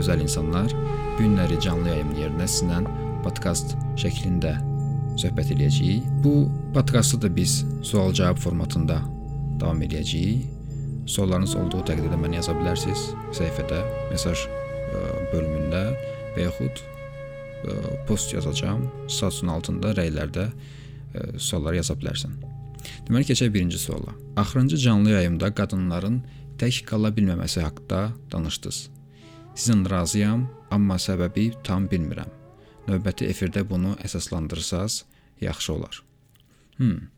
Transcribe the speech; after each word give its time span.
gözəl 0.00 0.24
insanlar. 0.24 0.72
Günləri 1.20 1.60
canlı 1.60 1.92
yayım 1.92 2.12
yerinə 2.16 2.48
sizinlə 2.48 2.82
podkast 3.24 3.76
şəklində 4.00 4.56
söhbət 5.20 5.52
eləyəcəyik. 5.54 6.06
Bu 6.24 6.48
podkastı 6.74 7.20
da 7.22 7.30
biz 7.36 7.60
sual-cavab 7.84 8.40
formatında 8.40 9.00
davam 9.60 9.82
eləyəcəyik. 9.84 10.56
Suallarınız 11.10 11.56
olduğu 11.58 11.82
təqdirdə 11.88 12.16
mənə 12.20 12.38
yaza 12.38 12.54
bilərsiniz 12.54 13.08
səhifədə, 13.34 13.80
mesaj 14.12 14.44
ə, 14.46 15.00
bölümündə 15.32 15.80
və 16.36 16.44
yaxud 16.44 16.82
ə, 16.84 17.74
post 18.08 18.32
yazacağam. 18.36 18.84
Statüsün 19.10 19.50
altında 19.52 19.92
rəylərdə 19.98 20.46
ə, 20.46 21.26
suallar 21.36 21.76
yaza 21.80 21.98
bilərsən. 21.98 22.38
Deməli 23.08 23.26
keçək 23.32 23.50
birinci 23.52 23.80
suala. 23.80 24.14
Axırıncı 24.40 24.78
canlı 24.86 25.16
yayımda 25.18 25.50
qadınların 25.56 26.22
tək 26.62 26.84
qala 26.88 27.10
bilməməsi 27.16 27.64
haqqında 27.66 28.06
danışdınız. 28.32 28.99
Sizin 29.60 29.82
razıyam, 29.84 30.46
amma 30.72 30.94
səbəbi 30.96 31.50
tam 31.66 31.84
bilmirəm. 31.90 32.28
Növbəti 32.86 33.26
efirdə 33.28 33.60
bunu 33.68 33.90
əsaslandırsaz 34.06 35.02
yaxşı 35.44 35.72
olar. 35.74 35.98
Hmm. 36.78 37.10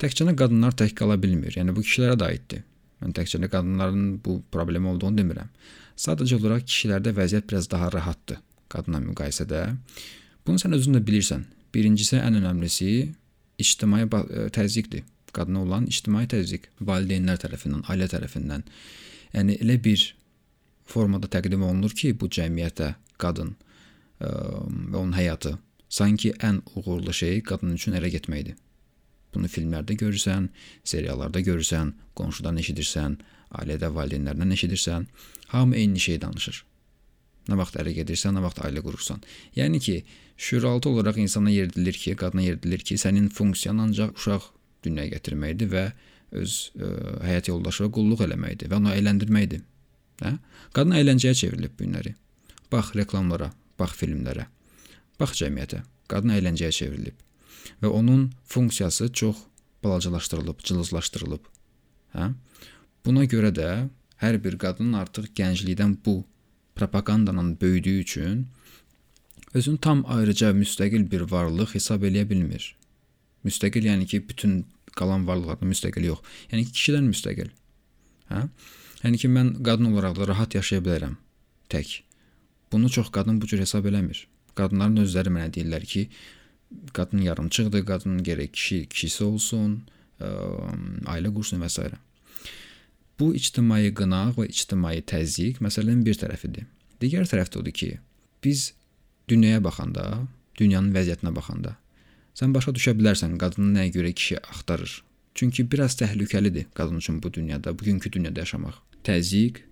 Təkcə 0.00 0.24
qadınlar 0.32 0.72
tək 0.72 0.94
qala 0.96 1.18
bilmir. 1.20 1.52
Yəni 1.58 1.74
bu 1.76 1.84
kişilərə 1.84 2.14
də 2.16 2.30
aiddir. 2.30 2.62
Mən 3.02 3.12
təkcə 3.18 3.42
qadınların 3.44 4.06
bu 4.24 4.38
problemi 4.54 4.88
olduğunu 4.88 5.20
demirəm. 5.20 5.50
Sadəcə 6.06 6.38
olaraq 6.40 6.64
kişilərdə 6.64 7.12
vəziyyət 7.18 7.50
biraz 7.52 7.68
daha 7.70 7.90
rahatdır 7.92 8.40
qadınla 8.72 9.02
müqayisədə. 9.10 9.60
Bunu 10.46 10.64
sən 10.64 10.72
özün 10.78 10.96
də 10.96 11.04
bilirsən. 11.10 11.44
Birincisi 11.76 12.16
ən 12.22 12.40
önəmlisi 12.40 12.88
ictimai 13.60 14.08
təzyiqdir. 14.56 15.04
Qadına 15.36 15.66
olan 15.68 15.92
ictimai 15.92 16.24
təzyiq 16.24 16.72
valideynlər 16.80 17.44
tərəfindən, 17.44 17.84
ailə 17.92 18.08
tərəfindən. 18.16 18.64
Yəni 19.36 19.60
elə 19.60 19.76
bir 19.84 20.08
formada 20.88 21.28
təqdim 21.30 21.62
olunur 21.62 21.94
ki, 21.96 22.14
bu 22.18 22.28
cəmiyyətə 22.32 22.94
qadın 23.22 23.54
ə, 23.54 24.28
və 24.28 24.98
onun 24.98 25.14
həyatı 25.16 25.56
sanki 25.92 26.32
ən 26.40 26.62
uğurlu 26.74 27.12
şey 27.14 27.42
qadın 27.48 27.76
üçün 27.76 27.96
ərə 27.98 28.10
getməkdir. 28.12 28.56
Bunu 29.32 29.48
filmlərdə 29.48 29.96
görürsən, 29.96 30.50
seriallarda 30.84 31.40
görürsən, 31.40 31.94
qonşudan 32.18 32.58
eşidirsən, 32.60 33.16
ailədə 33.60 33.88
valideynlərdən 33.94 34.52
eşidirsən, 34.56 35.06
hamı 35.54 35.78
eyni 35.80 36.00
şey 36.00 36.20
danışır. 36.20 36.58
Nə 37.48 37.58
vaxt 37.58 37.78
ərə 37.80 37.94
gedirsən, 37.96 38.36
nə 38.36 38.42
vaxt 38.44 38.60
ailə 38.62 38.82
qurursan. 38.84 39.22
Yəni 39.56 39.80
ki, 39.82 39.96
şüuraltı 40.36 40.90
olaraq 40.92 41.18
insana 41.24 41.50
yeridilir 41.50 41.96
ki, 42.04 42.14
qadına 42.20 42.44
yeridilir 42.44 42.84
ki, 42.84 42.98
sənin 43.00 43.28
funksiyan 43.32 43.80
ancaq 43.86 44.14
uşaq 44.20 44.48
dünyaya 44.84 45.16
gətirməkdir 45.16 45.72
və 45.72 45.84
öz 46.42 46.54
ə, 46.76 46.92
həyat 47.26 47.48
yoldaşına 47.50 47.90
qulluq 47.96 48.24
eləməkdir 48.28 48.70
və 48.72 48.78
onu 48.80 48.92
əyləndirməkdir. 48.94 49.64
Hə? 50.22 50.36
Qadın 50.76 50.96
əyləncəyə 51.00 51.34
çevrilib 51.38 51.74
günləri. 51.78 52.14
Bax 52.72 52.94
reklamlara, 52.96 53.50
bax 53.78 53.98
filmlərə. 54.00 54.46
Bax 55.20 55.36
cəmiyyətə. 55.42 55.82
Qadın 56.08 56.34
əyləncəyə 56.36 56.72
çevrilib 56.78 57.18
və 57.82 57.88
onun 57.88 58.30
funksiyası 58.44 59.12
çox 59.12 59.36
balacalaşdırılıb, 59.84 60.58
cılızlaşdırılıb. 60.58 61.44
Hə? 62.14 62.32
Buna 63.04 63.24
görə 63.24 63.50
də 63.54 63.68
hər 64.22 64.38
bir 64.44 64.58
qadın 64.58 64.92
artıq 64.98 65.30
gənclikdən 65.38 65.96
bu 66.06 66.22
propagandanın 66.74 67.60
böyüdüyü 67.60 68.00
üçün 68.00 68.46
özünü 69.54 69.78
tam 69.78 70.04
ayrıca 70.08 70.50
müstəqil 70.50 71.10
bir 71.10 71.26
varlıq 71.30 71.74
hesab 71.74 72.04
eləyə 72.08 72.28
bilmir. 72.30 72.76
Müstəqil 73.44 73.88
yəni 73.90 74.06
ki, 74.06 74.22
bütün 74.28 74.62
qalan 74.94 75.26
varlıqlardan 75.26 75.68
müstəqil 75.68 76.06
yox. 76.06 76.22
Yəni 76.52 76.68
ki, 76.68 76.72
kişidən 76.78 77.10
müstəqil. 77.10 77.50
Hə? 78.30 78.46
Yəni 79.02 79.18
ki, 79.18 79.28
mən 79.28 79.54
qadın 79.66 79.90
olaraq 79.90 80.20
da 80.20 80.28
rahat 80.30 80.54
yaşaya 80.54 80.82
bilərəm 80.84 81.16
tək. 81.72 82.02
Bunu 82.72 82.90
çox 82.90 83.10
qadın 83.14 83.40
bu 83.42 83.48
cür 83.50 83.62
hesab 83.64 83.88
eləmir. 83.90 84.26
Qadınların 84.58 85.02
özləri 85.04 85.32
mənə 85.34 85.50
deyirlər 85.54 85.84
ki, 85.88 86.06
qadın 86.96 87.24
yarımçıqdır, 87.26 87.84
qadın 87.88 88.22
gərək 88.26 88.52
kişi 88.52 88.78
kişisi 88.92 89.24
olsun, 89.24 89.74
ə, 90.20 90.30
ailə 91.16 91.32
qursun 91.34 91.60
və 91.64 91.70
s. 91.72 91.90
Bu 93.18 93.32
ictimai 93.38 93.90
qınaq 93.98 94.38
və 94.38 94.48
ictimai 94.48 95.00
təzyiq 95.02 95.60
məsələnin 95.64 96.06
bir 96.06 96.16
tərəfidir. 96.22 96.68
Digər 97.02 97.28
tərəf 97.28 97.52
də 97.52 97.60
odur 97.60 97.76
ki, 97.76 97.90
biz 98.44 98.72
dünyaya 99.28 99.64
baxanda, 99.64 100.26
dünyanın 100.58 100.94
vəziyyətinə 100.94 101.34
baxanda 101.34 101.76
sən 102.38 102.52
başa 102.56 102.72
düşə 102.76 102.94
bilərsən 102.98 103.36
qadını 103.40 103.74
nəyə 103.76 103.92
görə 103.96 104.12
kişi 104.16 104.38
axtarır. 104.40 105.02
Çünki 105.34 105.64
biraz 105.72 105.96
təhlükəlidir 106.00 106.70
qadın 106.76 106.96
üçün 107.00 107.22
bu 107.22 107.32
dünyada, 107.32 107.78
bugünkü 107.78 108.12
dünyada 108.12 108.40
yaşamaq. 108.40 108.74
Təzyiq, 109.06 109.62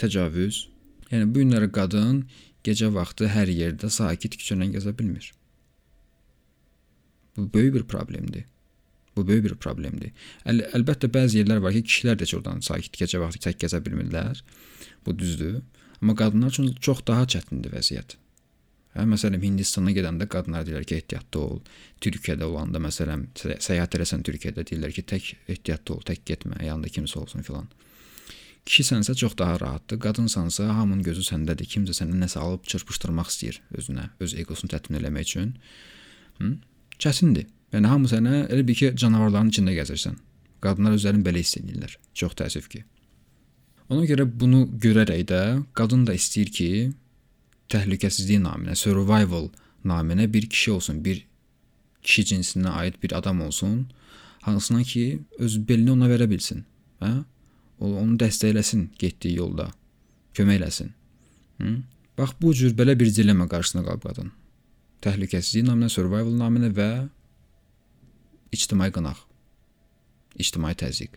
təcavüz. 0.00 0.66
Yəni 1.12 1.28
bu 1.32 1.42
günləri 1.42 1.70
qadın 1.72 2.22
gecə 2.66 2.90
vaxtı 2.92 3.28
hər 3.32 3.50
yerdə 3.52 3.90
sakit 3.92 4.36
küçələ 4.40 4.70
gəzə 4.74 4.94
bilmir. 4.98 5.32
Bu 7.36 7.48
böyük 7.54 7.74
bir 7.74 7.84
problemdir. 7.92 8.44
Bu 9.16 9.26
böyük 9.28 9.44
bir 9.44 9.54
problemdir. 9.62 10.12
Əl 10.46 10.64
əlbəttə 10.78 11.10
bəzi 11.14 11.42
yerlər 11.42 11.62
var 11.64 11.74
ki, 11.74 11.82
kişilər 11.86 12.18
də 12.18 12.26
heç 12.26 12.34
oradan 12.38 12.62
sakit 12.66 12.96
gecə 13.00 13.20
vaxtı 13.22 13.48
tək 13.48 13.60
gəzə 13.64 13.82
bilmirlər. 13.84 14.42
Bu 15.06 15.14
düzdür. 15.18 15.60
Amma 16.02 16.14
qadınlar 16.14 16.54
üçün 16.54 16.72
çox 16.80 17.02
daha 17.06 17.26
çətindir 17.26 17.74
vəziyyət. 17.74 18.16
Hə, 18.94 19.04
məsələn, 19.10 19.42
Hindistana 19.42 19.92
gedəndə 19.94 20.28
qadınlar 20.30 20.64
deyirlər 20.66 20.86
ki, 20.88 21.00
ehtiyatlı 21.02 21.40
ol. 21.40 21.58
Türkiyədə 22.02 22.46
olanda 22.46 22.80
məsələn, 22.82 23.26
səyahət 23.36 23.98
eləsən 23.98 24.24
Türkiyədə 24.26 24.64
deyirlər 24.70 24.94
ki, 24.96 25.04
tək 25.12 25.28
ehtiyatlı 25.54 25.96
ol, 25.96 26.06
tək 26.08 26.22
getmə, 26.30 26.62
yanında 26.64 26.90
kimsə 26.94 27.18
olsun 27.20 27.46
filan. 27.46 27.68
Kişisənsə 28.68 29.14
çox 29.16 29.38
daha 29.38 29.60
rahatdır. 29.60 29.98
Qadınsansa 30.04 30.66
hamının 30.76 31.02
gözü 31.06 31.22
səndədir. 31.24 31.68
Kimsə 31.72 31.94
səndən 31.96 32.20
nəsə 32.26 32.42
alıb 32.44 32.66
çırpışdırmaq 32.68 33.30
istəyir 33.32 33.62
özünə, 33.78 34.10
öz 34.20 34.34
eqosunu 34.42 34.68
təmin 34.74 35.08
etmək 35.08 35.30
üçün. 35.30 35.54
Hı? 36.38 36.50
Çətindir. 37.00 37.46
Yəni 37.72 37.88
hamı 37.88 38.10
sənə 38.12 38.42
elə 38.52 38.66
bir 38.68 38.76
ki, 38.76 38.92
canavarların 39.00 39.48
içində 39.54 39.72
gəzirsən. 39.76 40.20
Qadınlar 40.64 40.98
özlərini 40.98 41.24
belə 41.24 41.40
hiss 41.40 41.56
edirlər. 41.60 41.96
Çox 42.12 42.36
təəssüf 42.36 42.68
ki. 42.72 42.84
Ona 43.88 44.04
görə 44.04 44.26
bunu 44.28 44.66
görərək 44.84 45.24
də 45.30 45.40
qadın 45.78 46.04
da 46.08 46.16
istəyir 46.16 46.52
ki, 46.52 46.68
təhlükəsizlik 47.72 48.42
naminə, 48.44 48.76
survival 48.76 49.48
naminə 49.84 50.28
bir 50.32 50.48
kişi 50.48 50.74
olsun, 50.76 51.00
bir 51.04 51.24
kişi 52.02 52.24
cinsinə 52.34 52.74
aid 52.82 53.00
bir 53.02 53.16
adam 53.16 53.40
olsun, 53.46 53.86
hansına 54.44 54.82
ki, 54.82 55.22
öz 55.38 55.58
belini 55.68 55.92
ona 55.96 56.08
verə 56.12 56.28
bilsin, 56.30 56.64
hə? 57.00 57.12
Onu 57.78 58.16
dəstəkləsin 58.18 58.88
getdiyi 58.98 59.38
yolda, 59.38 59.68
kömək 60.34 60.60
eləsin. 60.62 60.92
Hı? 61.62 61.76
Bax 62.18 62.34
bu 62.42 62.52
cür 62.54 62.74
belə 62.74 62.98
bir 62.98 63.10
dilemma 63.14 63.46
qarşısına 63.48 63.84
qalıb 63.86 64.06
qadın 64.08 64.32
təhlükəsizlik 65.04 65.66
naminə, 65.68 65.90
survival 65.92 66.34
naminə 66.38 66.70
və 66.74 66.90
ictimai 68.54 68.90
qınaq, 68.94 69.20
ictimai 70.42 70.74
təzyiq. 70.78 71.14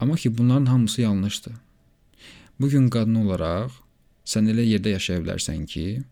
Amma 0.00 0.16
ki, 0.16 0.30
bunların 0.38 0.66
hamısı 0.66 1.02
yanlışdır. 1.02 1.54
Bu 2.60 2.68
gün 2.68 2.88
qadın 2.90 3.22
olaraq 3.24 3.74
sən 4.26 4.50
elə 4.50 4.66
yerdə 4.66 4.94
yaşaya 4.94 5.22
bilərsən 5.22 5.66
ki, 5.66 6.02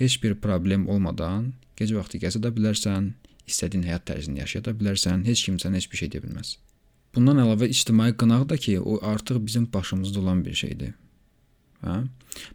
heç 0.00 0.18
bir 0.22 0.36
problem 0.40 0.88
olmadan 0.88 1.52
gecə 1.76 1.96
vaxtı 1.96 2.20
gəzə 2.24 2.40
də 2.44 2.52
bilərsən, 2.56 3.12
istədiyin 3.48 3.84
həyat 3.88 4.06
tərzini 4.08 4.40
yaşaya 4.40 4.64
da 4.68 4.76
bilərsən, 4.76 5.24
heç 5.28 5.44
kim 5.48 5.60
sənə 5.62 5.80
heç 5.80 5.90
bir 5.92 6.02
şey 6.02 6.12
deyə 6.14 6.24
bilməz. 6.24 6.56
Bundan 7.16 7.40
əlavə 7.40 7.70
ictimai 7.72 8.10
qınaq 8.20 8.44
da 8.50 8.56
ki, 8.60 8.78
o 8.80 8.98
artıq 9.00 9.40
bizim 9.46 9.68
başımızda 9.72 10.20
olan 10.20 10.44
bir 10.44 10.54
şeydir. 10.54 10.92
Hə? 11.80 12.02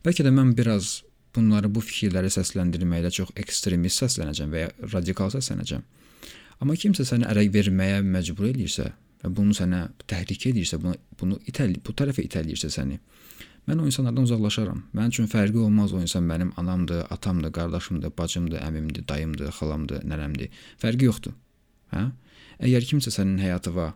Bəlkə 0.06 0.26
də 0.28 0.34
mən 0.36 0.54
biraz 0.58 1.00
bunları 1.36 1.72
bu 1.74 1.82
fikirləri 1.82 2.30
səsləndirməkdə 2.34 3.10
çox 3.16 3.32
ekstremist 3.42 4.04
səslənəcəm 4.04 4.54
və 4.54 4.66
ya 4.66 4.72
radikal 4.94 5.32
səslənəcəm. 5.34 5.82
Amma 6.62 6.76
kimsə 6.78 7.08
səni 7.10 7.26
ərə 7.26 7.48
verməyə 7.50 8.04
məcbur 8.06 8.52
eləyirsə 8.52 8.92
və 9.24 9.32
bunu 9.38 9.56
sənə 9.58 9.88
təhrik 10.12 10.46
edirsə, 10.52 10.78
bunu 10.82 10.94
bunu 11.18 11.40
itəl 11.50 11.74
bu 11.86 11.96
tərəfə 11.98 12.26
itələyirsə 12.28 12.70
səni, 12.74 13.00
mən 13.70 13.82
o 13.82 13.88
insanlardan 13.90 14.28
uzaqlaşaram. 14.30 14.84
Mənim 14.94 15.14
üçün 15.14 15.30
fərqi 15.32 15.58
olmaz 15.62 15.94
o 15.94 16.02
insan 16.02 16.28
mənim 16.30 16.52
anamdır, 16.62 17.08
atamdır, 17.10 17.54
qardaşımdır, 17.58 18.14
bacımdır, 18.18 18.62
əmimdir, 18.68 19.08
dayımdır, 19.10 19.54
xalamdır, 19.58 20.06
nənəmdir. 20.12 20.54
Fərqi 20.82 21.10
yoxdur. 21.10 21.34
Hə? 21.96 22.10
Əgər 22.62 22.88
kimsə 22.92 23.14
sənin 23.14 23.42
həyatına 23.42 23.92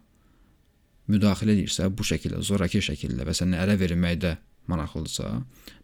müdaxilə 1.12 1.54
edirsə 1.56 1.90
bu 1.90 2.06
şəkildə, 2.08 2.42
zorakı 2.42 2.82
şəkildə 2.84 3.26
və 3.28 3.36
səni 3.38 3.60
ərə 3.62 3.78
verməkdə 3.80 4.36
maraqlıdırsa, 4.72 5.30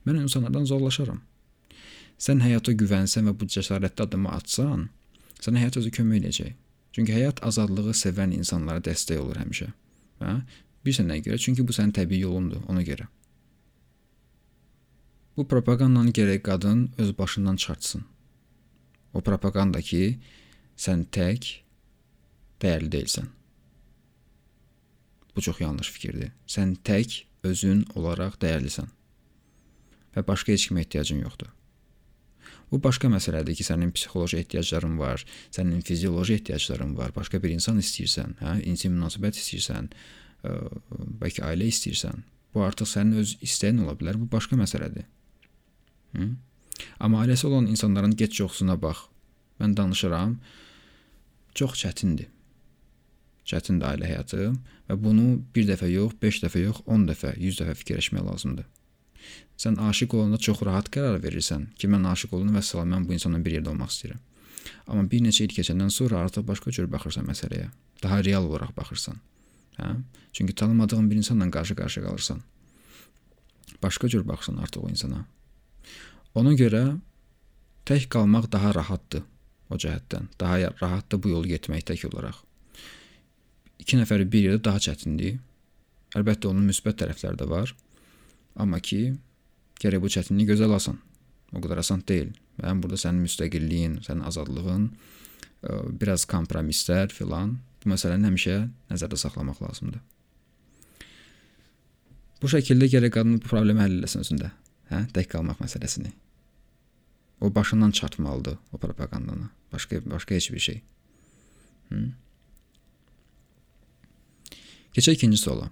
mən 0.07 0.23
insanlardan 0.23 0.65
uzaqlaşaram. 0.68 1.21
Sən 2.21 2.41
həyata 2.45 2.73
güvənsən 2.77 3.29
və 3.29 3.35
bu 3.38 3.47
cəsarətli 3.50 4.06
addımı 4.06 4.33
atsan, 4.33 4.89
sənə 5.41 5.62
həyat 5.63 5.79
özü 5.81 5.94
kömək 5.97 6.21
edəcək. 6.21 6.51
Çünki 6.91 7.15
həyat 7.15 7.39
azadlığı 7.47 7.95
sevən 7.97 8.33
insanlara 8.35 8.83
dəstək 8.83 9.21
olur 9.21 9.39
həmişə. 9.41 9.71
Hə? 10.21 10.35
Bilirsən 10.85 11.07
nəyə 11.09 11.25
görə? 11.29 11.39
Çünki 11.41 11.65
bu 11.65 11.73
sənin 11.75 11.94
təbii 11.95 12.21
yolundur, 12.25 12.63
ona 12.69 12.83
görə. 12.85 13.07
Bu 15.38 15.47
propagandanı 15.47 16.12
gərək 16.12 16.41
qadın 16.45 16.89
öz 16.97 17.18
başından 17.18 17.56
çıxartsın. 17.56 18.03
O 19.13 19.21
propaganda 19.21 19.81
ki, 19.81 20.19
sən 20.77 21.06
tək 21.13 21.47
dəyərli 22.62 22.91
deyilsən. 22.91 23.29
Bu 25.36 25.42
çox 25.42 25.62
yanlış 25.62 25.92
fikirdir. 25.92 26.31
Sən 26.48 26.75
tək 26.83 27.24
özün 27.44 27.86
olaraq 27.95 28.38
dəyərlisən. 28.42 28.89
və 30.16 30.24
başqa 30.28 30.56
heç 30.56 30.68
kimə 30.69 30.83
ehtiyacın 30.86 31.22
yoxdur. 31.24 31.51
Bu 32.72 32.80
başqa 32.83 33.10
məsələdir 33.12 33.56
ki, 33.60 33.66
sənin 33.68 33.92
psixoloji 33.95 34.39
ehtiyacların 34.42 34.98
var, 35.00 35.25
sənin 35.51 35.81
fizioloji 35.88 36.38
ehtiyacların 36.39 36.94
var, 36.98 37.12
başqa 37.16 37.42
bir 37.44 37.51
insan 37.51 37.80
istəyirsən, 37.83 38.38
hə, 38.39 38.54
intim 38.68 38.95
münasibət 38.95 39.39
istəyirsən, 39.42 39.89
ə, 40.48 40.54
bəlkə 41.19 41.44
ailə 41.50 41.68
istəyirsən. 41.72 42.24
Bu 42.56 42.63
artıq 42.63 42.88
sənin 42.88 43.19
öz 43.24 43.36
istəyin 43.44 43.83
ola 43.83 43.95
bilər, 44.00 44.19
bu 44.19 44.30
başqa 44.31 44.60
məsələdir. 44.60 45.07
Hı? 46.16 46.30
Amma 47.00 47.25
ailəsi 47.25 47.48
olan 47.48 47.68
insanların 47.72 48.16
get 48.16 48.33
çoxsuna 48.36 48.78
bax. 48.81 49.06
Mən 49.60 49.75
danışıram. 49.78 50.39
Çox 51.56 51.75
çətindir. 51.83 52.31
Çətindir 53.47 53.88
ailə 53.88 54.09
həyatı 54.09 54.51
və 54.89 54.97
bunu 55.01 55.41
bir 55.55 55.65
dəfə 55.69 55.89
yox, 55.89 56.13
5 56.21 56.43
dəfə 56.45 56.61
yox, 56.61 56.83
10 56.85 57.07
dəfə, 57.09 57.33
100 57.38 57.61
dəfə 57.61 57.75
fikirləşmək 57.79 58.27
lazımdır. 58.27 58.67
Sən 59.61 59.77
aşiq 59.81 60.13
olanda 60.17 60.38
çox 60.41 60.61
rahat 60.65 60.89
qərar 60.93 61.19
verirsən 61.23 61.67
ki, 61.77 61.89
mən 61.91 62.05
aşiq 62.11 62.33
oldum 62.38 62.55
və 62.57 62.63
salam 62.65 62.93
mən 62.95 63.07
bu 63.07 63.17
insanla 63.17 63.41
bir 63.45 63.57
yerdə 63.57 63.73
olmaq 63.73 63.91
istəyirəm. 63.93 64.21
Amma 64.88 65.05
bir 65.09 65.21
neçə 65.25 65.45
il 65.45 65.53
keçəndən 65.53 65.91
sonra 65.93 66.21
artıq 66.25 66.45
başqa 66.47 66.73
cür 66.75 66.89
baxırsan 66.91 67.27
məsələyə. 67.29 67.69
Daha 68.03 68.21
real 68.25 68.47
olaraq 68.49 68.73
baxırsan. 68.77 69.17
Hə? 69.77 69.95
Çünki 70.33 70.55
tanımadığın 70.55 71.09
bir 71.11 71.21
insanla 71.21 71.49
qarşı-qarşıya 71.51 72.05
qalırsan. 72.05 72.41
Başqa 73.83 74.09
cür 74.09 74.27
baxırsan 74.27 74.57
artıq 74.57 74.85
o 74.85 74.89
insana. 74.89 75.25
Ona 76.35 76.53
görə 76.53 76.83
tək 77.85 78.07
qalmaq 78.13 78.51
daha 78.51 78.73
rahatdır 78.75 79.23
o 79.69 79.75
cəhətdən. 79.75 80.29
Daha 80.39 80.73
rahatdır 80.81 81.23
bu 81.23 81.35
yolu 81.35 81.53
getmək 81.53 81.85
tək 81.91 82.05
olaraq. 82.09 82.37
2 83.81 84.01
nəfəri 84.01 84.28
bir 84.30 84.48
yerdə 84.48 84.63
daha 84.69 84.81
çətindir. 84.83 85.39
Əlbəttə 86.18 86.50
onun 86.51 86.68
müsbət 86.69 87.01
tərəfləri 87.01 87.39
də 87.39 87.48
var. 87.50 87.74
Amma 88.60 88.81
ki, 88.83 89.16
gərək 89.81 90.04
bu 90.04 90.12
çətinliyi 90.12 90.51
gözə 90.54 90.68
alasan. 90.68 91.00
O 91.51 91.60
qədər 91.63 91.81
asan 91.81 92.04
deyil. 92.07 92.31
Mən 92.62 92.81
burada 92.83 93.00
sənin 93.00 93.25
müstəqilliyin, 93.25 94.00
sənin 94.06 94.24
azadlığın, 94.28 94.88
ə, 95.63 95.78
biraz 96.01 96.28
kompromisslər 96.30 97.13
filan 97.16 97.57
bu 97.81 97.94
məsələni 97.94 98.30
həmişə 98.30 98.57
nəzərdə 98.92 99.18
saxlamaq 99.18 99.62
lazımdır. 99.63 100.01
Bu 102.42 102.50
şəkildə 102.50 102.89
gərək 102.89 103.16
qadın 103.18 103.38
bu 103.38 103.48
problemi 103.48 103.83
həll 103.83 104.01
etsin 104.06 104.24
özündə. 104.24 104.51
Hə? 104.92 105.06
Tək 105.16 105.30
qalmaq 105.31 105.62
məsələsini. 105.62 106.12
O 107.42 107.50
başından 107.56 107.92
çıxartmalıdır 107.92 108.57
o 108.74 108.78
propagandanı. 108.78 109.50
Başqa 109.74 110.01
başqa 110.06 110.36
heç 110.36 110.51
bir 110.51 110.60
şey. 110.60 110.81
Hı? 111.89 112.12
Keçək 114.91 115.21
ikinci 115.21 115.38
suala. 115.38 115.69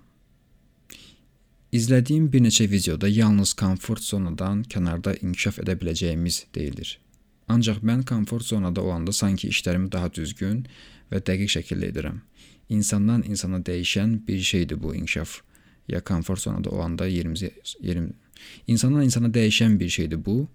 İzlədiyim 1.75 2.29
bir 2.33 2.41
neçə 2.41 2.69
videoda 2.71 3.07
yalnız 3.07 3.51
komfort 3.53 4.03
zonadan 4.03 4.63
kənarda 4.63 5.17
inkişaf 5.19 5.59
edə 5.63 5.75
biləcəyimiz 5.81 6.45
deyilir. 6.55 6.95
Ancaq 7.51 7.83
mən 7.83 8.05
komfort 8.05 8.45
zonada 8.47 8.81
olanda 8.81 9.11
sanki 9.11 9.49
işlərimi 9.51 9.91
daha 9.91 10.07
düzgün 10.13 10.63
və 11.11 11.19
dəqiq 11.27 11.51
şəkildə 11.57 11.91
edirəm. 11.91 12.21
İnsandan 12.69 13.25
insana 13.27 13.59
dəyişən 13.59 14.15
bir 14.27 14.39
şeydir 14.39 14.81
bu 14.83 14.95
inkişaf. 14.95 15.41
Ya 15.87 16.01
komfort 16.03 16.41
zonada 16.41 16.69
olanda 16.69 17.07
yerimizi 17.07 17.51
yerim 17.81 18.13
insandan 18.67 19.03
insana 19.03 19.27
dəyişən 19.27 19.79
bir 19.79 19.89
şeydir 19.89 20.25
bu 20.25 20.47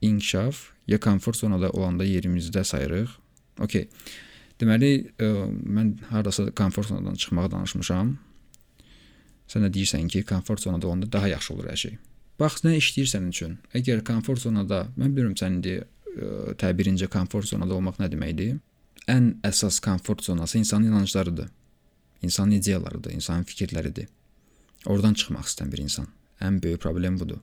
inkişaf 0.00 0.56
ya 0.86 1.00
komfort 1.00 1.36
zonada 1.36 1.70
olanda 1.70 2.04
yerimizdə 2.04 2.64
sayırıq. 2.64 3.08
Okay. 3.58 3.88
Deməli, 4.62 4.92
ə, 5.18 5.26
e, 5.26 5.46
mən 5.50 5.96
hardasa 6.12 6.46
komfort 6.58 6.92
zonadan 6.92 7.18
çıxmağa 7.18 7.50
danışmışam. 7.56 8.14
Sən 9.50 9.66
də 9.66 9.72
deyirsən 9.74 10.06
ki, 10.12 10.22
komfort 10.28 10.62
zonada 10.62 10.86
olanda 10.86 11.10
daha 11.12 11.32
yaxşı 11.32 11.54
olur 11.54 11.70
hər 11.72 11.80
şey. 11.84 11.96
Bax, 12.40 12.62
nə 12.66 12.76
işləyir 12.78 13.10
sənin 13.10 13.32
üçün? 13.34 13.56
Əgər 13.74 14.04
komfort 14.06 14.40
zonada, 14.44 14.84
mən 14.96 15.16
bilmirəm 15.16 15.34
sən 15.38 15.58
indi 15.58 15.74
ə, 15.80 15.86
e, 16.14 16.54
təbirincə 16.62 17.10
komfort 17.10 17.50
zonada 17.50 17.74
olmaq 17.74 17.98
nə 18.02 18.10
deməkdir? 18.12 18.60
Ən 19.10 19.32
əsas 19.46 19.80
komfort 19.82 20.22
zonası 20.22 20.58
insanın 20.62 20.92
inanclarıdır. 20.92 21.50
İnsanın 22.22 22.50
ideyalarıdır, 22.60 23.10
insanın 23.18 23.42
fikirləridir. 23.44 24.06
Oradan 24.86 25.14
çıxmaq 25.14 25.48
istəyən 25.50 25.72
bir 25.72 25.82
insan. 25.82 26.06
Ən 26.40 26.62
böyük 26.62 26.80
problem 26.80 27.18
budur. 27.18 27.42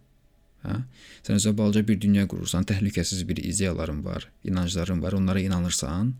Hə? 0.63 0.75
Sən 1.23 1.37
özə 1.39 1.53
balaca 1.55 1.83
bir 1.87 1.99
dünya 2.01 2.25
qurursan, 2.27 2.65
təhlükəsiz 2.67 3.21
bir 3.27 3.39
ideyaların 3.39 4.01
var, 4.05 4.27
inancların 4.43 5.01
var, 5.01 5.15
onlara 5.15 5.39
inanırsan, 5.39 6.13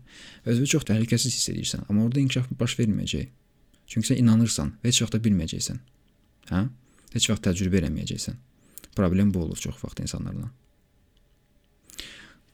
özünü 0.44 0.66
çox 0.74 0.86
təhlükəsiz 0.88 1.34
hiss 1.36 1.50
edirsən, 1.52 1.84
amma 1.88 2.06
orada 2.06 2.22
inkişaf 2.22 2.48
baş 2.60 2.78
verməyəcək. 2.78 3.28
Çünki 3.90 4.12
sən 4.12 4.22
inanırsan 4.22 4.72
heç 4.86 5.02
vaxt 5.02 5.16
da 5.16 5.20
bilməyəcəksən. 5.26 5.82
Hə? 6.52 6.62
Heç 7.12 7.28
vaxt 7.30 7.44
təcrübə 7.48 7.82
eləməyəcəksən. 7.82 8.38
Problem 8.96 9.34
bu 9.34 9.44
olur 9.44 9.60
çox 9.60 9.76
vaxt 9.84 10.00
insanlarla. 10.00 10.48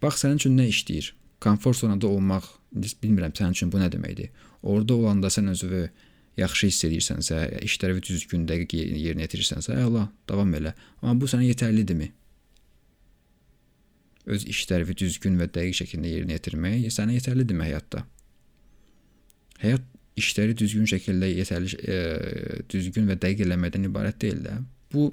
Bax 0.03 0.25
sənin 0.25 0.41
üçün 0.41 0.59
nə 0.59 0.67
işləyir? 0.73 1.12
Komfort 1.41 1.79
zonada 1.79 2.09
olmaq, 2.09 2.49
bilmirəm 2.75 3.35
sənin 3.37 3.55
üçün 3.56 3.71
bu 3.73 3.81
nə 3.81 3.91
deməkdir. 3.93 4.33
Orda 4.62 4.97
olanda 4.97 5.31
sən 5.33 5.53
özünü 5.53 5.87
yaxşı 6.37 6.69
hiss 6.69 6.85
edirsənsə, 6.88 7.41
işləri 7.65 8.03
düzgün 8.05 8.44
dəqiq 8.49 8.77
yerinə 8.77 9.25
yetirirsənsə, 9.25 9.77
əla, 9.87 10.06
davam 10.29 10.53
elə. 10.59 10.75
Amma 11.00 11.17
bu 11.21 11.29
sənə 11.31 11.49
yetərlidirmi? 11.49 12.11
Öz 14.27 14.47
işləri 14.53 14.97
düzgün 14.99 15.38
və 15.41 15.49
dəqiq 15.55 15.83
şəkildə 15.83 16.12
yerinə 16.12 16.37
yetirmək 16.37 16.88
sənə 16.93 17.17
yetərlidirmi 17.17 17.69
həyatda? 17.69 18.05
Həyat 19.62 19.87
işləri 20.21 20.56
düzgün 20.59 20.88
şəkildə 20.91 21.31
yetərli 21.33 21.79
e, 21.88 22.00
düzgün 22.73 23.09
və 23.09 23.17
dəqiq 23.23 23.47
eləməkdən 23.47 23.88
ibarət 23.88 24.21
deyil 24.25 24.43
də. 24.44 24.59
Bu 24.93 25.11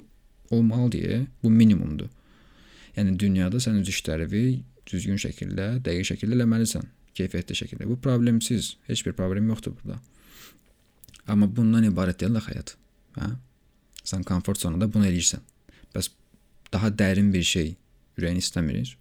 olmalıdır, 0.52 1.26
bu 1.42 1.50
minimumdur. 1.50 2.10
Yəni 2.96 3.16
dünyada 3.18 3.60
sən 3.62 3.80
öz 3.80 3.88
işlərini 3.90 4.62
düzgün 4.90 5.20
şəkildə, 5.20 5.78
dəqiq 5.84 6.12
şəkildə 6.12 6.36
eləməlisən, 6.38 6.84
keyfiyyətli 7.16 7.56
şəkildə. 7.62 7.88
Bu 7.88 7.96
problemsiz, 8.00 8.74
heç 8.88 9.06
bir 9.06 9.16
problem 9.16 9.48
yoxdur 9.48 9.74
burada. 9.78 10.00
Amma 11.30 11.48
bundan 11.48 11.86
ibarət 11.88 12.20
deyil 12.22 12.36
də 12.36 12.42
həyat. 12.48 12.74
Hə? 13.18 13.30
Sən 14.04 14.24
komfort 14.28 14.60
zonada 14.60 14.90
bunu 14.92 15.08
eləyirsən. 15.08 15.44
Bəs 15.94 16.10
daha 16.72 16.90
dərin 16.92 17.30
bir 17.32 17.46
şey 17.48 17.74
ürəyin 18.18 18.40
istəmir. 18.42 18.96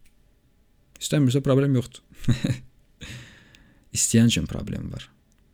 İstəmirsə 1.01 1.41
problem 1.43 1.75
yoxdur. 1.75 2.03
İstəyən 3.97 4.31
üçün 4.31 4.47
problem 4.49 4.87
var. 4.93 5.09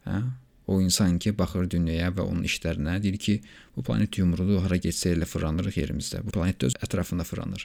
Hə? 0.05 0.21
O 0.69 0.77
insan 0.81 1.17
ki, 1.17 1.33
baxır 1.38 1.65
dünyaya 1.71 2.11
və 2.13 2.21
onun 2.29 2.43
işlərinə, 2.45 2.99
deyir 3.01 3.17
ki, 3.17 3.39
bu 3.73 3.81
planet 3.88 4.19
yumrudur, 4.19 4.59
hara 4.61 4.77
getsə 4.77 5.15
elə 5.15 5.25
fırlanırıq 5.25 5.79
yerimizdə. 5.81 6.21
Bu 6.25 6.33
planet 6.35 6.67
öz 6.67 6.75
ətrafında 6.85 7.25
fırlanır. 7.25 7.63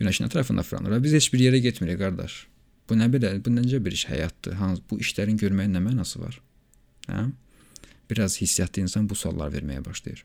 Günəşin 0.00 0.26
ətrafında 0.26 0.64
fırlanır 0.66 0.96
və 0.96 1.04
biz 1.04 1.14
heç 1.14 1.28
bir 1.30 1.44
yerə 1.44 1.60
getmirik, 1.62 2.00
qardaş. 2.02 2.40
Bu 2.90 2.98
nə 2.98 3.06
belə, 3.12 3.36
bu 3.44 3.52
necə 3.54 3.78
bir 3.84 3.94
iş 3.94 4.08
həyatdır? 4.10 4.56
Hansı 4.58 4.82
bu 4.90 4.98
işlərin 5.04 5.38
görməyin 5.38 5.76
nə 5.76 5.84
mənası 5.84 6.18
var? 6.24 6.40
Hə? 7.06 7.28
Biraz 8.10 8.40
hissiyatlı 8.40 8.82
insan 8.82 9.08
bu 9.10 9.14
suallar 9.14 9.52
verməyə 9.54 9.84
başlayır. 9.84 10.24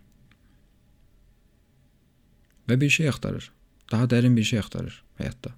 Və 2.70 2.80
bir 2.82 2.89
şey 2.89 3.10
axtarır. 3.10 3.51
Daha 3.92 4.10
dərin 4.10 4.36
bir 4.36 4.44
şey 4.44 4.60
axtarır 4.60 5.04
həyatda. 5.20 5.54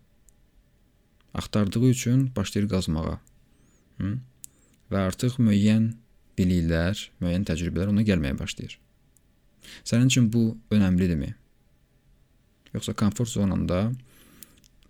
Axtardığı 1.34 1.90
üçün 1.90 2.36
başlayır 2.36 2.70
qazmağa. 2.70 3.20
Hı? 3.98 4.18
və 4.92 5.04
artıq 5.10 5.38
müəyyən 5.42 5.92
biliklər, 6.38 7.00
müəyyən 7.22 7.46
təcrübələr 7.48 7.92
ona 7.92 8.06
gəlməyə 8.08 8.38
başlayır. 8.40 8.78
Sənin 9.88 10.12
üçün 10.12 10.30
bu 10.32 10.58
önəmlidirmi? 10.72 11.34
Yoxsa 12.76 12.94
komfort 12.98 13.32
zonanda 13.32 13.88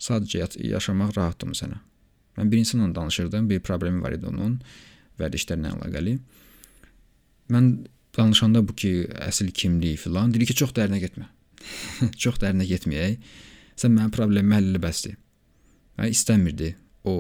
sadəcə 0.02 0.60
yaşamaq 0.68 1.16
rahatdırmı 1.18 1.58
sənə? 1.58 1.80
Mən 2.38 2.52
bir 2.52 2.62
insanla 2.62 2.94
danışırdım, 2.96 3.50
bir 3.50 3.64
problemi 3.66 4.04
var 4.04 4.14
idi 4.14 4.28
onun 4.30 4.60
vərdişlərlə 5.20 5.74
əlaqəli. 5.74 6.18
Mən 7.54 7.72
danışanda 8.18 8.64
bu 8.68 8.76
ki, 8.76 8.92
əsl 9.28 9.52
kimlik 9.56 10.02
filan, 10.02 10.34
dedi 10.34 10.48
ki, 10.50 10.56
çox 10.64 10.74
dərinə 10.78 11.00
getmə. 11.04 11.30
çox 12.24 12.40
dərinə 12.44 12.68
getməyək. 12.68 13.18
Sən 13.78 13.94
mənim 13.94 14.14
problemimi 14.14 14.58
həll 14.58 14.72
elə 14.72 14.82
bəsdir. 14.82 15.18
Mən 15.98 16.14
istəmirdi 16.14 16.74
o 17.08 17.18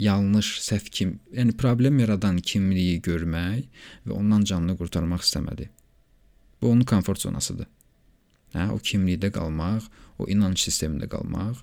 yanlış, 0.00 0.54
səhv 0.64 0.88
kim, 0.92 1.18
yəni 1.36 1.54
problem 1.60 2.00
yaradan 2.00 2.40
kimliyi 2.40 3.00
görmək 3.04 3.66
və 4.08 4.16
ondan 4.16 4.46
canını 4.48 4.76
qurtarmaq 4.80 5.24
istəmədi. 5.26 5.68
Bu 6.60 6.72
onun 6.72 6.84
komfort 6.88 7.20
zonasıdır. 7.20 7.68
Hə, 8.54 8.70
o 8.74 8.78
kimlikdə 8.82 9.30
qalmaq, 9.32 9.86
o 10.18 10.26
inanc 10.28 10.58
sistemində 10.60 11.08
qalmaq, 11.10 11.60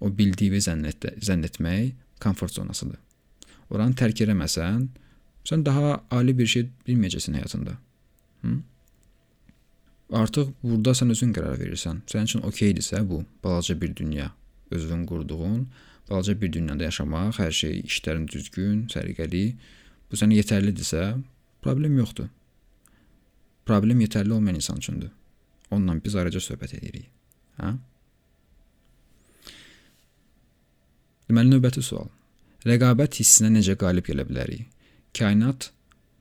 o 0.00 0.10
bildiyini 0.16 0.60
zənn, 0.62 0.86
et 0.88 1.06
zənn 1.24 1.48
etmək 1.48 1.94
komfort 2.22 2.54
zonasıdır. 2.54 3.00
Oranı 3.70 3.96
tərk 3.98 4.22
eləməsən, 4.24 4.86
sən 5.44 5.64
daha 5.66 6.00
ali 6.10 6.36
bir 6.38 6.46
şey 6.46 6.68
bilməyəcəksən 6.88 7.38
həyatında. 7.40 7.76
Hı? 8.42 8.56
Artıq 10.20 10.50
burada 10.62 10.94
sən 10.96 11.12
özün 11.14 11.32
qərar 11.36 11.58
verirsən. 11.60 12.02
Sənin 12.10 12.30
üçün 12.30 12.42
okeydirsə 12.48 13.02
bu 13.08 13.22
balaca 13.44 13.80
bir 13.80 13.96
dünya, 13.96 14.32
özün 14.70 15.06
qurduğun 15.06 15.68
balaca 16.10 16.40
bir 16.40 16.52
dünyada 16.52 16.84
yaşamaq, 16.84 17.38
hər 17.38 17.52
şey 17.54 17.80
işlərin 17.86 18.26
düzgün, 18.28 18.86
səliqəli, 18.90 19.44
bu 20.10 20.18
sənə 20.18 20.40
yetərlidirsə, 20.40 21.04
problem 21.62 21.98
yoxdur. 22.00 22.26
Problem 23.66 24.02
yetərli 24.02 24.34
olmayan 24.34 24.58
insan 24.58 24.82
üçündür. 24.82 25.12
Onunla 25.70 26.00
biz 26.04 26.16
ayrıca 26.18 26.42
söhbət 26.42 26.74
edirik. 26.80 27.06
Hə? 27.60 27.76
Deməli 31.30 31.54
növbəti 31.54 31.82
sual. 31.86 32.10
Rəqabət 32.66 33.20
hissinə 33.22 33.52
necə 33.54 33.76
qalib 33.78 34.08
gələ 34.08 34.26
bilərik? 34.26 34.66
Kainat 35.16 35.70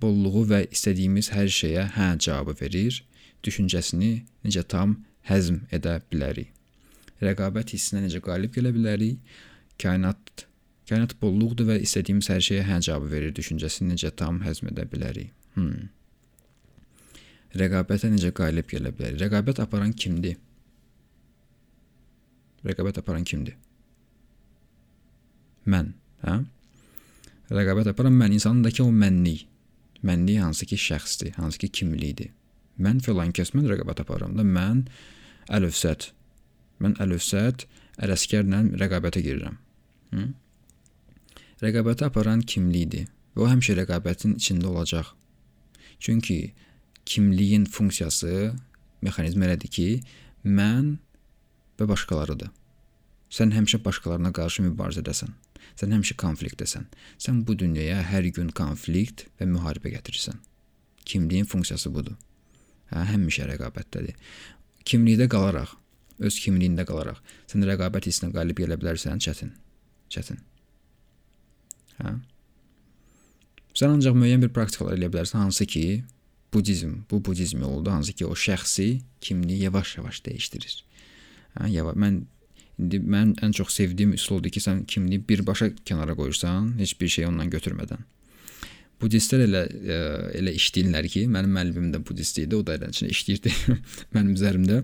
bolluğu 0.02 0.46
və 0.50 0.64
istədiyimiz 0.74 1.32
hər 1.36 1.50
şeyə 1.54 1.86
hə 1.96 2.14
cavabı 2.26 2.56
verir. 2.62 3.04
Düşüncəsini 3.46 4.12
necə 4.46 4.64
tam 4.68 4.98
həzm 5.30 5.62
edə 5.76 6.00
bilərik? 6.12 6.50
Rəqabət 7.24 7.76
hissinə 7.76 8.06
necə 8.06 8.22
qalib 8.24 8.54
gələ 8.56 8.72
bilərik? 8.76 9.20
Kainat 9.80 10.46
kainat 10.90 11.14
bolluqdur 11.22 11.68
və 11.70 11.78
istədiyimiz 11.86 12.32
hər 12.32 12.42
şeyə 12.42 12.66
hə 12.66 12.80
cavabı 12.88 13.12
verir. 13.14 13.34
Düşüncəsini 13.38 13.94
necə 13.94 14.12
tam 14.16 14.42
həzm 14.46 14.72
edə 14.72 14.88
bilərik? 14.90 15.34
Hmm. 15.56 15.90
Rəqabətə 17.60 18.10
necə 18.14 18.32
qalib 18.36 18.70
gələ 18.72 18.94
bilərik? 18.96 19.20
Rəqabət 19.26 19.62
aparan 19.64 19.94
kimdir? 19.94 20.40
Rəqabət 22.66 23.02
aparan 23.04 23.28
kimdir? 23.28 23.56
Mən, 25.70 25.94
hə? 26.26 26.40
Rəqabət 27.50 27.90
aparan 27.92 28.14
mən 28.14 28.36
insandakı 28.38 28.84
o 28.86 28.92
mənlik. 28.94 29.48
Mənlik 30.06 30.40
hansı 30.44 30.68
ki 30.70 30.78
şəxsdir, 30.80 31.34
hansı 31.42 31.60
ki 31.64 31.70
kimlikdir. 31.80 32.30
Mən 32.80 33.02
filan 33.04 33.34
kəs 33.36 33.52
mən 33.56 33.68
rəqabət 33.72 34.04
aparıram 34.06 34.38
da 34.38 34.46
mən 34.46 34.86
Əlövsət. 35.50 36.12
Mən 36.80 36.94
Əlövsət 37.04 37.66
Ələskərlə 38.00 38.62
rəqabətə 38.80 39.24
girirəm. 39.26 39.58
Hı? 40.14 40.28
Rəqabətə 41.66 42.08
aparan 42.08 42.46
kimlikdir. 42.46 43.10
Və 43.36 43.46
o 43.46 43.50
həmişə 43.50 43.76
rəqabətin 43.82 44.38
içində 44.40 44.70
olacaq. 44.70 45.12
Çünki 46.00 46.54
kimliyin 47.06 47.66
funksiyası, 47.66 48.54
mexanizmi 49.02 49.46
elədir 49.50 49.74
ki, 49.74 49.88
mən 50.46 50.96
və 51.80 51.90
başqalarıdır. 51.90 52.54
Sən 53.34 53.52
həmişə 53.58 53.82
başqalarına 53.84 54.32
qarşı 54.38 54.64
mübarizədəsən. 54.70 55.34
Sən 55.80 55.94
həmişə 55.96 56.18
konfliktdəsən. 56.20 56.90
Sən 57.22 57.44
bu 57.48 57.56
dünyaya 57.60 58.02
hər 58.04 58.28
gün 58.36 58.50
konflikt 58.56 59.28
və 59.40 59.48
müharibə 59.48 59.94
gətirirsən. 59.94 60.42
Kimliyin 61.08 61.48
funksiyası 61.48 61.92
budur. 61.94 62.18
Hə, 62.92 63.06
həmişə 63.14 63.48
rəqabətdədir. 63.54 64.18
Kimlikdə 64.90 65.30
qalaraq, 65.32 65.72
öz 66.20 66.40
kimliyində 66.44 66.84
qalaraq 66.90 67.22
sən 67.48 67.64
rəqabət 67.70 68.10
hissinə 68.10 68.34
qalib 68.36 68.60
gələ 68.60 68.76
bilərsən, 68.82 69.22
çətin. 69.24 69.54
Çətin. 70.12 70.42
Hə? 72.02 72.18
Sən 73.78 73.96
ancaq 73.96 74.18
müəyyən 74.18 74.44
bir 74.44 74.52
praktikalar 74.56 74.98
eləyə 74.98 75.14
bilərsən, 75.14 75.46
hansı 75.46 75.68
ki, 75.70 75.86
budizm, 76.54 77.06
bu 77.12 77.22
budizm 77.24 77.62
yoludur, 77.64 77.94
hansı 77.96 78.18
ki, 78.18 78.26
o 78.26 78.36
şəxsi 78.36 78.90
kimliyi 79.22 79.70
yavaş-yavaş 79.70 80.24
dəyişdirir. 80.26 80.82
Hə, 81.56 81.70
yavaş 81.78 82.00
mən 82.04 82.24
İndi 82.80 83.02
mən 83.04 83.36
ən 83.44 83.56
çox 83.56 83.74
sevdiyim 83.76 84.14
üsuldur 84.16 84.54
ki, 84.56 84.62
sən 84.64 84.86
kimliyi 84.88 85.22
birbaşa 85.30 85.72
kənara 85.86 86.16
qoyursan, 86.16 86.74
heç 86.80 86.96
bir 87.00 87.12
şey 87.16 87.28
ondan 87.28 87.52
götürmədən. 87.52 88.06
Budistlər 89.00 89.46
elə 89.46 89.64
ə, 89.64 89.80
e, 89.80 89.98
elə 90.42 90.54
işləyirlər 90.60 91.08
ki, 91.12 91.26
mənim 91.32 91.56
müəllimim 91.56 91.90
də 91.96 92.04
budist 92.08 92.40
idi, 92.40 92.56
o 92.56 92.66
da 92.68 92.76
elə 92.80 92.92
üçün 92.92 93.12
işləyirdi 93.12 93.54
mənim 94.16 94.36
üzərimdə. 94.36 94.84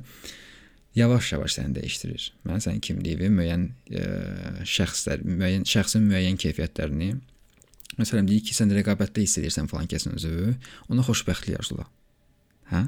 Yavaş-yavaş 0.96 1.58
səni 1.58 1.76
dəyişdirir. 1.76 2.30
Mən 2.48 2.62
sənin 2.64 2.84
kimliyini, 2.84 3.32
müəyyən 3.40 3.66
ə, 3.92 4.04
e, 4.04 4.68
şəxslər, 4.76 5.24
müəyyən 5.28 5.66
şəxsin 5.68 6.06
müəyyən 6.12 6.40
keyfiyyətlərini 6.44 7.16
Məsələn, 7.96 8.28
deyir 8.28 8.44
ki, 8.44 8.56
sən 8.56 8.74
rəqabətdə 8.76 9.24
hiss 9.24 9.40
edirsən 9.40 9.70
falan 9.72 9.88
kəsin 9.88 10.18
özü, 10.18 10.56
ona 10.92 11.04
xoşbəxtlik 11.06 11.56
arzula. 11.60 11.86
Hə? 12.72 12.82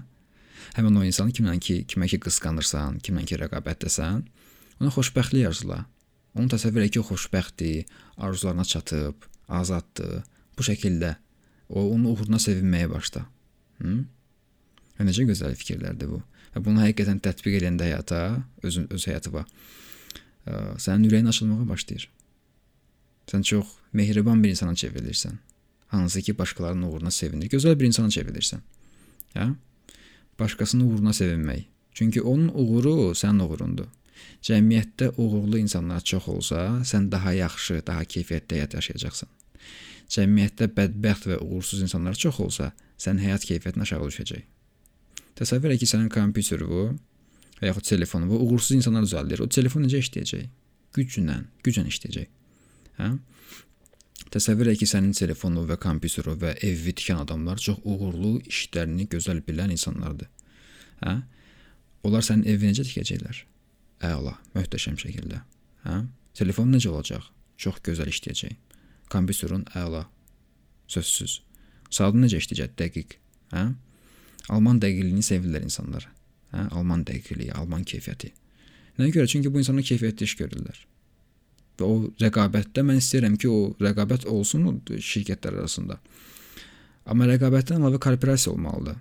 Həmin 0.76 1.00
o 1.00 1.04
insanı 1.08 1.32
kimlə 1.36 1.54
ki, 1.64 1.78
kimə 1.88 2.10
ki 2.12 2.20
qısqanırsan, 2.26 3.00
kimlə 3.06 3.24
ki 3.30 3.40
rəqabətdəsən, 3.40 4.26
Ona 4.80 4.92
xoşbəxtlik 4.94 5.48
arzula. 5.50 5.86
Onu 6.38 6.52
təsəvvür 6.54 6.86
et 6.86 6.94
ki, 6.94 7.02
o 7.02 7.08
xoşbəxtdir, 7.08 7.88
arzularına 8.18 8.66
çatıb, 8.66 9.26
azaddır. 9.48 10.22
Bu 10.58 10.66
şəkildə 10.66 11.16
o 11.70 11.90
onun 11.94 12.12
uğruna 12.14 12.40
sevinməyə 12.42 12.90
başla. 12.92 13.26
Hı? 13.82 13.98
Və 14.98 15.08
necə 15.08 15.26
gözəl 15.30 15.58
fikirlərdir 15.58 16.10
bu. 16.12 16.22
Və 16.54 16.64
bunu 16.66 16.82
həqiqətən 16.86 17.20
tətbiq 17.26 17.60
edəndə 17.60 17.90
həyata, 17.90 18.22
öz 18.66 18.80
öz 18.86 19.10
həyatıma 19.10 19.46
sənin 20.78 21.10
ürəyin 21.10 21.28
açılmağa 21.28 21.68
başlayır. 21.70 22.08
Sən 23.28 23.44
çox 23.44 23.68
mehriban 23.94 24.44
bir 24.44 24.50
insana 24.50 24.72
çevrilirsən. 24.72 25.36
Hansı 25.88 26.22
ki, 26.22 26.38
başqalarının 26.38 26.88
uğruna 26.88 27.12
sevinir. 27.12 27.50
Gözəl 27.50 27.80
bir 27.80 27.86
insana 27.86 28.08
çevrilirsən. 28.08 28.64
Hə? 29.36 29.54
Başqasının 30.40 30.88
uğruna 30.88 31.14
sevinmək. 31.14 31.66
Çünki 31.92 32.22
onun 32.22 32.48
uğuru 32.54 33.14
sənin 33.16 33.44
uğurundur. 33.44 33.88
Cəmiyyətdə 34.48 35.12
uğurlu 35.18 35.60
insanlar 35.60 36.04
çox 36.06 36.28
olsa, 36.32 36.68
sən 36.88 37.10
daha 37.12 37.34
yaxşı, 37.34 37.82
daha 37.88 38.06
keyfiyyətli 38.06 38.60
həyat 38.60 38.78
yaşayacaqsan. 38.78 39.30
Cəmiyyətdə 40.14 40.70
bədbəxt 40.78 41.28
və 41.32 41.40
uğursuz 41.44 41.82
insanlar 41.84 42.16
çox 42.16 42.40
olsa, 42.44 42.72
sən 43.02 43.20
həyat 43.20 43.44
keyfiyyətin 43.50 43.84
aşağı 43.84 44.08
düşəcək. 44.12 44.46
Təsəvvür 45.38 45.76
et 45.76 45.82
ki, 45.82 45.90
sənin 45.90 46.10
kompüterin 46.14 46.70
bu 46.70 46.86
və 47.60 47.72
yaxud 47.72 47.90
telefonu 47.90 48.30
bu 48.30 48.40
uğursuz 48.46 48.78
insanlar 48.78 49.04
düzəldir. 49.06 49.44
O 49.44 49.50
telefon 49.52 49.84
necə 49.86 50.00
işləyəcək? 50.06 50.48
Güclə, 50.98 51.42
güclə 51.66 51.86
işləyəcək. 51.92 52.30
Hə? 53.02 53.12
Təsəvvür 54.34 54.72
et 54.72 54.80
ki, 54.82 54.88
sənin 54.90 55.14
telefonu 55.18 55.66
və 55.70 55.78
kompüteri 55.82 56.34
və 56.42 56.56
evi 56.66 56.94
tikən 56.98 57.22
adamlar 57.24 57.62
çox 57.64 57.84
uğurlu, 57.84 58.38
işlərini 58.50 59.08
gözəl 59.12 59.44
bilən 59.46 59.72
insanlardır. 59.76 60.32
Hə? 61.04 61.20
Onlar 62.08 62.26
sənin 62.26 62.48
evini 62.50 62.74
necə 62.74 62.88
tikəcəklər? 62.88 63.44
Əla, 64.04 64.36
möhtəşəm 64.54 64.98
şəkildə. 65.01 65.42
Hə? 65.88 66.01
Telefon 66.38 66.70
necə 66.74 66.92
olacaq? 66.92 67.32
Çox 67.58 67.80
gözəl 67.86 68.12
işləyəcək. 68.12 68.54
Kompüterin 69.10 69.63
əla. 69.77 70.04
Sözsüz. 70.92 71.39
Saatın 71.89 72.22
necə 72.25 72.42
işləyəcək? 72.42 72.75
Dəqiq. 72.77 73.16
Hə? 73.56 73.63
Alman 74.54 74.82
dəqiqliyini 74.84 75.25
sevirlər 75.25 75.66
insanlar. 75.66 76.06
Hə? 76.54 76.68
Alman 76.77 77.08
dəqiqliyi, 77.08 77.56
Alman 77.58 77.88
keyfiyyəti. 77.89 78.34
Nəyə 79.00 79.16
görə? 79.18 79.32
Çünki 79.34 79.50
bu 79.54 79.63
insanlar 79.63 79.88
keyfiyyətli 79.89 80.30
iş 80.30 80.38
görürlər. 80.44 80.77
Və 81.77 81.89
o 81.89 81.98
rəqabətdə 82.22 82.86
mən 82.86 83.01
istəyirəm 83.01 83.36
ki, 83.42 83.50
o 83.50 83.74
rəqabət 83.82 84.30
olsun 84.30 84.70
şirkətlər 84.86 85.58
arasında. 85.63 85.98
Amma 87.10 87.27
rəqabətdən 87.34 87.82
əlavə 87.82 88.01
kooperasiya 88.04 88.54
olmalıdır. 88.54 88.98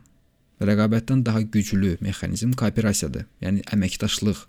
Rəqabətdən 0.64 1.24
daha 1.24 1.40
güclü 1.52 1.96
mexanizm 2.00 2.52
kooperasiyadır. 2.56 3.26
Yəni 3.44 3.64
əməkdaşlıq 3.76 4.44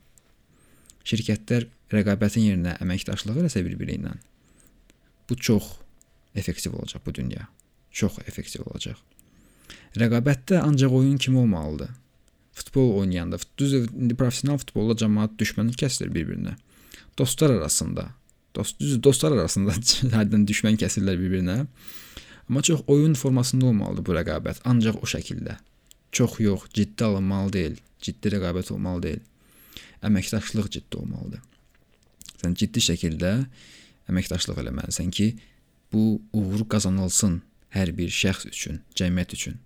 şirkətlər 1.08 1.68
rəqabətin 1.94 2.50
yerinə 2.50 2.76
əməkdaşlıq 2.84 3.40
eləsə 3.44 3.64
bir-biri 3.66 4.00
ilə 4.02 4.16
bu 5.30 5.36
çox 5.36 5.64
effektiv 6.36 6.76
olacaq 6.76 7.06
bu 7.06 7.14
dünya. 7.16 7.48
Çox 7.92 8.20
effektiv 8.28 8.68
olacaq. 8.68 9.00
Rəqabətdə 9.98 10.60
ancaq 10.62 10.94
oyun 10.94 11.18
kimi 11.18 11.38
olmalıdır. 11.38 11.90
Futbol 12.54 12.96
oynayanda, 13.00 13.38
düz 13.58 13.74
indi 13.74 14.16
professional 14.16 14.58
futbolda 14.58 14.96
cəmaət 15.04 15.38
düşmənlik 15.42 15.80
kəsilir 15.84 16.14
bir-birinə. 16.14 16.56
Dostlar 17.18 17.54
arasında, 17.54 18.08
dost 18.56 18.80
düz 18.80 18.98
dostlar 19.04 19.36
arasında 19.38 19.76
hərdən 20.18 20.46
düşmən 20.50 20.80
kəsirlər 20.82 21.20
bir-birinə. 21.22 21.58
Amma 22.50 22.62
çox 22.62 22.84
oyun 22.88 23.14
formasında 23.14 23.66
olmalıdır 23.72 24.06
bu 24.08 24.18
rəqabət, 24.18 24.62
ancaq 24.66 25.02
o 25.02 25.10
şəkildə. 25.10 25.58
Çox 26.12 26.40
yox, 26.40 26.70
ciddi 26.74 27.04
alınmalı 27.04 27.54
deyil, 27.54 27.82
ciddi 28.02 28.38
rəqabət 28.38 28.72
olmalı 28.74 29.04
deyil 29.04 29.26
əməkdaşlıq 30.06 30.70
ciddi 30.72 31.00
olmalıdır. 31.02 31.42
Sən 32.42 32.56
ciddi 32.58 32.84
şəkildə 32.84 33.32
əməkdaşlıq 34.12 34.60
eləməlisən 34.62 35.10
ki, 35.12 35.28
bu 35.94 36.22
uğur 36.34 36.68
qazanılsın 36.70 37.42
hər 37.76 37.94
bir 37.98 38.12
şəxs 38.14 38.48
üçün, 38.52 38.82
cəmiyyət 38.98 39.34
üçün. 39.38 39.58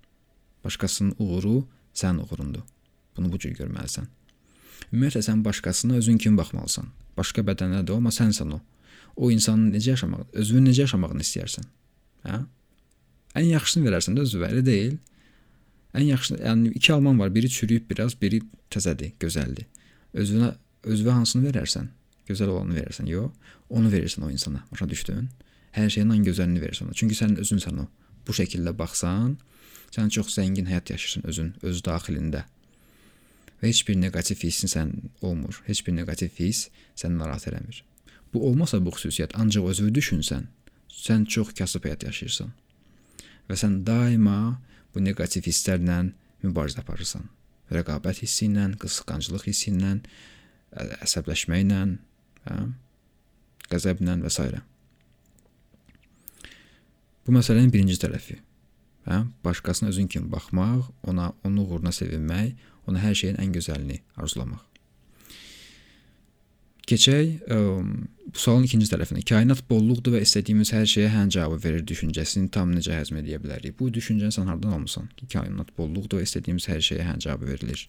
Başqasının 0.64 1.16
uğuru 1.20 1.66
sənin 1.94 2.24
uğurundur. 2.24 2.64
Bunu 3.18 3.32
bu 3.32 3.40
cür 3.42 3.56
görməlisən. 3.58 4.08
Ümumiyyətlə 4.92 5.24
sən 5.28 5.44
başqasına 5.46 6.00
özün 6.00 6.18
kimi 6.18 6.38
baxmalısan. 6.38 6.88
Başqa 7.18 7.44
bədənədir, 7.48 7.98
amma 7.98 8.14
sənsən 8.14 8.54
o. 8.56 8.62
O 9.16 9.32
insanın 9.32 9.72
necə 9.74 9.96
yaşamaq, 9.96 10.30
özünü 10.34 10.70
necə 10.70 10.86
yaşamağını 10.86 11.26
istəyirsən. 11.26 11.68
Hə? 12.28 12.42
Ən 13.36 13.48
yaxşısını 13.52 13.90
verərsən 13.90 14.16
də 14.16 14.24
özünə, 14.26 14.52
elə 14.54 14.64
deyil? 14.66 14.98
Ən 15.98 16.08
yaxşı, 16.08 16.38
yəni 16.40 16.72
iki 16.80 16.94
alman 16.94 17.20
var, 17.20 17.34
biri 17.36 17.50
çürüyüb 17.50 17.90
biraz, 17.92 18.16
biri 18.22 18.42
təzədir, 18.72 19.12
gözəldir 19.20 19.68
özünə 20.14 20.54
özünə 20.88 21.16
hansını 21.16 21.50
verərsən? 21.50 21.90
Gözəl 22.30 22.52
olanı 22.54 22.78
verərsən, 22.80 23.10
yox, 23.12 23.32
onu 23.70 23.92
verirsən 23.92 24.26
o 24.26 24.30
insana. 24.32 24.64
Başa 24.72 24.88
düşdün? 24.90 25.28
Hər 25.76 25.90
şeyin 25.94 26.14
ən 26.16 26.24
gözəlini 26.26 26.62
verirsən 26.62 26.90
ona. 26.90 26.98
Çünki 26.98 27.18
sən 27.18 27.38
özünsən 27.42 27.82
o. 27.84 27.88
Bu 28.28 28.36
şəkildə 28.36 28.74
baxsan, 28.78 29.38
sən 29.94 30.12
çox 30.14 30.34
zəngin 30.38 30.70
həyat 30.70 30.92
yaşayırsan 30.94 31.28
özün, 31.32 31.54
öz 31.68 31.82
daxilində. 31.86 32.46
Və 33.62 33.70
heç 33.70 33.84
bir 33.88 33.98
neqativ 34.02 34.42
hissin 34.44 34.72
sən 34.72 34.94
olmur. 35.22 35.62
Heç 35.68 35.84
bir 35.88 35.96
neqativ 35.98 36.38
hiss 36.40 36.70
səni 36.98 37.18
narahat 37.18 37.48
eləmir. 37.52 37.84
Bu 38.34 38.46
olmasa 38.48 38.80
bu 38.84 38.94
xüsusiyyət 38.96 39.36
ancaq 39.42 39.68
özünü 39.74 39.94
düşünsən, 39.98 40.48
sən 40.92 41.28
çox 41.28 41.54
kasıb 41.58 41.86
həyat 41.90 42.08
yaşayırsan. 42.08 42.54
Və 43.50 43.60
sən 43.60 43.82
daima 43.88 44.40
bu 44.96 45.04
neqativ 45.04 45.48
hisslərlə 45.50 46.04
mübarizə 46.44 46.82
aparırsan 46.84 47.28
rəqabət 47.72 48.24
hissi 48.26 48.48
ilə, 48.50 48.70
qısqanclıq 48.82 49.48
hissi 49.50 49.72
ilə 49.72 49.98
əsəbləşməklə, 51.06 51.82
hə? 52.48 52.58
qəzəblə 53.72 54.18
və 54.26 54.32
s. 54.32 54.48
Bu 57.22 57.36
məsələnin 57.36 57.72
birinci 57.74 58.00
tərəfi. 58.02 58.40
Hə? 59.08 59.24
Başqasına 59.46 59.90
özün 59.94 60.08
kimi 60.08 60.32
baxmaq, 60.32 60.90
ona 61.08 61.32
onun 61.44 61.64
uğruna 61.66 61.94
sevinmək, 61.96 62.58
ona 62.88 63.02
hər 63.04 63.16
şeyin 63.18 63.40
ən 63.42 63.54
gözəlini 63.56 64.02
arzulamaq. 64.18 64.71
Keçək 66.92 67.46
ə, 67.48 67.58
sualın 68.36 68.66
ikinci 68.68 68.90
tərəfinə. 68.92 69.22
Kainat 69.24 69.62
bolluqdur 69.70 70.18
və 70.18 70.26
istədiyimiz 70.26 70.74
hər 70.76 70.88
şeyə 70.92 71.12
hə 71.14 71.22
cavabı 71.32 71.62
verir 71.64 71.84
düşüncəsini 71.88 72.50
tam 72.52 72.74
necə 72.76 72.98
həzm 72.98 73.22
edə 73.22 73.38
bilərik? 73.40 73.78
Bu 73.80 73.88
düşüncəni 73.96 74.34
sən 74.36 74.50
hardan 74.52 74.76
almısan 74.76 75.06
ki, 75.16 75.30
kainat 75.32 75.72
bolluqdur 75.78 76.20
və 76.20 76.26
istədiyimiz 76.28 76.68
hər 76.68 76.82
şeyə 76.84 77.06
hə 77.08 77.14
cavabı 77.24 77.48
verilir? 77.48 77.86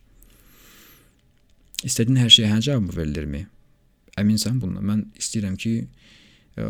İstədiyin 1.82 2.20
hər 2.22 2.30
şeyə 2.30 2.50
hə 2.52 2.60
cavabı 2.68 2.94
verilirmi? 3.00 3.40
Əminsən 4.22 4.60
bundan? 4.62 4.86
Mən 4.86 5.02
istəyirəm 5.18 5.56
ki, 5.58 5.72
ə, 6.54 6.68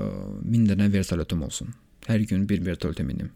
1000 0.55 0.71
dənə 0.71 0.89
vertolyotum 0.95 1.43
olsun. 1.45 1.75
Hər 2.07 2.25
gün 2.31 2.47
bir 2.49 2.65
vertolyota 2.65 3.05
minim. 3.05 3.29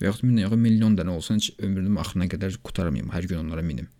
Və 0.00 0.08
yaxud 0.08 0.24
min 0.30 0.40
yaxud 0.40 0.64
milyon 0.64 0.96
dənə 0.96 1.12
olsun, 1.12 1.42
heç 1.42 1.60
ömrümün 1.60 2.00
axırına 2.00 2.30
qədər 2.32 2.56
qutarmayım, 2.64 3.12
hər 3.12 3.28
gün 3.28 3.44
onlara 3.44 3.66
minim. 3.66 3.92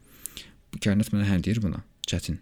Bu 0.72 0.80
kainat 0.80 1.12
mənə 1.12 1.28
hə 1.28 1.42
deyir 1.44 1.60
buna. 1.60 1.84
Çətin. 2.08 2.40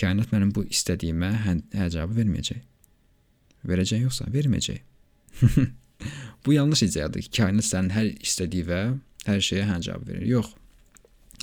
Kainat 0.00 0.32
mənim 0.34 0.50
bu 0.54 0.64
istədiyimə 0.66 1.30
hə, 1.44 1.56
hə 1.78 1.88
cavabı 1.94 2.20
verməyəcək. 2.22 2.62
Verəcək 3.70 4.04
yoxsa 4.04 4.26
verməyəcək. 4.34 4.80
bu 6.46 6.54
yanlış 6.56 6.84
ideyadır 6.88 7.24
ki, 7.26 7.32
kainat 7.38 7.66
sənin 7.66 7.92
hər 7.94 8.10
istədiyinə, 8.14 8.80
hər 9.28 9.44
şeyə 9.48 9.66
hə 9.70 9.80
cavab 9.86 10.08
verir. 10.08 10.26
Yox. 10.28 10.50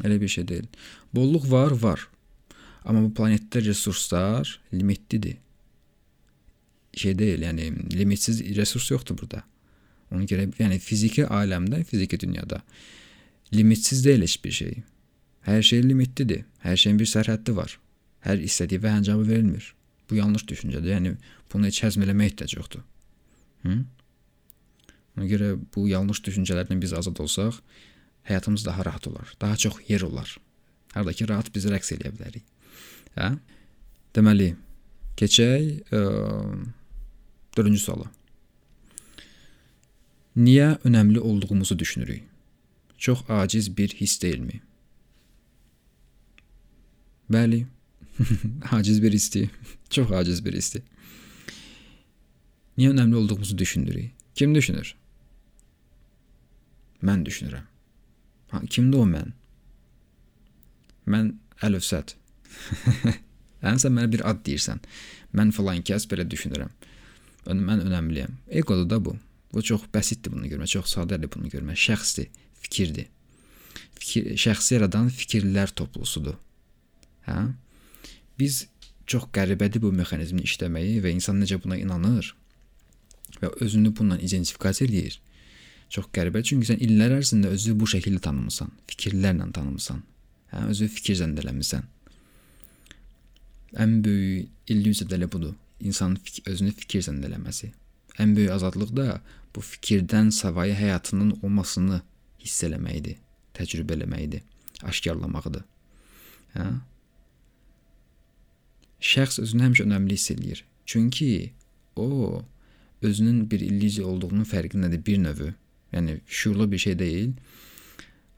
Elə 0.03 0.17
bir 0.21 0.31
şey 0.31 0.47
deyil. 0.49 0.67
Bolluq 1.15 1.47
var, 1.51 1.75
var. 1.81 2.07
Amma 2.83 3.03
bu 3.05 3.13
planetdə 3.15 3.63
resurslar 3.65 4.59
limitlidir. 4.73 5.37
Şey 6.97 7.15
deyil, 7.17 7.45
yəni 7.47 7.69
limitsiz 7.95 8.41
resurs 8.57 8.89
yoxdur 8.91 9.15
burada. 9.19 9.45
Ona 10.11 10.25
görə 10.27 10.49
yəni 10.59 10.79
fiziki 10.83 11.23
aləmdə, 11.23 11.85
fiziki 11.87 12.19
dünyada 12.19 12.59
limitsiz 13.53 14.05
deyil 14.05 14.21
heç 14.21 14.43
bir 14.43 14.51
şey. 14.51 14.75
Hər 15.45 15.61
şey 15.61 15.83
limitlidir. 15.83 16.45
Hər 16.63 16.77
şeyin 16.77 16.99
bir 16.99 17.09
sərhəddi 17.09 17.55
var. 17.55 17.77
Hər 18.25 18.41
istədiyi 18.45 18.81
və 18.83 18.95
həncabı 18.97 19.27
verilmir. 19.27 19.71
Bu 20.09 20.19
yanlış 20.19 20.45
düşüncədir. 20.49 20.93
Yəni 20.95 21.15
bunu 21.53 21.69
heç 21.69 21.81
həzm 21.85 22.05
eləmək 22.05 22.33
ehtiyac 22.33 22.55
yoxdur. 22.57 22.83
Hı? 23.65 23.77
Ona 25.17 25.27
görə 25.27 25.55
bu 25.75 25.87
yanlış 25.89 26.21
düşüncələrdən 26.27 26.81
biz 26.81 26.93
azad 26.93 27.19
olsaq, 27.19 27.57
həyatımız 28.29 28.65
daha 28.65 28.85
rahat 28.85 29.07
olar. 29.07 29.33
Daha 29.41 29.57
çox 29.57 29.79
yer 29.87 30.01
olar. 30.01 30.37
Hardakı 30.93 31.27
rahat 31.27 31.51
biz 31.55 31.65
rəqs 31.71 31.93
eləyə 31.95 32.13
bilərik. 32.15 32.45
Hə? 33.15 33.33
Deməli, 34.15 34.53
keçək 35.19 35.93
ə, 35.95 36.01
4-cü 37.57 37.79
suala. 37.79 38.07
Niyə 40.35 40.77
önəmli 40.87 41.19
olduğumuzu 41.19 41.79
düşünürük? 41.79 42.23
Çox 42.97 43.23
aciz 43.29 43.77
bir 43.77 43.89
his 43.89 44.21
deyilmi? 44.21 44.61
Bəli. 47.31 47.65
aciz 48.71 49.03
bir 49.03 49.13
histir. 49.13 49.49
Çox 49.89 50.11
aciz 50.11 50.45
bir 50.45 50.53
histir. 50.53 50.83
Niyə 52.77 52.91
önəmli 52.93 53.15
olduğumuzu 53.15 53.57
düşünürük? 53.57 54.11
Kim 54.35 54.55
düşünür? 54.55 54.95
Mən 57.03 57.25
düşünürəm. 57.25 57.65
Ha, 58.51 58.61
kimdir 58.69 58.97
o 58.97 59.05
mən? 59.09 59.33
Mən 61.07 61.33
Əlövsət. 61.61 62.15
Ən 63.61 63.77
sən 63.81 63.93
mənə 63.93 64.09
bir 64.09 64.23
ad 64.25 64.41
deyirsən. 64.45 64.81
Mən 65.37 65.51
falan 65.53 65.83
kəs 65.85 66.07
belə 66.09 66.25
düşünürəm. 66.29 66.71
Mən 67.45 67.83
önəmliyəm. 67.85 68.39
Egodur 68.49 68.89
da 68.89 68.97
bu. 69.05 69.15
Bu 69.53 69.61
çox 69.61 69.83
bəsitdir 69.93 70.33
bunu 70.33 70.49
görmək, 70.49 70.71
çox 70.77 70.93
sadədir 70.95 71.29
bunu 71.33 71.51
görmək. 71.51 71.77
Şəxsdir, 71.77 72.29
fikirdir. 72.63 73.09
Fikir, 73.99 74.31
şəxsi 74.41 74.77
yaradan 74.77 75.11
fikirlər 75.13 75.73
toplusudur. 75.77 76.39
Hə? 77.27 77.51
Biz 78.39 78.67
çox 79.11 79.27
qəribədir 79.35 79.81
bu 79.83 79.91
mexanizmin 79.95 80.45
işləməyi 80.47 81.01
və 81.03 81.11
insan 81.15 81.41
necə 81.41 81.59
buna 81.63 81.77
inanır 81.79 82.33
və 83.41 83.51
özünü 83.63 83.93
bununla 83.97 84.19
identifikasiya 84.19 84.89
eləyir. 84.89 85.17
Çox 85.91 86.07
qəribə 86.15 86.43
çünki 86.47 86.69
sən 86.69 86.79
illər 86.83 87.17
ərzində 87.17 87.51
özünü 87.51 87.75
bu 87.81 87.89
şəkildə 87.91 88.21
tanımısan, 88.27 88.71
fikirlərlə 88.87 89.49
tanımısan. 89.55 90.03
Hə, 90.51 90.67
özü 90.71 90.87
fikir 90.91 91.17
zəndələmisən. 91.19 91.83
Ən 93.79 93.97
böyük 94.03 94.71
illüziya 94.71 95.09
da 95.09 95.17
elə 95.19 95.31
budur. 95.31 95.55
İnsanın 95.81 96.15
fik 96.15 96.47
özünü 96.47 96.71
fikir 96.75 97.03
zəndələməsi. 97.07 97.71
Ən 98.19 98.35
böyük 98.35 98.51
azadlıq 98.55 98.95
da 98.95 99.21
bu 99.55 99.63
fikirdən 99.63 100.31
savayı 100.35 100.75
həyatının 100.75 101.37
olmasını 101.41 102.01
hiss 102.43 102.63
eləməkdir, 102.67 103.17
təcrübə 103.55 103.95
eləməkdir, 103.97 104.43
aşkarlamaqdır. 104.87 105.63
Hə? 106.55 106.67
Şəxs 109.01 109.41
özünü 109.41 109.67
həmişə 109.67 109.87
önəmli 109.87 110.17
hiss 110.17 110.31
eləyir. 110.31 110.63
Çünki 110.85 111.51
o 111.95 112.43
özünün 113.01 113.51
bir 113.51 113.59
illüziya 113.59 114.07
olduğunun 114.07 114.45
fərqindədir 114.45 115.05
bir 115.05 115.17
növü. 115.23 115.53
Yəni 115.93 116.19
şuurlu 116.27 116.71
bir 116.71 116.77
şey 116.77 116.99
deyil. 116.99 117.33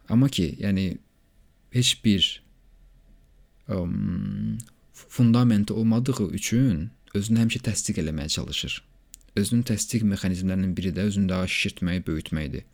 Amma 0.09 0.29
ki, 0.29 0.55
yəni 0.59 0.97
heç 1.71 2.05
bir 2.05 2.43
um, 3.67 4.57
fundamenti 4.93 5.73
olmadığı 5.73 6.29
üçün 6.31 6.89
özünü 7.13 7.43
həmişə 7.43 7.63
təsdiq 7.69 8.01
eləməyə 8.03 8.29
çalışır 8.29 8.83
özünün 9.35 9.63
təsdiq 9.67 10.05
mexanizmlərinin 10.07 10.75
biri 10.77 10.93
də 10.95 11.07
özünü 11.09 11.29
daha 11.29 11.47
şişirtmək, 11.49 12.03
böyütməkdir. 12.07 12.65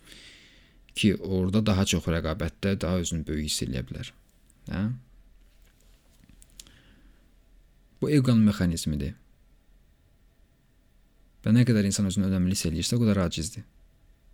Ki, 0.95 1.15
orada 1.15 1.61
daha 1.65 1.85
çox 1.85 2.07
rəqabətdə 2.11 2.75
daha 2.81 2.99
özünü 3.03 3.25
böyük 3.27 3.47
hiss 3.47 3.63
eləyə 3.63 3.85
bilər. 3.87 4.11
Hə? 4.71 4.83
Bu 8.01 8.09
eqonun 8.15 8.45
mexanizmidir. 8.47 9.15
Və 11.43 11.53
nə 11.55 11.63
qədər 11.67 11.87
insan 11.87 12.07
özünü 12.09 12.27
önəmli 12.29 12.55
hiss 12.55 12.67
eləyirsə, 12.69 12.97
o 12.97 13.03
qədər 13.03 13.21
acizdir. 13.25 13.63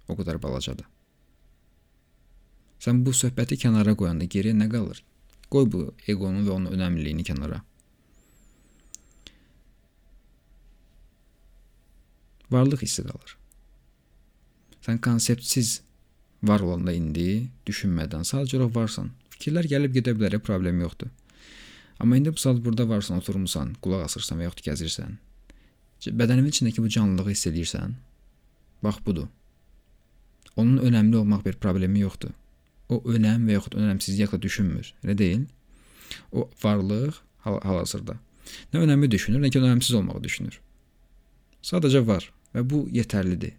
O 0.09 0.17
qədər 0.17 0.39
balacadır. 0.41 0.87
Sən 2.81 3.01
bu 3.05 3.13
söhbəti 3.13 3.57
kənara 3.61 3.95
qoyanda 3.97 4.25
geriyə 4.29 4.57
nə 4.57 4.69
qalır? 4.69 5.01
Qoy 5.49 5.69
bu 5.69 5.87
eqonu 6.09 6.43
və 6.45 6.53
onun 6.57 6.73
önəmliliyini 6.75 7.25
kənara. 7.25 7.61
varlıq 12.51 12.81
hissi 12.85 13.03
qalır. 13.03 13.35
Sən 14.85 15.01
konseptsiz 15.01 15.81
var 16.43 16.61
olanda 16.65 16.93
indi 16.93 17.49
düşünmədən 17.67 18.25
sadəcə 18.29 18.59
olaraq 18.59 18.75
varsan. 18.75 19.11
Fikirlər 19.35 19.69
gəlib 19.71 19.95
gedə 19.97 20.13
bilər, 20.17 20.37
problem 20.39 20.81
yoxdur. 20.85 21.09
Amma 21.99 22.17
indi 22.17 22.33
bu 22.33 22.37
saat 22.37 22.59
burada 22.65 22.89
varsan, 22.89 23.17
oturmusan, 23.17 23.75
qulaq 23.81 24.05
asırsan 24.09 24.39
və 24.39 24.49
yaxud 24.49 24.63
gəzirsən. 24.67 25.15
Bədənin 26.05 26.49
içindəki 26.51 26.83
bu 26.83 26.89
canlılığı 26.91 27.31
hiss 27.31 27.47
edirsən. 27.47 27.95
Bax 28.83 28.99
budur. 29.05 29.27
Onun 30.55 30.77
önəmli 30.77 31.15
olmaq 31.15 31.45
bir 31.45 31.55
problemi 31.59 32.03
yoxdur. 32.03 32.33
O 32.89 33.01
önəm 33.15 33.47
və 33.47 33.57
yaxud 33.57 33.77
önəmsizlik 33.79 34.41
düşünmür. 34.41 34.93
Elə 35.03 35.17
deyil? 35.17 35.45
O 36.31 36.49
varlıq 36.63 37.17
hal-hazırda. 37.45 38.19
Nə 38.73 38.83
önəmli 38.85 39.09
düşünür, 39.11 39.41
nə 39.41 39.49
ki 39.49 39.59
önəmsiz 39.59 39.95
olmağı 39.97 40.23
düşünür. 40.23 40.59
Sadəcə 41.65 42.03
var 42.07 42.27
və 42.53 42.63
bu 42.69 42.85
yetərlidir. 42.93 43.55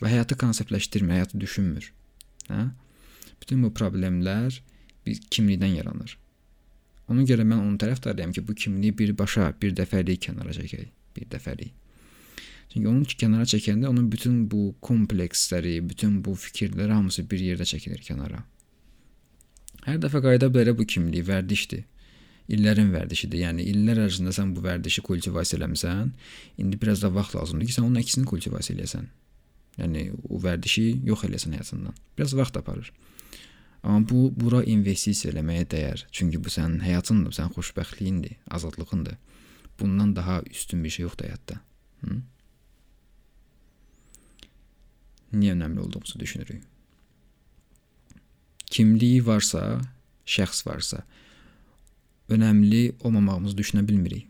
Və 0.00 0.08
həyatı 0.08 0.38
konseptləşdirmir, 0.40 1.18
həyatı 1.18 1.40
düşünmür. 1.40 1.92
Hə? 2.48 2.70
Bütün 3.42 3.62
bu 3.64 3.72
problemlər 3.76 4.62
bir 5.06 5.20
kimlikdən 5.32 5.76
yaranır. 5.76 6.16
Ona 7.10 7.26
görə 7.26 7.44
mən 7.44 7.58
onun 7.58 7.76
tərəfdarıyam 7.82 8.32
ki, 8.36 8.46
bu 8.46 8.54
kimliyi 8.54 8.94
birbaşa, 8.98 9.52
bir 9.62 9.74
dəfəlik 9.78 10.22
kənara 10.28 10.54
çəkək, 10.56 10.88
bir 11.16 11.30
dəfəlik. 11.32 11.72
Çünki 12.70 12.86
onun 12.86 13.02
ki, 13.04 13.16
kənara 13.24 13.48
çəkəndə 13.50 13.90
onun 13.90 14.06
bütün 14.12 14.44
bu 14.50 14.74
kompleksləri, 14.80 15.80
bütün 15.88 16.20
bu 16.24 16.36
fikirlər 16.38 16.92
hamısı 16.94 17.26
bir 17.30 17.42
yerdə 17.42 17.66
çəkilir 17.66 18.04
kənara. 18.06 18.44
Hər 19.88 19.98
dəfə 20.04 20.22
qayıda 20.22 20.52
bilərə 20.54 20.76
bu 20.78 20.86
kimlik 20.86 21.26
vərdişdir 21.26 21.82
illərin 22.50 22.90
vərdişidir. 22.94 23.44
Yəni 23.44 23.66
illər 23.70 24.04
ərzində 24.06 24.34
sən 24.34 24.54
bu 24.56 24.64
vərdişi 24.64 25.04
kultivasiya 25.06 25.60
eləmisən, 25.60 26.12
indi 26.62 26.78
biraz 26.80 27.04
da 27.04 27.12
vaxt 27.14 27.36
lazımdır 27.38 27.68
ki, 27.68 27.76
sən 27.76 27.86
onun 27.86 28.00
əksini 28.02 28.26
kultivasiya 28.30 28.76
eləyəsən. 28.76 29.08
Yəni 29.80 30.06
o 30.28 30.40
vərdişi 30.42 30.86
yox 31.08 31.24
eləsən 31.28 31.54
həyatından. 31.56 31.96
Biraz 32.18 32.34
vaxt 32.36 32.58
aparır. 32.60 32.90
Bu 33.84 34.26
bura 34.36 34.60
investisiya 34.68 35.32
eləməyə 35.32 35.64
dəyər. 35.72 36.04
Çünki 36.12 36.40
bu 36.44 36.52
sənin 36.52 36.82
həyatındır, 36.84 37.32
sənin 37.32 37.54
xoşbəxtliyindir, 37.56 38.36
azadlığındır. 38.50 39.16
Bundan 39.80 40.16
daha 40.16 40.42
üstün 40.42 40.84
bir 40.84 40.90
şey 40.90 41.02
yoxdur 41.02 41.24
həyatda. 41.24 41.60
Hı? 42.04 42.18
Niyə 45.32 45.54
önəmli 45.56 45.80
olduğumuzu 45.80 46.20
düşünürük? 46.20 46.62
Kimliyi 48.70 49.26
varsa, 49.26 49.80
şəxs 50.26 50.66
varsa, 50.66 51.02
önəmli 52.28 52.92
olmamağımızı 53.00 53.56
düşünə 53.56 53.88
bilmirik. 53.88 54.28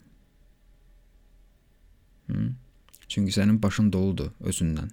Hı? 2.30 2.52
Çünki 3.08 3.32
sənin 3.34 3.58
başın 3.62 3.92
doludur 3.92 4.30
özündən, 4.40 4.92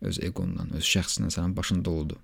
öz 0.00 0.18
eqondan, 0.24 0.72
öz 0.72 0.84
şəxsindən 0.84 1.34
sənin 1.36 1.56
başın 1.56 1.84
doludur. 1.84 2.16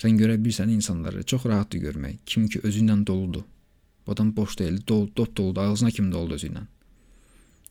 Sən 0.00 0.18
görə 0.18 0.36
bilirsən 0.40 0.70
insanları 0.74 1.22
çox 1.22 1.46
rahatdır 1.46 1.78
görmək. 1.88 2.16
Kim 2.26 2.48
ki 2.48 2.60
özü 2.62 2.84
ilə 2.84 2.96
doludur. 3.06 3.44
Bu 4.06 4.12
adam 4.12 4.36
boş 4.36 4.58
deyil, 4.58 4.80
dolu, 4.88 5.10
dop 5.16 5.36
doludur, 5.36 5.60
ağzına 5.60 5.90
kimi 5.90 6.12
doludur 6.12 6.34
özü 6.38 6.50
ilə. 6.52 6.66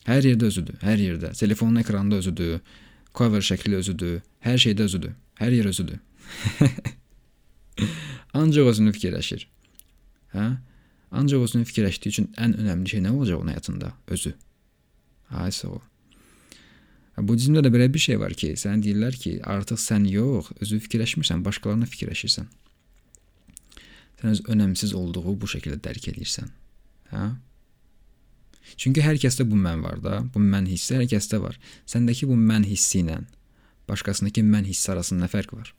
Hər 0.08 0.26
yerdə 0.28 0.50
özüdür, 0.52 0.80
hər 0.84 1.00
yerdə. 1.00 1.32
Telefonun 1.40 1.80
ekranında 1.80 2.16
özüdür, 2.20 2.60
cover 3.16 3.42
şəkli 3.42 3.76
özüdür, 3.76 4.20
hər 4.44 4.58
şeydə 4.60 4.90
özüdür. 4.90 5.14
Hər 5.40 5.52
yer 5.56 5.66
özüdür. 5.66 6.00
Ancaq 8.34 8.70
özünü 8.74 8.92
fikirləşir. 8.96 9.48
Hə? 10.34 10.50
Ancaq 11.12 11.46
özünü 11.48 11.68
fikirləşdiyi 11.70 12.14
üçün 12.14 12.30
ən 12.38 12.56
önəmli 12.58 12.96
şey 12.96 13.04
nə 13.06 13.14
olacaq 13.14 13.42
onun 13.42 13.54
həyatında? 13.54 13.94
Özü. 14.08 14.34
Aysa 15.30 15.70
o. 15.70 15.82
Budizmdə 17.14 17.62
də 17.62 17.70
belə 17.70 17.86
bir 17.94 18.02
şey 18.02 18.18
var 18.18 18.34
ki, 18.34 18.56
sənə 18.58 18.82
deyirlər 18.82 19.16
ki, 19.22 19.36
artıq 19.46 19.78
sən 19.78 20.08
yox, 20.10 20.50
özü 20.66 20.80
fikirləşmirsən, 20.88 21.44
başqalarına 21.46 21.86
fikirləşirsən. 21.92 22.48
Sən 24.22 24.32
öz 24.32 24.42
önəmsiz 24.56 24.96
olduğu 24.98 25.36
bu 25.38 25.50
şəkildə 25.52 25.78
dərk 25.86 26.10
edirsən. 26.10 26.50
Hə? 27.14 27.28
Çünki 28.82 29.04
hər 29.06 29.20
kəsdə 29.22 29.46
bu 29.46 29.60
mən 29.60 29.84
var 29.86 30.02
da, 30.02 30.24
bu 30.34 30.42
mən 30.42 30.66
hissi 30.72 30.98
hər 30.98 31.06
kəsdə 31.12 31.38
var. 31.44 31.60
Səndəki 31.86 32.26
bu 32.30 32.38
mən 32.40 32.66
hissi 32.66 33.04
ilə 33.04 33.22
başqasındakı 33.90 34.42
mən 34.48 34.66
hissi 34.66 34.92
arasında 34.94 35.28
nə 35.28 35.30
fərq 35.30 35.54
var? 35.58 35.74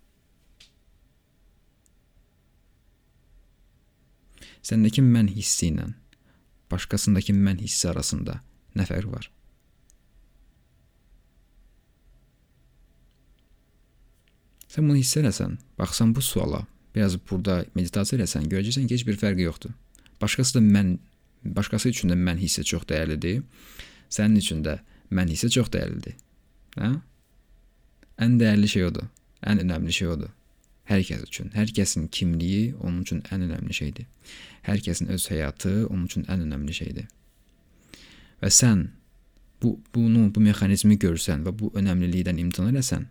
Səndəki 4.64 5.02
mən 5.04 5.32
hissi 5.34 5.72
ilə 5.72 5.90
başqasındakı 6.70 7.34
mən 7.36 7.58
hissi 7.64 7.88
arasında 7.90 8.38
nə 8.78 8.86
fərq 8.88 9.10
var? 9.10 9.30
Sən 14.74 14.88
bunu 14.88 14.98
hiss 14.98 15.14
eləsən, 15.20 15.52
baxsan 15.78 16.14
bu 16.16 16.22
suala, 16.24 16.64
biraz 16.94 17.14
burada 17.30 17.60
meditasiya 17.78 18.18
eləsən, 18.18 18.48
görəcəksən 18.50 18.88
ki, 18.88 18.96
heç 18.96 19.06
bir 19.06 19.18
fərqi 19.20 19.46
yoxdur. 19.46 19.70
Başqası 20.22 20.56
da 20.56 20.62
mən, 20.64 20.96
başqası 21.44 21.92
üçün 21.92 22.10
də 22.10 22.16
mən 22.18 22.40
hissi 22.42 22.64
çox 22.66 22.82
dəyərlidir. 22.90 23.44
Sənin 24.10 24.40
üçün 24.42 24.64
də 24.66 24.80
mən 25.14 25.30
hissi 25.30 25.52
çox 25.54 25.70
dəyərlidir. 25.70 26.16
Hə? 26.80 26.90
Ən 28.26 28.34
dəyərli 28.40 28.72
şey 28.74 28.88
odur. 28.88 29.06
Ən 29.46 29.62
önəmli 29.62 29.94
şey 29.94 30.10
odur. 30.16 30.34
Hər 30.90 31.06
kəs 31.06 31.22
üçün, 31.28 31.54
hər 31.54 31.70
kəsin 31.78 32.10
kimliyi 32.12 32.74
onun 32.80 33.04
üçün 33.06 33.22
ən 33.32 33.46
önəmli 33.46 33.78
şeydir. 33.78 34.10
Hər 34.66 34.82
kəsin 34.84 35.14
öz 35.14 35.30
həyatı 35.30 35.74
onun 35.86 36.08
üçün 36.10 36.26
ən 36.26 36.42
önəmli 36.48 36.74
şeydir. 36.76 37.06
Və 38.42 38.50
sən 38.50 38.88
bu 39.62 39.78
bunu, 39.94 40.26
bu 40.34 40.42
mexanizmi 40.44 40.98
görsən 40.98 41.46
və 41.46 41.54
bu 41.58 41.70
önəmlilikdən 41.78 42.42
imtina 42.42 42.74
eləsən, 42.74 43.06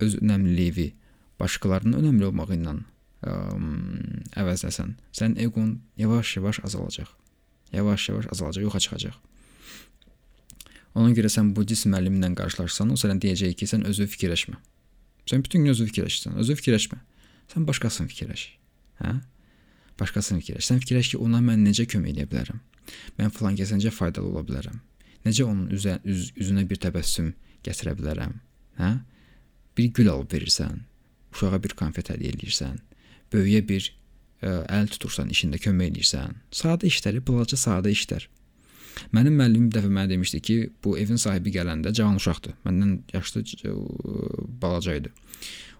öz 0.00 0.16
önəmliliyi 0.22 0.92
başqalarının 1.40 1.98
önəmli 2.00 2.30
olmağı 2.30 2.56
ilə 2.56 2.74
ə, 2.74 3.36
əvəzləsən, 4.42 4.96
sənin 5.14 5.38
eqon 5.46 5.76
yavaş-yavaş 6.00 6.64
azalacaq. 6.66 7.10
Yavaş-yavaş 7.74 8.26
azalacaq, 8.32 8.62
yoxa 8.68 8.80
çıxacaq. 8.86 9.16
Ona 10.94 11.10
görə 11.16 11.30
sən 11.32 11.50
buddist 11.56 11.88
müəllimlə 11.90 12.30
qarşılaşsan, 12.38 12.92
o 12.94 12.98
sənə 12.98 13.18
deyəcək 13.22 13.56
ki, 13.58 13.66
sən 13.66 13.82
özü 13.90 14.06
fikirləşmə. 14.12 14.60
Sən 15.26 15.42
bütün 15.42 15.64
gün 15.64 15.74
özü 15.74 15.88
fikirləşirsən, 15.88 16.36
özü 16.42 16.54
fikirləşmə. 16.60 17.00
Sən 17.50 17.66
başqasını 17.66 18.10
fikirləş. 18.12 18.44
Hə? 19.00 19.14
Başqasını 19.98 20.42
fikirləş. 20.42 20.68
Sən 20.68 20.82
fikirləş 20.84 21.14
ki, 21.14 21.20
ona 21.24 21.40
mən 21.42 21.64
necə 21.66 21.88
kömək 21.90 22.14
edə 22.14 22.28
bilərəm? 22.30 22.60
Mən 23.18 23.34
filan 23.34 23.58
kəsə 23.58 23.80
necə 23.80 23.90
faydalı 23.94 24.30
ola 24.30 24.44
bilərəm? 24.46 24.78
Necə 25.24 25.46
onun 25.48 25.66
üzə, 25.74 25.96
üz, 26.04 26.30
üzünə 26.38 26.66
bir 26.68 26.78
təbəssüm 26.84 27.32
gətirə 27.66 27.96
bilərəm? 27.98 28.36
Hə? 28.78 28.92
Bir 29.76 29.90
gül 29.96 30.10
alıb 30.12 30.32
verirsən, 30.32 30.84
uşağa 31.34 31.60
bir 31.64 31.74
konfet 31.78 32.10
hədiyyə 32.12 32.36
eləyirsən, 32.36 32.78
böyüyə 33.32 33.62
bir 33.68 33.90
ə, 34.42 34.62
əl 34.78 34.88
tutursan, 34.92 35.32
işində 35.34 35.60
kömək 35.62 35.92
eləyirsən. 35.92 36.38
Sadə 36.54 36.88
işləri, 36.90 37.22
balaca 37.26 37.58
sadə 37.58 37.92
işlər. 37.94 38.28
Mənim 39.14 39.34
müəllimim 39.40 39.70
dəfə 39.74 39.90
mənə 39.90 40.12
demişdi 40.12 40.40
ki, 40.46 40.56
bu 40.84 40.96
evin 40.98 41.18
sahibi 41.18 41.52
gələndə 41.54 41.92
cavan 41.96 42.20
uşaqdır. 42.20 42.54
Məndən 42.66 42.96
yaşlı 43.14 43.42
ə, 43.42 43.74
balaca 44.62 44.94
idi. 45.00 45.12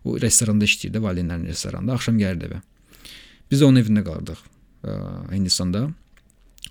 O 0.04 0.18
restoranda 0.20 0.66
işləyirdi, 0.68 1.02
valideynlərin 1.02 1.50
restoranında. 1.52 1.94
Axşam 1.94 2.18
gəlirdi 2.20 2.50
evə. 2.50 2.60
Biz 3.50 3.62
onun 3.62 3.82
evində 3.82 4.04
qalırdıq 4.06 4.40
ə, 4.42 4.96
Hindistanda. 5.32 5.86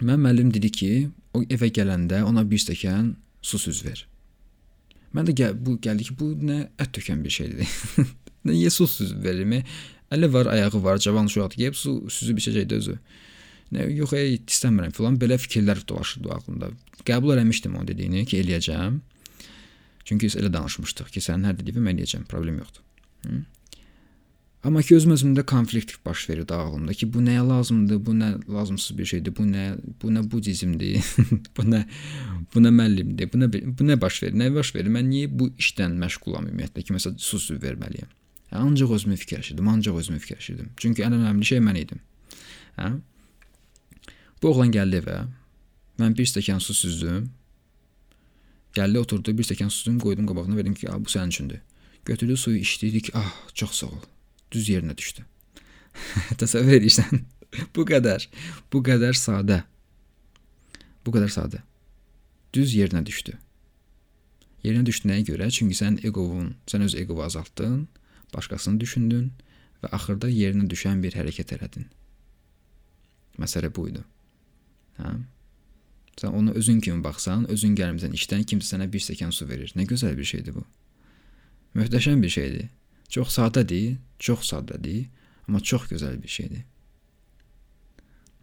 Mənim 0.01 0.27
müəllim 0.27 0.53
dedi 0.53 0.71
ki, 0.73 0.91
o 1.33 1.45
evə 1.47 1.71
gələndə 1.73 2.23
ona 2.27 2.43
bir 2.49 2.61
stəkan 2.61 3.13
su 3.41 3.59
süz 3.61 3.85
ver. 3.85 4.03
Mən 5.13 5.29
də 5.29 5.35
gəl 5.37 5.57
bu 5.65 5.77
gəldi 5.83 6.09
ki, 6.09 6.15
bu 6.19 6.31
nə 6.41 6.59
ət 6.81 6.95
tökən 6.97 7.21
bir 7.25 7.33
şeydir. 7.33 7.69
nə 8.47 8.55
Yesus 8.57 8.97
süzüb 8.99 9.23
verirmi? 9.25 9.61
Əli 10.13 10.29
var, 10.33 10.49
ayağı 10.53 10.83
var, 10.83 10.99
cavan 11.01 11.29
uşaqdır. 11.29 11.59
Gəlib 11.61 11.77
su 11.77 11.95
süzüb 12.13 12.41
içəcəkdi 12.41 12.79
özü. 12.81 12.97
Nə 13.73 13.87
yox, 13.93 14.13
ey, 14.17 14.37
istəmirəm 14.41 14.93
filan 14.93 15.17
belə 15.21 15.39
fikirlər 15.41 15.81
dolaşırdı 15.89 16.29
ağlımda. 16.35 16.69
Qəbul 17.07 17.33
eləmişdim 17.35 17.77
o 17.79 17.87
dediyini 17.87 18.25
ki, 18.29 18.41
eləyəcəm. 18.43 18.99
Çünki 20.05 20.29
elə 20.37 20.51
danışmışdıq 20.53 21.09
ki, 21.15 21.23
sənin 21.23 21.49
hər 21.49 21.57
dediyin 21.61 21.89
eləyəcəm, 21.93 22.27
problem 22.29 22.59
yoxdur. 22.61 22.83
Hı? 23.25 23.41
Amma 24.63 24.79
ki 24.79 24.95
özüm 24.95 25.11
özümdə 25.11 25.43
konflikt 25.43 25.97
baş 26.05 26.29
verir 26.29 26.51
ağlımda 26.55 26.93
ki, 26.95 27.09
bu 27.13 27.19
nəyə 27.19 27.41
lazımdır, 27.43 27.97
bu 28.05 28.13
nə 28.15 28.29
lazımsız 28.47 28.97
bir 28.97 29.05
şeydir, 29.05 29.33
bu 29.35 29.43
nə 29.43 29.63
bu 30.01 30.11
nə 30.15 30.21
budizmdir, 30.31 31.03
bu 31.57 31.65
nə 31.67 31.81
bu 32.53 32.63
nə 32.63 32.71
müəllimdir, 32.71 33.27
bu 33.33 33.41
nə 33.41 33.49
bu 33.51 33.87
nə 33.89 33.97
baş 33.99 34.21
verir, 34.23 34.37
nə 34.39 34.47
baş 34.55 34.71
verir? 34.75 34.93
Mən 34.95 35.09
niyə 35.11 35.31
bu 35.39 35.49
işdən 35.59 35.97
məşğulam 35.99 36.47
ümumiyyətlə 36.47 36.85
ki, 36.87 36.95
məsələn, 36.95 37.19
su 37.19 37.41
su 37.43 37.57
verməliyəm? 37.59 38.13
Hə, 38.53 38.61
ancaq 38.61 38.93
özümü 38.99 39.19
fikirləşirdim, 39.25 39.67
ancaq 39.73 39.99
özümü 39.99 40.23
fikirləşirdim. 40.23 40.71
Çünki 40.79 41.03
ən 41.03 41.17
önəmli 41.19 41.49
şey 41.51 41.59
mən 41.67 41.81
idim. 41.81 41.99
Hə? 42.79 42.93
Bu 44.39 44.53
oğlan 44.53 44.71
gəldi 44.71 45.03
evə. 45.03 45.19
Mən 45.99 46.15
bir 46.15 46.31
stəkan 46.31 46.63
su 46.63 46.77
süzdüm. 46.77 47.27
Gəldi 48.79 49.03
oturdu, 49.03 49.35
bir 49.35 49.43
stəkan 49.43 49.67
su 49.67 49.83
süzdüm, 49.83 49.99
qoydum 50.07 50.31
qabağına, 50.31 50.55
verdim 50.55 50.79
ki, 50.79 50.87
bu 50.87 51.11
sənin 51.17 51.35
üçündür. 51.35 51.61
Götürdü 52.05 52.37
suyu 52.37 52.63
içdi, 52.63 52.87
dedi 52.87 53.01
ki, 53.09 53.11
ah, 53.19 53.31
çox 53.53 53.79
sağ 53.83 53.91
ol 53.91 54.12
düz 54.53 54.69
yerinə 54.69 54.95
düşdü. 54.97 55.25
Təsəvvür 56.41 56.79
edirsən? 56.79 57.25
bu 57.75 57.85
qədər. 57.89 58.27
Bu 58.73 58.81
qədər 58.85 59.17
sadə. 59.17 59.63
Bu 61.05 61.13
qədər 61.15 61.31
sadə. 61.33 61.63
Düz 62.53 62.75
yerinə 62.77 63.03
düşdü. 63.05 63.35
Yerinə 64.63 64.85
düşdüyünə 64.87 65.25
görə, 65.27 65.49
çünki 65.51 65.75
sən 65.75 65.99
eqovun, 66.07 66.53
sən 66.69 66.85
öz 66.85 66.95
eqovu 67.01 67.25
azaltdın, 67.25 67.87
başqasını 68.33 68.79
düşündün 68.79 69.31
və 69.83 69.91
axırda 69.97 70.29
yerinə 70.31 70.69
düşən 70.71 71.01
bir 71.03 71.17
hərəkət 71.17 71.57
elədin. 71.57 71.89
Məsələ 73.41 73.73
bu 73.75 73.89
idi. 73.89 74.03
Hə? 75.01 75.17
Sən 76.21 76.37
ona 76.37 76.53
özün 76.55 76.79
kimi 76.85 77.03
baxsan, 77.03 77.47
özün 77.51 77.73
gəlmisən 77.75 78.13
işdən, 78.15 78.45
kimsə 78.47 78.75
sənə 78.75 78.87
bir 78.93 79.01
stəkan 79.01 79.33
su 79.33 79.47
verir. 79.49 79.73
Nə 79.75 79.87
gözəl 79.89 80.15
bir 80.17 80.29
şeydir 80.29 80.55
bu. 80.55 80.63
Möhtəşəm 81.75 82.21
bir 82.21 82.29
şeydir. 82.29 82.69
Çox 83.13 83.35
sadədir, 83.37 83.97
çox 84.19 84.47
sadədir, 84.49 85.05
amma 85.47 85.59
çox 85.61 85.85
gözəl 85.91 86.17
bir 86.23 86.31
şeydir. 86.33 86.63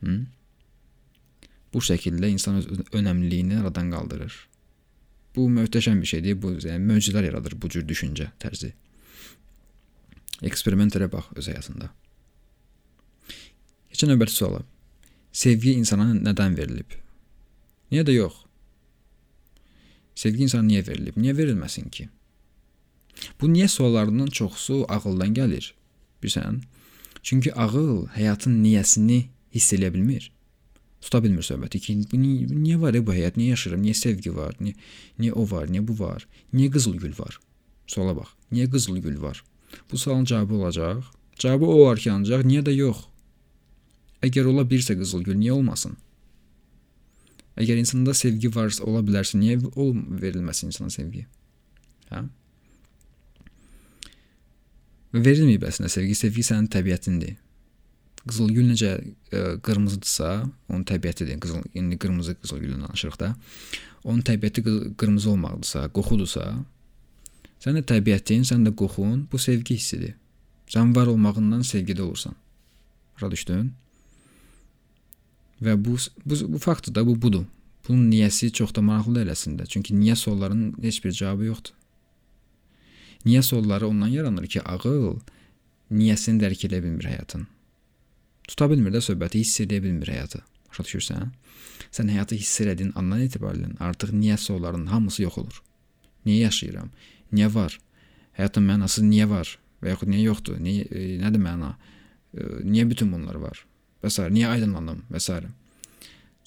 Hı? 0.04 0.20
Bu 1.74 1.82
şəkildə 1.82 2.30
insan 2.30 2.60
öz 2.60 2.68
önəmliliyini 2.94 3.60
aradan 3.60 3.90
qaldırır. 3.90 4.36
Bu 5.36 5.46
möhtəşəm 5.50 6.00
bir 6.02 6.10
şeydir. 6.12 6.38
Bu 6.42 6.52
yəni 6.58 6.86
möcüzələr 6.86 7.30
yaradır 7.30 7.54
bu 7.62 7.70
cür 7.70 7.86
düşüncə 7.86 8.30
tərzi. 8.42 8.72
Eksperiment 10.46 10.96
elə 10.96 11.10
bax 11.12 11.30
öz 11.36 11.50
həyatında. 11.52 11.90
Keçən 13.90 14.10
növbəti 14.14 14.34
suala. 14.34 14.62
Sevgi 15.32 15.74
insana 15.78 16.08
nədən 16.14 16.56
verilib? 16.58 16.94
Niyə 17.90 18.06
də 18.06 18.14
yox? 18.16 18.38
Sevgi 20.18 20.46
insana 20.46 20.66
niyə 20.66 20.86
verilib? 20.86 21.18
Niyə 21.18 21.36
verilməsin 21.38 21.90
ki? 21.90 22.08
Bu 23.40 23.48
niyə 23.52 23.68
suallarının 23.68 24.26
çoxusu 24.26 24.84
ağıldan 24.88 25.34
gəlir? 25.34 25.72
Bilirsən? 26.22 26.60
Çünki 27.22 27.54
ağıl 27.54 28.06
həyatın 28.16 28.60
niyəsini 28.64 29.26
hiss 29.54 29.72
eləyə 29.76 29.92
bilmir. 29.94 30.30
Tuta 31.00 31.22
bilmir 31.24 31.44
söhbəti 31.44 31.80
ki, 31.80 31.94
bu 32.12 32.18
niyə, 32.20 32.48
niyə 32.52 32.80
var 32.80 32.96
bu 33.06 33.12
həyat, 33.16 33.38
niyə 33.40 33.54
yaşayıram, 33.54 33.84
niyə 33.84 33.96
sevgi 33.96 34.32
var, 34.36 34.56
niyə, 34.60 34.76
niyə 35.18 35.32
o 35.32 35.46
var, 35.50 35.68
niyə 35.72 35.84
bu 35.88 35.96
var, 35.98 36.26
niyə 36.52 36.72
qızıl 36.72 36.98
gül 37.00 37.14
var? 37.18 37.38
Suala 37.86 38.16
bax, 38.16 38.34
niyə 38.52 38.68
qızıl 38.70 39.00
gül 39.00 39.16
var? 39.22 39.42
Bu 39.92 39.98
sualın 39.98 40.24
cavabı 40.24 40.54
olacaq. 40.54 41.02
Cavabı 41.38 41.66
o 41.66 41.86
var 41.86 41.98
ki, 41.98 42.12
ancaq 42.12 42.44
niyə 42.44 42.64
də 42.66 42.74
yox? 42.76 43.06
Əgər 44.20 44.52
ola 44.52 44.66
bilirsə 44.68 44.96
qızıl 45.00 45.24
gül, 45.24 45.38
niyə 45.40 45.56
olmasın? 45.56 45.96
Əgər 47.56 47.80
insanda 47.80 48.12
sevgi 48.14 48.52
varsa, 48.52 48.84
ola 48.84 49.00
bilərsə, 49.04 49.40
niyə 49.40 49.56
ol 49.76 49.96
verilməsin 50.20 50.68
insana 50.68 50.92
sevgi? 50.92 51.24
Hə? 52.12 52.26
Verilməyib 55.12 55.64
əslində 55.66 55.90
sevgi, 55.90 56.14
sevgi 56.14 56.44
sənin 56.46 56.68
təbiətindir. 56.70 57.34
Qızıl 58.28 58.52
gül 58.54 58.68
necə 58.68 58.92
ə, 59.00 59.40
qırmızıdırsa, 59.64 60.30
onun 60.68 60.84
təbiətidir. 60.86 61.40
Qızıl 61.42 61.64
indi 61.74 61.98
qırmızı 61.98 62.36
qızıl 62.42 62.60
güldən 62.62 62.84
danışırıq 62.86 63.16
da. 63.18 63.32
Onun 64.04 64.20
təbiəti 64.22 64.62
qırmızı 65.00 65.30
olmaqdırsa, 65.32 65.88
qoxudursa, 65.96 66.44
sən 67.64 67.80
də 67.80 67.82
təbiətin, 67.90 68.46
sən 68.46 68.62
də 68.68 68.74
qoxun 68.76 69.26
bu 69.32 69.40
sevgi 69.40 69.80
hissidir. 69.80 70.14
Sən 70.70 70.94
var 70.94 71.10
olmağından 71.10 71.64
sevgidə 71.66 72.04
olursan. 72.06 72.36
Başa 73.16 73.30
düşdün? 73.30 73.72
Və 75.60 75.74
bu 75.84 75.96
bu, 76.24 76.38
bu 76.54 76.58
faktdır 76.58 76.94
da 76.94 77.06
bu 77.06 77.16
budur. 77.22 77.44
Bunun 77.88 78.06
niyəsi 78.12 78.52
çox 78.52 78.74
da 78.76 78.84
maraqlı 78.84 79.24
eləsində. 79.24 79.66
Çünki 79.66 79.96
niyə 79.96 80.14
sualların 80.16 80.74
heç 80.82 81.04
bir 81.04 81.12
cavabı 81.12 81.50
yoxdur. 81.50 81.79
Niyə 83.24 83.42
sualları 83.42 83.88
ondan 83.88 84.08
yaranır 84.08 84.46
ki, 84.48 84.62
ağıl 84.64 85.18
niyəsini 85.92 86.40
dərk 86.40 86.64
edə 86.68 86.80
bilmir 86.82 87.10
həyatın. 87.10 87.46
Tuta 88.48 88.68
bilmir 88.70 88.94
də 88.94 89.02
söhbəti, 89.04 89.42
hiss 89.42 89.60
edə 89.64 89.80
bilmir 89.82 90.08
həyatı. 90.14 90.40
Başa 90.70 90.86
düşürsən? 90.86 91.32
Sən 91.92 92.12
həyatı 92.12 92.38
hiss 92.38 92.62
elədiyin 92.64 92.94
andan 92.98 93.24
etibarən 93.26 93.76
artıq 93.82 94.14
niyə 94.14 94.38
sualların 94.40 94.86
hamısı 94.86 95.22
yox 95.26 95.38
olur. 95.42 95.62
Niyə 96.26 96.46
yaşayıram? 96.46 96.90
Niyə 97.32 97.50
var? 97.54 97.76
Həyatın 98.38 98.66
mənası 98.70 99.04
niyə 99.04 99.28
var? 99.28 99.52
Və 99.82 99.92
yaxud 99.94 100.12
niyə 100.12 100.22
yoxdur? 100.28 100.60
Niyə, 100.62 100.86
e, 100.88 101.18
nədir 101.20 101.42
məna? 101.42 101.74
E, 102.32 102.46
niyə 102.64 102.86
bütün 102.88 103.12
bunlar 103.12 103.36
var? 103.42 103.64
Və 104.00 104.12
s. 104.12 104.22
niyə 104.32 104.54
aydınlanım 104.54 105.04
və 105.10 105.20
s. 105.20 105.40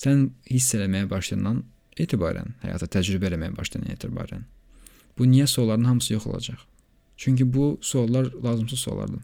Sən 0.03 0.25
hiss 0.49 0.73
eləməyə 0.73 1.09
başlayandan 1.11 1.61
etibarən, 1.99 2.55
həyata 2.63 2.89
təcrübə 2.97 3.29
eləməyə 3.29 3.53
başlayandan 3.59 3.99
etibarən 3.99 4.47
bu 5.17 5.25
niyə 5.25 5.47
suallarının 5.47 5.85
hamısı 5.85 6.13
yox 6.13 6.27
olacaq. 6.27 6.59
Çünki 7.17 7.53
bu 7.53 7.77
suallar 7.81 8.31
lazımsız 8.43 8.79
suallardır 8.79 9.21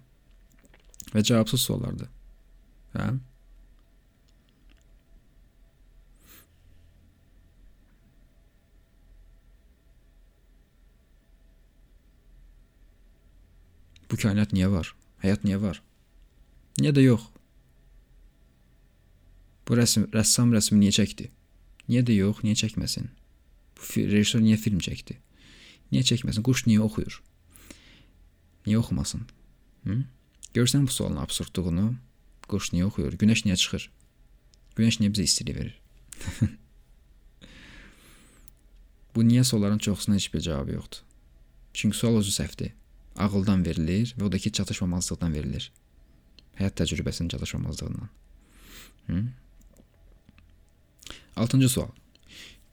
və 1.14 1.24
cavabsız 1.24 1.62
suallardır. 1.62 2.10
Hə? 2.94 3.18
Bu 14.10 14.18
kainat 14.18 14.54
niyə 14.54 14.72
var? 14.74 14.96
Həyat 15.22 15.44
niyə 15.46 15.60
var? 15.62 15.82
Niyə 16.82 16.94
də 16.98 17.04
yox? 17.06 17.28
Bu 19.68 19.78
rəsm, 19.78 20.08
rəssam 20.16 20.54
rəsmi 20.56 20.80
niyə 20.82 20.96
çəkdi? 20.98 21.30
Niyə 21.90 22.02
də 22.06 22.16
yox, 22.18 22.42
niyə 22.46 22.58
çəkməsin? 22.64 23.12
Bu 23.78 24.06
rejissor 24.10 24.42
niyə 24.42 24.58
film 24.58 24.82
çəkdi? 24.82 25.20
Niyə 25.90 26.06
çəkməsin? 26.06 26.46
Quş 26.46 26.66
niyə 26.70 26.84
oxuyur? 26.86 27.20
Niyə 28.68 28.78
oxumasın? 28.82 29.26
Hı? 29.88 29.96
Görsən 30.54 30.86
bu 30.86 30.94
sualın 30.94 31.22
absurdluğunu? 31.24 31.96
Quş 32.50 32.74
niyə 32.76 32.90
oxuyur? 32.90 33.18
Günəş 33.22 33.46
niyə 33.48 33.58
çıxır? 33.58 33.90
Günəş 34.78 35.00
niyə 35.02 35.14
bizə 35.14 35.26
istilik 35.26 35.58
verir? 35.58 35.76
bu 39.16 39.26
niyə 39.26 39.44
sualların 39.44 39.82
çoxusuna 39.86 40.16
heç 40.16 40.34
bir 40.34 40.42
cavabı 40.46 40.78
yoxdur. 40.78 41.02
Çünki 41.74 41.98
sual 41.98 42.18
özü 42.18 42.32
səhvdir. 42.32 42.72
Ağıldan 43.18 43.66
verilir 43.66 44.14
və 44.18 44.24
o 44.24 44.32
da 44.32 44.38
ki, 44.38 44.52
çatışmamazlıqdan 44.52 45.34
verilir. 45.34 45.72
Həyat 46.60 46.78
təcrübəsinin 46.80 47.30
çatışmamazlığından. 47.30 48.10
Hı? 49.08 49.24
Altıncı 51.36 51.70
sual. 51.70 51.90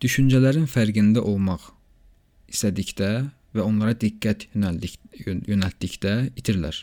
Düşüncələrin 0.00 0.68
fərqində 0.68 1.24
olmaq 1.24 1.75
istədikdə 2.56 3.10
və 3.56 3.64
onlara 3.64 3.94
diqqət 3.96 4.48
yönəldik, 4.54 4.98
yönəltdikdə 5.46 6.14
itirlər. 6.40 6.82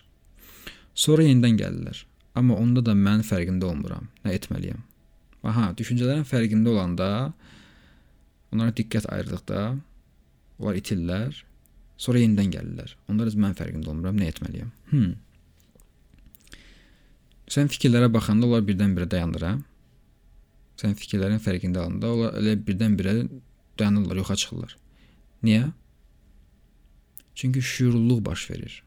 Sonra 0.93 1.25
yenidən 1.25 1.57
gəlirlər. 1.59 2.03
Amma 2.38 2.57
onda 2.57 2.81
da 2.86 2.95
mən 2.97 3.21
fərqində 3.25 3.67
olmuram. 3.69 4.09
Nə 4.25 4.33
etməliyəm? 4.38 4.81
Aha, 5.49 5.71
düşüncələrin 5.77 6.25
fərqində 6.25 6.71
olanda 6.71 7.09
onlara 8.53 8.73
diqqət 8.77 9.09
ayırdıqda 9.12 9.63
onlar 10.62 10.79
itirlər. 10.79 11.43
Sonra 11.97 12.21
yenidən 12.23 12.53
gəlirlər. 12.53 12.95
Onlar 13.09 13.29
mən 13.45 13.57
fərqində 13.57 13.91
olmuram. 13.91 14.17
Nə 14.17 14.29
etməliyəm? 14.33 14.71
Hmm. 14.93 15.13
Sən 17.53 17.69
fikirlərə 17.69 18.09
baxanda 18.12 18.47
onlar 18.47 18.63
birdən-birə 18.65 19.09
dayanır, 19.09 19.43
hə? 19.45 19.55
Sən 20.79 20.95
fikirlərin 20.97 21.41
fərqində 21.43 21.83
olanda 21.83 22.13
onlar 22.15 22.38
elə 22.39 22.55
birdən-birə 22.69 23.17
dayanırlar, 23.77 24.21
yoxa 24.23 24.39
çıxırlar. 24.41 24.77
Niyə? 25.43 25.71
Çünki 27.36 27.62
şüurluluq 27.62 28.23
baş 28.25 28.49
verir. 28.51 28.84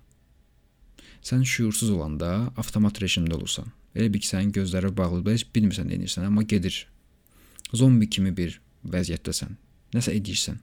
Sən 1.26 1.42
şüursuz 1.44 1.90
olanda 1.90 2.52
avtomat 2.56 3.00
rejimdə 3.02 3.34
olursan. 3.34 3.72
Elə 3.96 4.12
bil 4.12 4.22
ki, 4.22 4.28
sənin 4.28 4.52
gözləri 4.54 4.92
bağlıdır, 4.96 5.34
heç 5.34 5.46
bilmirsən 5.54 5.88
nə 5.90 5.96
edirsən, 5.98 6.28
amma 6.28 6.44
gedir. 6.46 6.84
Zombi 7.74 8.08
kimi 8.08 8.30
bir 8.36 8.60
vəziyyətdəsən. 8.86 9.56
Nəsə 9.96 10.14
edirsən. 10.14 10.60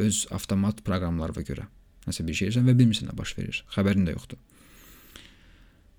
Öz 0.00 0.26
avtomat 0.36 0.82
proqramlarına 0.84 1.46
görə. 1.48 1.64
Nəsə 2.06 2.26
bir 2.26 2.36
şey 2.36 2.50
edirsən 2.50 2.68
və 2.68 2.76
bilmirsən 2.76 3.08
nə 3.10 3.16
baş 3.16 3.36
verir. 3.38 3.62
Xəbərin 3.72 4.04
də 4.08 4.16
yoxdur. 4.16 4.40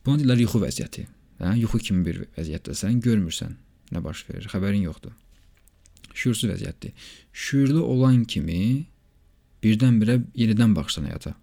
Buna 0.06 0.22
deyirlər 0.22 0.46
yuxu 0.46 0.62
vəziyyəti. 0.62 1.08
Hə? 1.42 1.56
Yuxu 1.64 1.82
kimi 1.88 2.06
bir 2.06 2.24
vəziyyətdəsən, 2.38 3.02
görmürsən 3.06 3.58
nə 3.96 4.04
baş 4.04 4.26
verir, 4.30 4.48
xəbərin 4.52 4.86
yoxdur. 4.86 5.14
Şüursuz 6.14 6.50
vəziyyətdir. 6.52 6.94
Şüurlu 7.34 7.84
olan 7.84 8.26
kimi 8.26 8.86
birdən-birə 9.64 10.20
yenidən 10.38 10.76
baxırsan 10.76 11.08
həyata. 11.10 11.36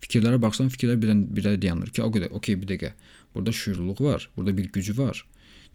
Fikirlərə 0.00 0.40
baxsan, 0.40 0.70
fikirlər 0.72 0.98
birdən 1.00 1.22
birə 1.36 1.54
dayanır 1.60 1.92
ki, 1.92 2.02
o 2.04 2.08
qədər, 2.12 2.32
okey, 2.36 2.56
bir 2.60 2.70
dəqiqə. 2.72 2.92
Burada 3.34 3.52
şüurluluq 3.52 4.00
var, 4.04 4.28
burada 4.36 4.56
bir 4.56 4.70
gücü 4.72 4.96
var. 4.98 5.20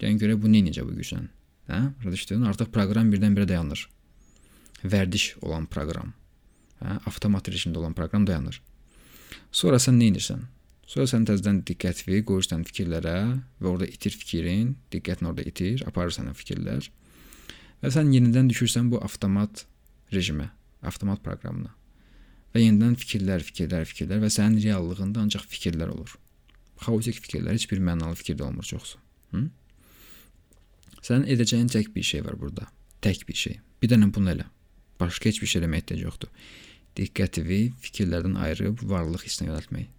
Yəni 0.02 0.20
görə 0.22 0.38
bu 0.42 0.50
necə 0.52 0.86
bu 0.86 0.96
güclə? 0.98 1.22
Hə? 1.70 1.82
Düşdün? 2.04 2.44
Artıq 2.50 2.72
proqram 2.74 3.12
birdən-birə 3.14 3.48
dayanır. 3.50 3.86
Vərdiş 4.84 5.28
olan 5.46 5.70
proqram. 5.72 6.12
Hə? 6.82 6.98
Avtomat 7.10 7.48
rejimdə 7.50 7.80
olan 7.82 7.96
proqram 7.98 8.26
dayanır. 8.28 8.60
Sonra 9.52 9.80
sən 9.82 9.98
nə 10.02 10.12
edirsən? 10.12 10.44
Sonra 10.90 11.08
sən 11.10 11.24
təzədən 11.30 11.64
diqqətini 11.66 12.22
qoyursan 12.28 12.66
fikirlərə 12.68 13.16
və 13.62 13.72
orada 13.72 13.88
itir 13.90 14.14
fikrin, 14.14 14.76
diqqətini 14.94 15.32
orada 15.32 15.48
itir, 15.48 15.82
aparır 15.88 16.14
sənə 16.14 16.36
fikirlər. 16.38 16.92
Və 17.82 17.94
sən 17.94 18.12
yenidən 18.14 18.52
düşürsən 18.52 18.92
bu 18.92 19.02
avtomat 19.06 19.66
rejimə 20.14 20.52
avtomat 20.88 21.22
proqramına. 21.26 21.74
Və 22.56 22.64
yenidən 22.64 22.96
fikirlər, 23.00 23.44
fikirlər, 23.44 23.84
fikirlər 23.90 24.22
və 24.24 24.32
sənin 24.32 24.62
reallığında 24.64 25.26
ancaq 25.26 25.48
fikirlər 25.52 25.92
olur. 25.92 26.16
Xaotik 26.86 27.20
fikirlər, 27.20 27.58
heç 27.58 27.68
bir 27.72 27.82
mənalı 27.84 28.16
fikir 28.20 28.38
də 28.40 28.48
olmur 28.48 28.68
çoxsu. 28.68 29.00
Hı? 29.34 29.48
Sənin 31.04 31.28
edəcəyin 31.36 31.68
tək 31.72 31.92
bir 31.96 32.06
şey 32.08 32.24
var 32.26 32.40
burada. 32.40 32.70
Tək 33.04 33.28
bir 33.28 33.38
şey. 33.38 33.60
Bir 33.82 33.92
dənə 33.92 34.08
bunu 34.14 34.32
elə. 34.32 34.48
Başqa 35.00 35.30
heç 35.30 35.42
bir 35.44 35.52
şey 35.52 35.62
eləməyə 35.62 35.84
ehtiyac 35.84 36.02
yoxdur. 36.06 36.32
Diqqətini 36.96 37.60
fikirlərdən 37.84 38.40
ayırıb 38.40 38.82
varlıq 38.88 39.28
hissinə 39.28 39.50
yönəltmək. 39.52 39.92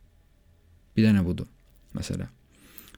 Bir 0.96 1.06
dənə 1.06 1.22
budur. 1.26 1.48
Məsələ. 1.94 2.30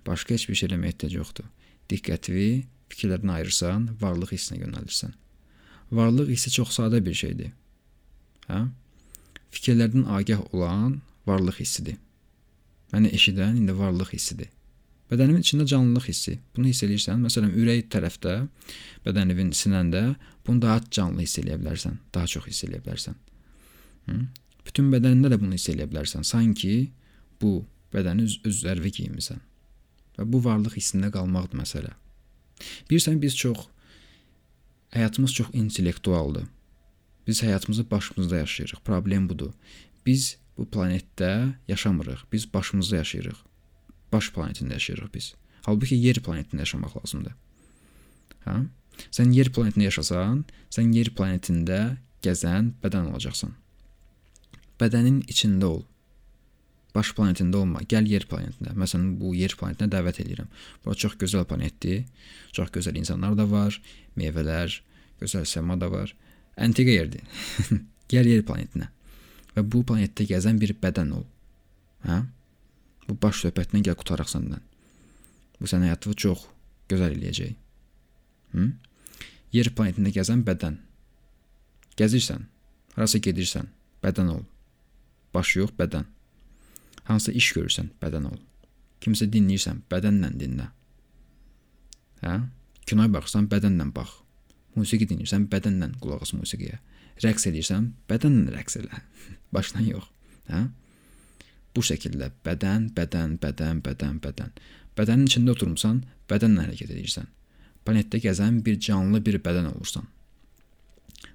Başqa 0.06 0.36
heç 0.36 0.46
bir 0.48 0.58
şey 0.60 0.70
eləməyə 0.70 0.94
ehtiyac 0.94 1.16
yoxdur. 1.18 1.48
Diqqətini 1.90 2.48
fikirlərdən 2.92 3.34
ayırırsan, 3.34 3.88
varlıq 4.00 4.32
hissinə 4.36 4.62
yönəldirsən. 4.62 5.16
Varlıq 5.98 6.30
hissi 6.30 6.54
çox 6.54 6.76
sadə 6.78 7.02
bir 7.04 7.16
şeydir. 7.18 7.50
Hə? 8.48 8.66
Fikirlərdən 9.54 10.06
agah 10.12 10.42
olan 10.52 11.00
varlıq 11.28 11.60
hissidir. 11.62 11.98
Məni 12.92 13.12
eşidən 13.16 13.58
indi 13.60 13.74
varlıq 13.76 14.14
hissidir. 14.14 14.50
Bədənimin 15.08 15.40
içində 15.40 15.64
canlılıq 15.68 16.08
hissi. 16.10 16.34
Bunu 16.56 16.68
hiss 16.68 16.84
edirsən. 16.84 17.22
Məsələn, 17.24 17.54
ürək 17.56 17.86
tərəfdə, 17.92 18.34
bədəninin 19.06 19.54
sinəndə 19.56 20.02
bunu 20.44 20.60
daha 20.64 20.82
canlı 20.92 21.24
hiss 21.24 21.40
edə 21.40 21.56
bilərsən, 21.60 21.96
daha 22.12 22.28
çox 22.28 22.48
hiss 22.50 22.66
edə 22.66 22.80
bilərsən. 22.84 23.16
Hı? 24.08 24.18
Bütün 24.68 24.90
bədənində 24.92 25.32
də 25.32 25.38
bunu 25.40 25.56
hiss 25.56 25.70
edə 25.72 25.88
bilərsən. 25.88 26.26
Sanki 26.28 26.90
bu 27.40 27.62
bədəni 27.94 28.26
öz, 28.28 28.36
öz 28.50 28.60
zərvi 28.66 28.92
geyinmisən. 28.98 29.40
Və 30.18 30.28
bu 30.28 30.42
varlıq 30.44 30.76
hissində 30.76 31.08
qalmaqdır 31.14 31.62
məsələ. 31.62 31.94
Bilirsən 32.90 33.20
biz 33.22 33.36
çox 33.38 33.64
həyatımız 34.92 35.34
çox 35.40 35.48
intellektualdır. 35.56 36.44
Biz 37.28 37.42
həyatımızı 37.42 37.90
başımızda 37.90 38.36
yaşayırıq. 38.36 38.80
Problem 38.84 39.28
budur. 39.28 39.52
Biz 40.06 40.36
bu 40.58 40.62
planetdə 40.62 41.52
yaşamırıq. 41.68 42.18
Biz 42.32 42.54
başımızda 42.54 42.96
yaşayırıq. 42.96 43.36
Baş 44.12 44.30
planetində 44.32 44.72
yaşayırıq 44.72 45.14
biz. 45.14 45.34
Halbuki 45.62 45.94
yer 45.94 46.16
planetində 46.16 46.64
yaşamaq 46.64 46.96
lazımdır. 46.96 47.34
Hə? 48.46 48.56
Sən 49.12 49.34
yer 49.36 49.52
planetində 49.52 49.90
yaşasan, 49.90 50.44
sən 50.72 50.94
yer 50.96 51.12
planetində 51.12 51.98
gəzən 52.24 52.72
bədən 52.82 53.10
olacaqsan. 53.12 53.52
Bədənin 54.80 55.20
içində 55.28 55.68
ol. 55.68 55.82
Baş 56.94 57.12
planetində 57.18 57.60
olma. 57.60 57.82
Gəl 57.92 58.08
yer 58.08 58.24
planetində. 58.30 58.72
Məsələn, 58.72 59.12
bu 59.20 59.34
yer 59.36 59.52
planetinə 59.60 59.90
dəvət 59.92 60.22
edirəm. 60.24 60.48
Bura 60.84 60.96
çox 60.96 61.18
gözəl 61.20 61.44
planetdir. 61.50 62.06
Çox 62.56 62.72
gözəl 62.74 62.96
insanlar 62.98 63.36
da 63.36 63.44
var, 63.50 63.76
meyvələr, 64.16 64.80
gözəl 65.20 65.44
səma 65.46 65.76
da 65.78 65.92
var. 65.92 66.14
Antiqa 66.58 66.94
yerdir. 66.94 67.22
Gəl 68.12 68.28
yer 68.32 68.42
planetinə. 68.46 68.88
Və 69.54 69.64
bu 69.64 69.84
planetdə 69.86 70.26
gəzən 70.28 70.58
bir 70.60 70.74
bədən 70.82 71.14
ol. 71.16 71.24
Hə? 72.06 72.22
Bu 73.08 73.16
baş 73.22 73.44
söhbətindən 73.44 73.86
gəl 73.88 73.96
qutaraq 74.00 74.28
səndən. 74.30 74.62
Bu 75.58 75.70
sənin 75.70 75.88
həyatını 75.88 76.18
çox 76.24 76.44
gözəl 76.90 77.16
eləyəcək. 77.16 77.54
Hı? 78.54 78.66
Yer 79.56 79.70
planetində 79.74 80.12
gəzən 80.14 80.44
bədən. 80.46 80.78
Gəzirsən, 81.98 82.44
harasa 82.94 83.18
gedirsən, 83.24 83.70
bədən 84.04 84.30
ol. 84.36 84.44
Baş 85.34 85.56
yox, 85.56 85.72
bədən. 85.78 86.06
Hansı 87.08 87.32
iş 87.32 87.52
görürsən, 87.56 87.90
bədən 88.02 88.28
ol. 88.28 88.38
Kimsə 89.02 89.28
dinləyirsən, 89.32 89.82
bədənlə 89.90 90.30
dinlə. 90.38 90.68
Hə? 92.22 92.38
Kinoya 92.86 93.12
baxırsan, 93.14 93.48
bədənlə 93.50 93.88
bax. 93.94 94.14
Musiqi 94.78 95.08
dinləyirsən, 95.10 95.48
bədənlə 95.52 95.90
qulaq 96.02 96.24
as 96.26 96.34
musiqiyə. 96.36 96.78
Rəqs 97.24 97.48
edirsən, 97.50 97.92
bədənlə 98.10 98.54
rəqs 98.54 98.78
elə. 98.80 99.00
Başdan 99.54 99.86
yox. 99.88 100.06
Hə? 100.52 100.66
Bu 101.74 101.84
şəkildə 101.84 102.30
bədən, 102.46 102.90
bədən, 102.96 103.38
bədən, 103.42 103.82
bədən, 103.86 104.20
bədən. 104.24 104.54
Bədənin 104.98 105.26
içində 105.30 105.54
oturmusan, 105.54 106.02
bədənlə 106.30 106.68
hərəkət 106.68 106.94
edirsən. 106.94 107.28
Planetdə 107.86 108.20
gəzən 108.24 108.62
bir 108.66 108.78
canlı 108.82 109.20
bir 109.24 109.40
bədən 109.44 109.70
olursan. 109.72 110.06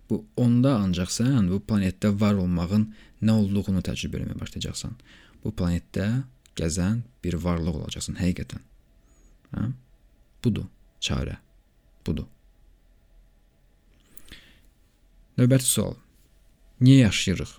Bu 0.09 0.19
onda 0.37 0.75
ancaq 0.83 1.11
sən 1.11 1.47
bu 1.51 1.61
planetdə 1.67 2.11
var 2.19 2.37
olmağın 2.39 2.85
nə 3.23 3.37
olduğunu 3.39 3.81
təcrübə 3.87 4.19
etməyə 4.19 4.39
başlayacaqsan. 4.41 4.93
Bu 5.43 5.51
planetdə 5.57 6.07
gəzən 6.59 7.01
bir 7.23 7.39
varlıq 7.45 7.79
olacaqsan 7.81 8.19
həqiqətən. 8.19 8.61
Hə? 9.55 9.71
Budur 10.43 10.67
çarə. 11.03 11.37
Budur. 12.05 12.27
Növbəti 15.37 15.65
sual. 15.65 15.95
Niyə 16.81 17.07
yaşayırıq? 17.07 17.51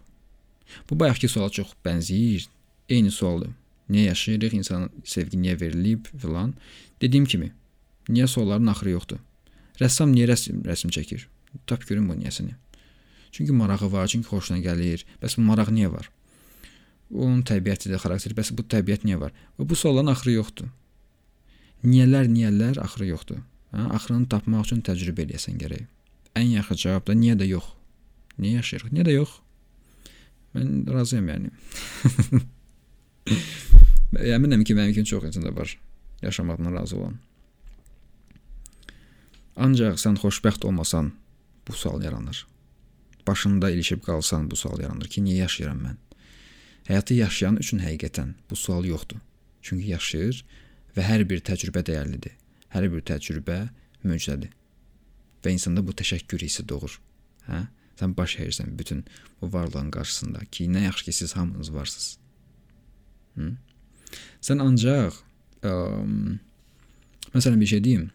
Bu 0.91 0.99
bayaqki 1.01 1.29
suala 1.29 1.51
çox 1.51 1.73
bənzəyir. 1.85 2.47
Eyni 2.89 3.11
sualdır. 3.11 3.51
Niyə 3.91 4.13
yaşayırıq? 4.13 4.55
İnsan 4.61 4.91
sevgi 5.05 5.39
niyə 5.43 5.59
verilib 5.61 6.07
filan. 6.23 6.55
Dediyim 7.01 7.27
kimi, 7.27 7.53
niyə 8.09 8.27
sualların 8.31 8.71
axırı 8.71 8.95
yoxdur. 8.95 9.19
Rəssam 9.81 10.15
niyə 10.15 10.29
rəsm, 10.31 10.63
rəsm 10.69 10.93
çəkir? 10.95 11.27
Tap 11.67 11.87
görüm 11.89 12.09
bu 12.09 12.15
niyəsini. 12.15 12.55
Çünki 13.33 13.53
marağı 13.53 13.91
var, 13.93 14.07
çünki 14.07 14.29
xoşuna 14.29 14.61
gəlir. 14.63 15.03
Bəs 15.23 15.35
bu 15.39 15.43
maraq 15.49 15.73
niyə 15.75 15.91
var? 15.91 16.11
Onun 17.11 17.43
təbiətidir, 17.43 17.99
xarakteri. 17.99 18.39
Bəs 18.39 18.53
bu 18.55 18.63
təbiət 18.63 19.03
niyə 19.03 19.19
var? 19.19 19.35
Və 19.59 19.67
bu 19.69 19.75
sualların 19.75 20.15
axırı 20.15 20.37
yoxdur. 20.39 20.71
Niyələr, 21.83 22.31
niyələr 22.31 22.79
axırı 22.87 23.11
yoxdur. 23.11 23.43
Hə? 23.75 23.89
Axırını 23.99 24.31
tapmaq 24.31 24.69
üçün 24.69 24.87
təcrübə 24.87 25.27
eləyəsən 25.27 25.59
gərək. 25.59 25.89
Ən 26.35 26.51
yaxşı 26.57 26.77
cavab 26.83 27.07
da 27.09 27.14
niyə 27.14 27.38
də 27.38 27.47
yox. 27.49 27.70
Niyə 28.38 28.61
yaşayırıq? 28.61 28.92
Niyə 28.94 29.07
də 29.07 29.16
yox? 29.18 29.38
Mən 30.55 30.85
razıyam 30.90 31.31
yəni. 31.31 31.51
Əminəm 34.35 34.62
ki, 34.66 34.75
mənim 34.75 34.94
kimi 34.94 35.07
çox 35.07 35.25
insan 35.31 35.47
da 35.47 35.55
var 35.57 35.79
yaşamaqdan 36.25 36.75
razı 36.75 36.97
olan. 36.97 37.18
Ancaq 39.57 40.01
sən 40.03 40.18
xoşbəxt 40.18 40.66
olmasan, 40.66 41.12
bu 41.68 41.73
sual 41.73 42.03
yaranır. 42.03 42.47
Başında 43.27 43.70
ilişib 43.70 44.03
qalsan 44.03 44.51
bu 44.51 44.57
sual 44.57 44.81
yaranır 44.81 45.09
ki, 45.09 45.23
niyə 45.23 45.44
yaşayıram 45.47 45.81
mən? 45.87 46.01
Həyatı 46.88 47.14
yaşayan 47.14 47.57
üçün 47.62 47.81
həqiqətən 47.81 48.35
bu 48.51 48.57
sual 48.57 48.85
yoxdur. 48.85 49.23
Çünki 49.62 49.94
yaşayır 49.94 50.44
və 50.97 51.07
hər 51.11 51.25
bir 51.29 51.40
təcrübə 51.40 51.85
dəyərlidir. 51.87 52.35
Hər 52.75 52.90
bir 52.92 53.07
təcrübə 53.11 53.61
möcüzədir. 54.05 54.51
Və 55.45 55.53
insanda 55.53 55.85
bu 55.87 55.93
təşəkkür 55.97 56.45
hissi 56.47 56.67
doğur. 56.69 56.99
Hə? 57.49 57.67
Sən 58.01 58.17
baş 58.17 58.39
əyirsən 58.43 58.75
bütün 58.79 59.05
bu 59.41 59.53
varlığın 59.53 59.91
qarşısında 59.95 60.47
ki, 60.51 60.67
nə 60.73 60.87
yaxşı 60.89 61.05
ki 61.05 61.13
siz 61.13 61.37
hamınız 61.37 61.71
varsınız. 61.75 62.09
Hı? 63.37 63.53
Sən 64.43 64.63
ancaq 64.65 65.21
ə, 65.63 65.75
məsələn 67.35 67.61
bir 67.61 67.71
şey 67.75 67.85
deyim. 67.85 68.11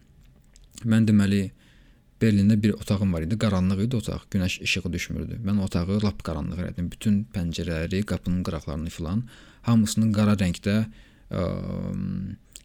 Mən 0.84 1.08
deməli 1.08 1.50
Berlində 2.20 2.58
bir 2.60 2.74
otağım 2.76 3.14
var 3.16 3.24
idi. 3.24 3.36
Qaranlıq 3.40 3.86
idi 3.86 3.96
otaq. 3.96 4.26
Günəş 4.32 4.58
işığı 4.66 4.92
düşmürdü. 4.92 5.38
Mən 5.46 5.60
otağı 5.64 6.00
lap 6.04 6.20
qaranlıq 6.24 6.58
elədim. 6.60 6.90
Bütün 6.92 7.22
pəncərələri, 7.32 8.02
qapının 8.04 8.42
qıraqlarını 8.44 8.92
filan 8.92 9.22
hamısını 9.68 10.10
qara 10.12 10.34
rəngdə 10.42 10.74
ə, 10.84 11.46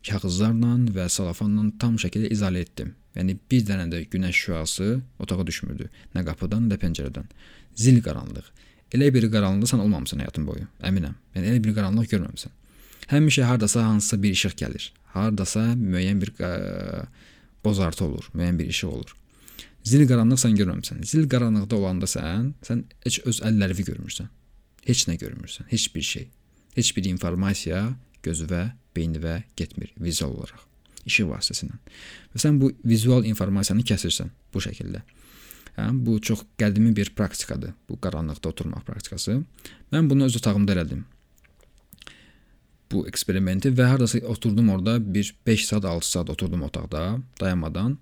kağızlarla 0.10 0.73
və 0.97 1.08
salafanla 1.10 1.69
tam 1.80 1.95
şəkildə 2.01 2.34
izolə 2.36 2.65
etdim. 2.67 2.91
Yəni 3.15 3.38
bir 3.51 3.63
dənə 3.67 3.88
də 3.91 4.04
günəş 4.12 4.41
şüası 4.45 4.89
otağa 5.23 5.45
düşmürdü. 5.47 5.89
Nə 6.15 6.25
qapıdan, 6.28 6.69
nə 6.71 6.78
pəncərədən. 6.82 7.28
Zil 7.80 8.01
qaranlıq. 8.04 8.51
Elə 8.95 9.10
bir 9.15 9.28
qaranlıqda 9.32 9.71
sən 9.71 9.84
olmamısan 9.84 10.21
həyatın 10.23 10.45
boyu. 10.47 10.67
Əminəm. 10.84 11.15
Yəni 11.36 11.51
elə 11.51 11.63
bir 11.63 11.75
qaranlıq 11.78 12.12
görməmisən. 12.12 12.54
Həmişə 13.12 13.47
hardasa 13.49 13.86
hansısa 13.86 14.21
bir 14.23 14.36
işıq 14.36 14.56
gəlir. 14.62 14.89
Hardasa 15.15 15.63
müəyyən 15.80 16.21
bir 16.21 16.32
bozartı 17.63 18.06
olur, 18.06 18.30
müəyyən 18.36 18.60
bir 18.60 18.71
işıq 18.73 18.89
olur. 18.89 19.15
Zil 19.86 20.08
qaranlıq 20.10 20.41
sən 20.41 20.56
görməmisən. 20.60 21.04
Zil 21.06 21.30
qaranlıqda 21.30 21.78
olanda 21.78 22.10
sən, 22.10 22.54
sən 22.65 22.86
heç 23.06 23.19
öz 23.30 23.41
əllərini 23.45 23.86
görmürsən. 23.89 24.32
Heç 24.86 25.06
nə 25.10 25.17
görmürsən, 25.21 25.69
heç 25.69 25.88
bir 25.95 26.01
şey. 26.01 26.28
Heç 26.75 26.91
bir 26.97 27.06
informasiya 27.10 27.84
gözünə, 28.25 28.71
beyninə 28.95 29.43
getmir 29.56 29.93
vizual 30.01 30.34
olaraq, 30.34 30.65
işıq 31.05 31.29
vasitəsilə. 31.31 31.77
Və 32.33 32.41
sən 32.41 32.59
bu 32.61 32.71
vizual 32.87 33.25
informasiyanı 33.29 33.85
kəsirsən 33.87 34.31
bu 34.53 34.63
şəkildə. 34.63 35.01
Hə, 35.75 35.89
bu 35.91 36.19
çox 36.23 36.45
qədimi 36.59 36.93
bir 36.95 37.11
praktikadır. 37.17 37.73
Bu 37.89 37.99
qaranlıqda 38.01 38.49
oturmaq 38.49 38.85
praktikası. 38.87 39.41
Mən 39.91 40.09
bunu 40.09 40.29
öz 40.29 40.37
otağımda 40.39 40.75
elədim. 40.75 41.03
Bu 42.91 43.03
eksperimenti 43.09 43.73
və 43.75 43.89
hardasa 43.91 44.21
oturdum 44.29 44.69
orada 44.69 44.99
bir 45.13 45.35
5 45.47 45.65
saat, 45.65 45.85
6 45.85 46.11
saat 46.11 46.29
oturdum 46.29 46.61
otaqda 46.61 47.17
dayanmadan 47.41 47.97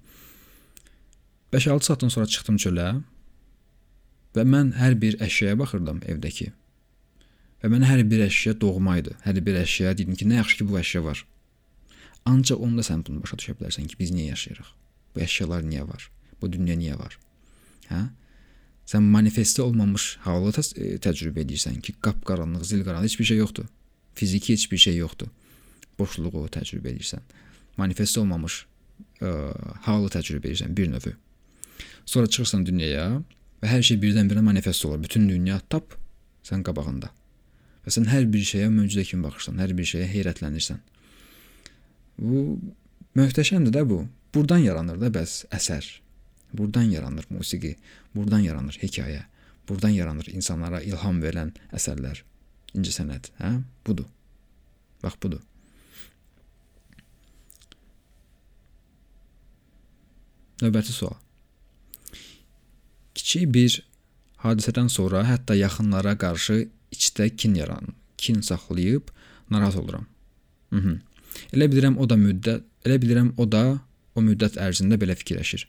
5-6 1.54 1.84
saatdan 1.84 2.10
sonra 2.10 2.26
çıxdım 2.26 2.58
çölə 2.58 2.90
və 4.36 4.44
mən 4.50 4.74
hər 4.78 4.98
bir 5.02 5.18
əşyaya 5.22 5.58
baxırdım 5.60 6.02
evdəki. 6.10 6.52
Və 7.64 7.70
mənə 7.72 7.88
hər 7.88 8.02
bir 8.10 8.26
əşya 8.26 8.58
doğma 8.62 8.98
idi. 9.00 9.14
Hər 9.24 9.40
bir 9.46 9.60
əşya 9.62 9.94
dedim 9.98 10.18
ki, 10.20 10.28
nə 10.28 10.42
yaxşı 10.42 10.60
ki 10.60 10.66
bu 10.68 10.80
əşya 10.82 11.04
var. 11.06 11.22
Ancaq 12.30 12.62
onda 12.64 12.84
sən 12.86 13.04
bunu 13.08 13.22
başa 13.24 13.38
düşə 13.40 13.56
bilərsən 13.60 13.88
ki, 13.92 14.00
biz 14.00 14.12
niyə 14.16 14.34
yaşayırıq? 14.34 14.70
Bu 15.16 15.24
əşyalar 15.26 15.64
niyə 15.68 15.88
var? 15.88 16.10
Bu 16.42 16.50
dünya 16.52 16.76
niyə 16.80 16.98
var? 17.00 17.18
Hə? 17.90 18.04
Sən 18.88 19.06
manifestə 19.12 19.64
olmamış 19.64 20.08
halı 20.24 20.52
e, 20.52 20.98
təcrübə 21.04 21.44
edirsən 21.44 21.80
ki, 21.84 21.96
qapqaranlıq, 22.04 22.66
zilqaranlıq 22.68 23.12
heç 23.12 23.20
bir 23.20 23.30
şey 23.32 23.38
yoxdur. 23.38 23.68
Fiziki 24.16 24.54
heç 24.54 24.72
bir 24.72 24.78
şey 24.78 24.98
yoxdur. 24.98 25.32
Boşluğu 26.00 26.48
təcrübə 26.56 26.92
edirsən. 26.94 27.24
Manifest 27.78 28.18
olmamış 28.18 28.64
ə, 29.22 29.28
e, 29.28 29.32
halı 29.88 30.12
təcrübə 30.16 30.52
edirsən 30.52 30.76
bir 30.78 30.92
növü. 30.92 31.16
Sonra 32.06 32.28
çıxırsan 32.28 32.66
dünyaya 32.66 33.08
və 33.64 33.72
hər 33.72 33.84
şey 33.88 34.00
birdən-birə 34.04 34.44
manifest 34.44 34.86
olur. 34.86 35.04
Bütün 35.04 35.30
dünya 35.30 35.60
tap 35.70 35.96
sən 36.44 36.64
qabağında. 36.68 37.12
Və 37.84 37.92
sən 37.96 38.08
hər 38.12 38.28
bir 38.32 38.44
şeyə 38.48 38.68
möcüzə 38.72 39.06
kimi 39.08 39.24
baxırsan, 39.24 39.60
hər 39.64 39.76
bir 39.78 39.88
şeyə 39.88 40.08
heyrətlənirsən. 40.12 40.80
Bu 42.18 42.60
möhtəşəmdir 43.18 43.74
də 43.76 43.84
bu. 43.90 44.04
Burdan 44.34 44.64
yaranır 44.64 45.00
da 45.02 45.12
bəs 45.14 45.44
əsər. 45.54 45.86
Burdan 46.54 46.90
yaranır 46.90 47.26
musiqi, 47.34 47.76
burdan 48.16 48.44
yaranır 48.46 48.78
hekayə, 48.82 49.24
burdan 49.70 49.94
yaranır 49.94 50.30
insanlara 50.34 50.82
ilham 50.86 51.22
verən 51.22 51.54
əsərlər. 51.74 52.22
İncəsənət, 52.78 53.32
hə? 53.42 53.56
Budur. 53.86 54.06
Bax 55.04 55.18
budur. 55.22 55.42
Növbəti 60.62 60.94
sual. 60.96 61.18
Kiçik 63.18 63.50
bir 63.54 63.82
hadisədən 64.46 64.90
sonra 64.90 65.24
hətta 65.28 65.58
yaxınlara 65.58 66.16
qarşı 66.18 66.68
içdə 66.94 67.30
kin 67.36 67.58
yaranır. 67.58 67.98
Kin 68.18 68.42
saxlayıb 68.42 69.10
narahat 69.52 69.76
oluram. 69.76 70.06
Mhm. 70.72 71.02
Elə 71.54 71.70
bilirəm 71.72 71.98
o 71.98 72.08
da 72.10 72.18
müddət, 72.20 72.64
elə 72.86 73.00
bilirəm 73.02 73.34
o 73.38 73.48
da 73.50 73.64
o 74.14 74.22
müddət 74.22 74.60
ərzində 74.62 75.00
belə 75.02 75.16
fikirləşir. 75.18 75.66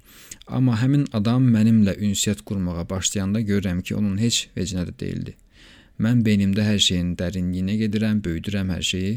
Amma 0.53 0.77
həmin 0.81 1.07
adam 1.17 1.47
mənimlə 1.55 1.97
ünsiyyət 2.05 2.45
qurmağa 2.49 2.85
başlayanda 2.91 3.41
görürəm 3.41 3.81
ki, 3.83 3.97
onun 3.97 4.19
heç 4.21 4.49
vecinə 4.57 4.85
də 4.89 4.97
deyildi. 5.01 5.37
Mən 6.05 6.25
beynimdə 6.27 6.65
hər 6.67 6.81
şeyin 6.83 7.15
dərinliyinə 7.21 7.79
gedirəm, 7.85 8.21
böyüdürəm 8.25 8.73
hər 8.75 8.85
şeyi. 8.85 9.15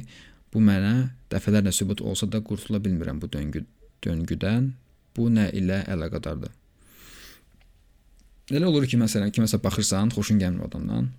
Bu 0.53 0.61
mənə 0.63 0.93
dəfələrlə 1.33 1.73
sübut 1.75 2.01
olsa 2.01 2.29
da 2.31 2.39
qurtula 2.45 2.79
bilmirəm 2.83 3.19
bu 3.21 3.29
döngü 3.33 3.65
döngüdən. 4.05 4.71
Bu 5.17 5.27
nə 5.33 5.49
ilə 5.57 5.81
əlaqədardır? 5.89 6.53
Elə 8.53 8.67
olur 8.69 8.85
ki, 8.87 8.99
məsələn, 9.01 9.33
kiməsə 9.35 9.59
baxırsan, 9.59 10.13
xoşun 10.15 10.37
gəlmir 10.39 10.69
adamdan. 10.69 11.09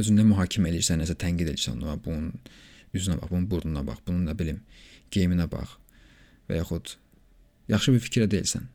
Özündə 0.00 0.24
mühakimə 0.26 0.72
edirsən, 0.72 0.98
nəsə 1.04 1.14
tənqid 1.20 1.52
edirsən 1.52 1.76
ona, 1.84 1.94
bunun 2.02 2.32
üzünə 2.98 3.18
bax, 3.20 3.30
bunun 3.30 3.46
burnuna 3.50 3.82
bax, 3.86 4.00
bunun 4.06 4.26
nə 4.28 4.36
bilim, 4.38 4.62
geyiminə 5.14 5.48
bax 5.50 5.76
və 6.48 6.60
yaxud 6.60 6.96
yaxşı 7.72 7.94
bir 7.96 8.04
fikrə 8.04 8.28
deyilsən. 8.30 8.66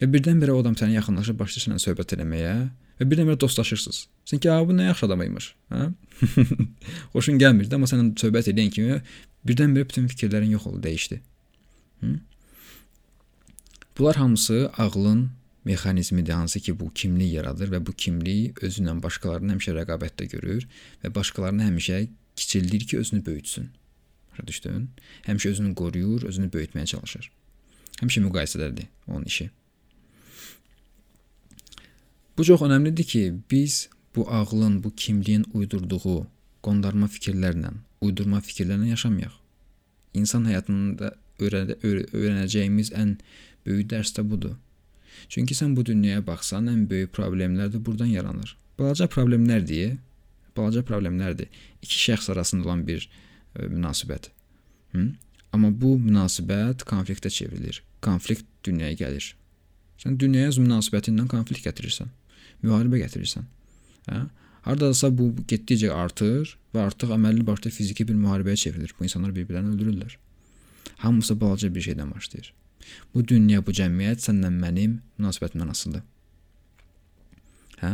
Və 0.00 0.08
birdən-birə 0.10 0.54
o 0.54 0.60
adam 0.62 0.74
sənə 0.78 0.96
yaxınlaşıb 0.96 1.38
başlayır 1.38 1.68
sənə 1.68 1.82
söhbət 1.82 2.16
eləməyə 2.16 2.54
və 2.98 3.08
birdən-birə 3.10 3.38
dostlaşırsınız. 3.40 4.00
Sən 4.30 4.42
ki, 4.42 4.50
bu 4.66 4.74
nə 4.76 4.88
yaxşı 4.90 5.06
adam 5.06 5.22
imiş, 5.28 5.52
hə? 5.74 5.90
Xoşun 7.14 7.38
gəlmirdi, 7.42 7.76
amma 7.76 7.90
sənin 7.90 8.12
söhbət 8.18 8.50
edən 8.54 8.72
kimi 8.74 8.98
birdən-birə 9.46 9.86
bütün 9.88 10.08
fikirlərin 10.10 10.56
yox 10.56 10.66
oldu, 10.70 10.82
dəyişdi. 10.88 11.20
Hı? 12.02 12.16
Bunlar 13.98 14.16
hamısı 14.16 14.70
ağlın 14.76 15.30
mexanizmidir, 15.64 16.32
hansı 16.32 16.60
ki 16.60 16.80
bu 16.80 16.90
kimlik 16.94 17.32
yaradır 17.32 17.70
və 17.70 17.86
bu 17.86 17.92
kimlik 17.92 18.62
özü 18.64 18.82
ilə 18.82 18.96
başqalarını 19.02 19.54
həmişə 19.54 19.76
rəqabətdə 19.76 20.26
görür 20.32 20.66
və 21.04 21.12
başqalarını 21.14 21.68
həmişə 21.68 22.00
kiçildir 22.36 22.80
ki, 22.80 22.98
özünü 22.98 23.26
böyütsün. 23.26 23.70
Başa 24.32 24.46
düşdün? 24.46 24.90
Həmişə 25.26 25.48
özünü 25.48 25.74
qoruyur, 25.74 26.22
özünü 26.22 26.48
böyütməyə 26.52 26.86
çalışır. 26.86 27.30
Həmişə 28.00 28.22
müqayisədədir 28.26 28.86
onun 29.08 29.24
işi. 29.24 29.50
Bu 32.38 32.44
çox 32.44 32.62
önəmlidir 32.64 33.04
ki, 33.04 33.34
biz 33.50 33.88
bu 34.16 34.30
ağlın, 34.30 34.84
bu 34.84 34.94
kimliyin 34.96 35.44
uydurduğu 35.52 36.26
qondarma 36.62 37.06
fikirlərlə, 37.06 37.72
uydurma 38.00 38.40
fikirlərlə 38.40 38.88
yaşamayaq. 38.88 39.34
İnsan 40.14 40.46
həyatında 40.48 41.12
öyrənəcəyimiz 41.40 42.92
ən 42.96 43.16
böyük 43.66 43.90
dərs 43.92 44.14
də 44.16 44.24
budur. 44.30 44.56
Çünki 45.28 45.54
sən 45.54 45.76
bu 45.76 45.84
dünyaya 45.86 46.26
baxsan, 46.26 46.66
ən 46.72 46.88
böyük 46.90 47.12
problemlər 47.16 47.72
də 47.72 47.84
burdan 47.84 48.10
yaranır. 48.10 48.56
Balaca 48.78 49.06
problemlər 49.06 49.64
deyə, 49.68 49.96
balaca 50.56 50.82
problemlərdir. 50.86 51.50
İki 51.82 51.98
şəxs 52.06 52.30
arasında 52.32 52.68
olan 52.68 52.86
bir 52.86 53.04
ə, 53.04 53.64
e, 53.64 53.68
münasibət. 53.68 54.30
Hı? 54.96 55.06
Amma 55.52 55.70
bu 55.70 55.96
münasibət 56.00 56.84
konfliktə 56.88 57.30
çevrilir. 57.30 57.82
Konflikt 58.04 58.46
dünyaya 58.64 58.96
gəlir. 58.98 59.32
Sən 60.02 60.16
dünyaya 60.18 60.52
öz 60.52 60.60
münasibətindən 60.62 61.28
konflikt 61.30 61.66
gətirirsən. 61.66 62.10
Müharibə 62.62 63.02
gətirirsən. 63.02 63.44
Hə? 64.08 64.22
Hardasa 64.62 65.10
bu 65.10 65.32
getdikcə 65.50 65.90
artır 65.90 66.54
və 66.74 66.86
artıq 66.86 67.12
əməlli 67.16 67.44
başlı 67.46 67.72
fiziki 67.74 68.06
bir 68.08 68.18
müharibəyə 68.18 68.56
çevrilir. 68.56 68.94
Bu 68.98 69.04
insanlar 69.08 69.34
bir-birlərini 69.34 69.74
öldürürlər. 69.74 70.16
Hamısı 71.02 71.40
balaca 71.40 71.74
bir 71.74 71.82
şeydən 71.82 72.14
başlayır. 72.14 72.52
Bu 73.14 73.24
dünya, 73.28 73.62
bu 73.66 73.74
cəmiyyət 73.74 74.22
səndən 74.28 74.58
mənim 74.62 75.00
münasibətimdən 75.18 75.70
asılıdır. 75.74 76.04
Hə? 77.82 77.92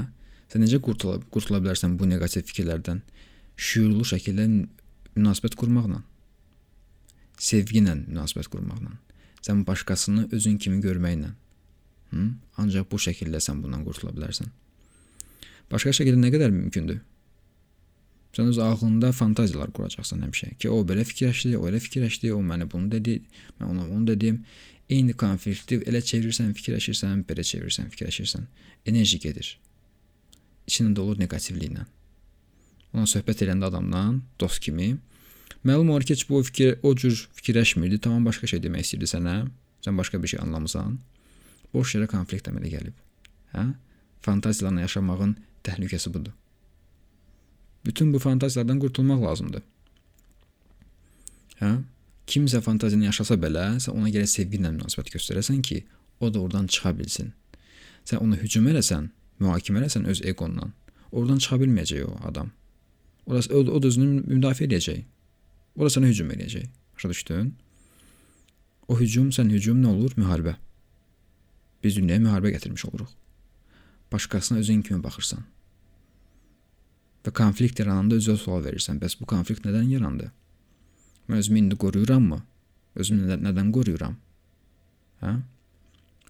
Sən 0.49 0.65
necə 0.65 0.81
qurtula, 0.85 1.19
qurtula 1.33 1.61
bilərsən 1.65 1.99
bu 2.01 2.09
neqativ 2.09 2.47
fikirlərdən? 2.49 3.03
Şüurlu 3.59 4.07
şəkildə 4.09 4.47
münasibət 5.19 5.59
qurmaqla. 5.61 6.01
Sevgi 7.39 7.83
ilə 7.83 7.99
münasibət 7.99 8.49
qurmaqla. 8.53 8.95
Sən 9.45 9.61
başqasını 9.69 10.29
özün 10.33 10.57
kimi 10.63 10.81
görməklə. 10.85 11.35
Hı? 12.15 12.25
Ancaq 12.63 12.89
bu 12.91 13.01
şəkildə 13.03 13.43
sən 13.45 13.61
bundan 13.63 13.85
qurtula 13.85 14.15
bilərsən. 14.17 14.49
Başqa 15.69 15.93
şəkildə 16.01 16.23
nə 16.23 16.33
qədər 16.33 16.55
mümkündür? 16.55 17.03
Sən 18.37 18.49
öz 18.49 18.59
ağlında 18.63 19.13
fantaziyalar 19.13 19.71
quracaqsan 19.77 20.25
həmişə 20.25 20.55
ki, 20.63 20.71
o 20.73 20.81
belə 20.89 21.05
fikirləşdi, 21.05 21.55
o 21.59 21.69
elə 21.69 21.81
fikirləşdi, 21.85 22.33
o 22.33 22.41
mənə 22.45 22.69
bunu 22.73 22.91
dedi, 22.93 23.21
mən 23.61 23.73
ona 23.73 23.87
onu 23.89 24.07
dedim. 24.13 24.43
Eyni 24.89 25.13
konflikti 25.13 25.83
elə 25.91 26.01
çevirirsən, 26.01 26.55
fikirləşirsən, 26.57 27.25
belə 27.29 27.45
çevirirsən, 27.45 27.91
fikirləşirsən. 27.93 28.47
Enerji 28.89 29.19
gedir. 29.21 29.59
İçində 30.69 30.95
dolur 30.97 31.19
neqativliklə. 31.21 31.87
Ona 32.95 33.09
söhbət 33.09 33.45
edəndə 33.47 33.69
adamdan, 33.69 34.23
dost 34.41 34.61
kimi, 34.65 34.95
məlum 35.65 35.93
olur 35.95 36.05
ki, 36.05 36.17
heç 36.17 36.27
bu 36.29 36.43
fikir 36.45 36.79
o 36.83 36.95
cür 36.97 37.17
fikirləşmirdi, 37.41 38.01
tamam 38.05 38.25
başqa 38.29 38.49
şey 38.53 38.63
demək 38.65 38.87
istəyirdi 38.87 39.09
sənə. 39.13 39.37
Sən 39.85 39.99
başqa 39.99 40.21
bir 40.23 40.29
şey 40.35 40.41
anlamısan. 40.43 40.99
Boş 41.73 41.95
yerə 41.97 42.09
konflikt 42.11 42.49
əmələ 42.51 42.73
gəlib. 42.73 42.97
Hə? 43.55 43.65
Fantaziyalarla 44.25 44.87
yaşamağın 44.87 45.37
təhlükəsi 45.65 46.13
budur. 46.15 46.33
Bütün 47.87 48.13
bu 48.13 48.19
fantaziyalardan 48.19 48.81
qurtulmaq 48.83 49.23
lazımdır. 49.25 49.63
Hə? 51.61 51.77
Kimsə 52.29 52.61
fantaziyasını 52.61 53.09
yaşasa 53.09 53.37
belə, 53.41 53.69
sən 53.81 53.97
ona 53.97 54.11
görə 54.13 54.29
sevgi 54.29 54.59
ilə 54.61 54.73
münasibət 54.75 55.15
göstərəsən 55.15 55.63
ki, 55.65 55.85
o 56.21 56.29
da 56.35 56.41
oradan 56.41 56.67
çıxa 56.67 56.93
bilsin. 56.99 57.33
Sən 58.05 58.21
ona 58.25 58.37
hücum 58.37 58.67
eləsən, 58.69 59.09
mühakimə 59.43 59.83
eləsən 59.83 60.09
öz 60.11 60.23
eqondan, 60.33 60.73
oradan 61.13 61.39
çıxa 61.43 61.61
bilməyəcək 61.63 62.05
o 62.07 62.15
adam. 62.29 62.51
Orası 63.27 63.55
o, 63.55 63.61
o 63.77 63.81
özünü 63.85 64.23
müdafiə 64.27 64.69
edəcək. 64.69 65.05
O 65.77 65.85
da 65.85 65.93
sənə 65.93 66.09
hücum 66.11 66.31
edəcək. 66.33 66.65
Başa 66.97 67.11
düşdün? 67.13 67.53
O 68.89 68.97
hücum, 68.99 69.29
sən 69.37 69.53
hücum 69.53 69.83
nə 69.83 69.93
olur? 69.93 70.17
Müharibə. 70.17 70.57
Biz 71.85 71.97
dünyaya 72.01 72.23
müharibə 72.25 72.55
gətirmiş 72.57 72.87
oluruq. 72.89 73.11
Başqasına 74.13 74.59
özün 74.65 74.83
kimi 74.83 75.03
baxırsan. 75.05 75.45
Və 77.27 77.35
konflikt 77.37 77.79
yarananda 77.79 78.17
özünə 78.17 78.39
sual 78.41 78.65
verirsən. 78.65 78.97
Bəs 79.03 79.19
bu 79.21 79.29
konflikt 79.29 79.69
nədən 79.69 79.93
yarandı? 79.93 80.31
Mən 81.29 81.45
özümü 81.45 81.59
indi 81.59 81.77
qoruyuramı? 81.77 82.41
Özümü 82.97 83.37
nədən 83.45 83.71
qoruyuram? 83.77 84.17
Hə? 85.21 85.35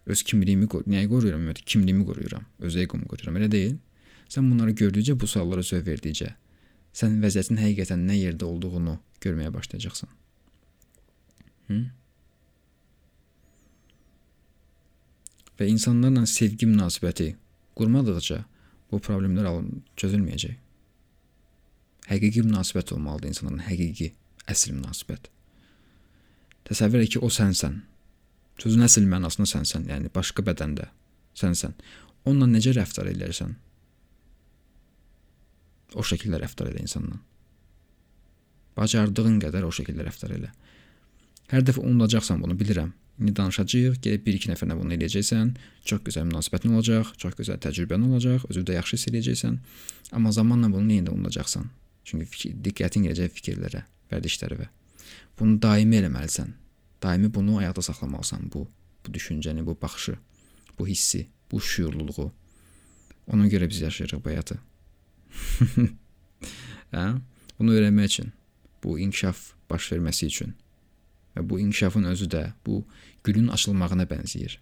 Öz 0.08 0.22
kimliyimi 0.24 0.66
nəyə 0.68 1.08
qoruyuram? 1.10 1.42
Ümumiyyətlə 1.42 1.64
kimliyimi 1.68 2.06
qoruyuram, 2.08 2.44
öz 2.64 2.76
egomu 2.80 3.08
qoruyuram. 3.10 3.36
Elə 3.40 3.50
deyil? 3.52 3.76
Sən 4.32 4.48
bunları 4.48 4.72
gördükcə, 4.76 5.16
bu 5.20 5.28
suallara 5.28 5.64
cavab 5.64 5.88
verdikcə, 5.88 6.32
sən 6.96 7.18
vəziyyətin 7.22 7.60
həqiqətən 7.60 8.04
nə 8.08 8.16
yerdə 8.16 8.48
olduğunu 8.48 8.96
görməyə 9.24 9.52
başlayacaqsan. 9.54 10.10
Hı? 11.68 11.80
Və 15.58 15.68
insanlarla 15.72 16.24
sevgi 16.30 16.68
münasibəti 16.70 17.32
qurmadıqca 17.76 18.42
bu 18.92 19.00
problemlər 19.04 19.50
çözülməyəcək. 20.00 20.56
Həqiqi 22.08 22.44
münasibət 22.46 22.94
olmalıdır 22.96 23.34
insanların, 23.34 23.64
həqiqi, 23.66 24.12
əsl 24.48 24.72
münasibət. 24.78 25.28
Təsəvvür 26.68 27.04
et 27.04 27.12
ki, 27.12 27.20
o 27.20 27.28
sənsən. 27.32 27.82
Sözün 28.58 28.84
əsl 28.88 29.06
mənasında 29.06 29.46
sənsən, 29.46 29.86
yəni 29.92 30.10
başqa 30.14 30.42
bədəndə 30.46 30.88
sənsən. 31.38 31.76
Onunla 32.26 32.48
necə 32.58 32.74
rəftar 32.74 33.08
edirsən? 33.12 33.54
O 35.96 36.04
şəkildə 36.04 36.40
rəftar 36.42 36.68
elə 36.68 36.82
insanla. 36.82 37.20
Bacardığın 38.76 39.38
qədər 39.42 39.64
o 39.66 39.70
şəkildə 39.74 40.04
rəftar 40.06 40.34
elə. 40.36 40.50
Hər 41.52 41.64
dəfə 41.64 41.80
unudacaqsan 41.80 42.42
bunu 42.42 42.58
bilirəm. 42.58 42.92
İndi 43.18 43.32
danışacağıq, 43.34 43.96
gedib 44.04 44.26
bir-iki 44.26 44.50
nəfərlə 44.52 44.76
bunu 44.78 44.94
eləyəcəksən, 44.94 45.48
çox 45.90 46.04
gözəl 46.06 46.28
münasibətin 46.28 46.76
olacaq, 46.76 47.08
çox 47.18 47.34
gözəl 47.40 47.58
təcrübən 47.64 48.04
olacaq, 48.06 48.44
özünü 48.50 48.68
də 48.68 48.76
yaxşı 48.76 48.98
hiss 48.98 49.08
eləyəcəksən. 49.10 49.56
Amma 50.14 50.30
zamanla 50.34 50.70
bunu 50.70 50.92
yenə 50.98 51.08
də 51.08 51.16
unudacaqsan. 51.16 51.66
Çünki 52.06 52.28
fikir, 52.34 52.54
diqqətin 52.68 53.08
gələcək 53.08 53.34
fikirlərə, 53.40 53.82
vərdişlərə. 54.12 54.68
Bunu 55.40 55.58
daimi 55.62 55.98
eləməlisən. 55.98 56.54
Daimi 57.02 57.34
bunu 57.34 57.58
ayaqda 57.58 57.82
saxlamalısan 57.82 58.50
bu, 58.52 58.68
bu 59.06 59.12
düşüncəni, 59.12 59.66
bu 59.66 59.78
baxışı, 59.82 60.16
bu 60.78 60.86
hissi, 60.86 61.28
bu 61.52 61.60
şüurluluğu. 61.60 62.32
Ona 63.26 63.46
görə 63.46 63.68
biz 63.68 63.80
yaşayırıq 63.80 64.24
bu 64.24 64.30
həyatı. 64.30 64.58
hə? 66.94 67.04
Bunu 67.58 67.74
öyrənmək 67.74 68.10
üçün, 68.12 68.32
bu 68.84 68.98
inkişaf 68.98 69.52
baş 69.70 69.92
verməsi 69.92 70.26
üçün 70.26 70.54
və 71.36 71.44
bu 71.48 71.60
inkişafın 71.60 72.04
özü 72.04 72.26
də 72.32 72.44
bu 72.66 72.84
gülün 73.24 73.48
açılmağına 73.54 74.08
bənzəyir. 74.10 74.58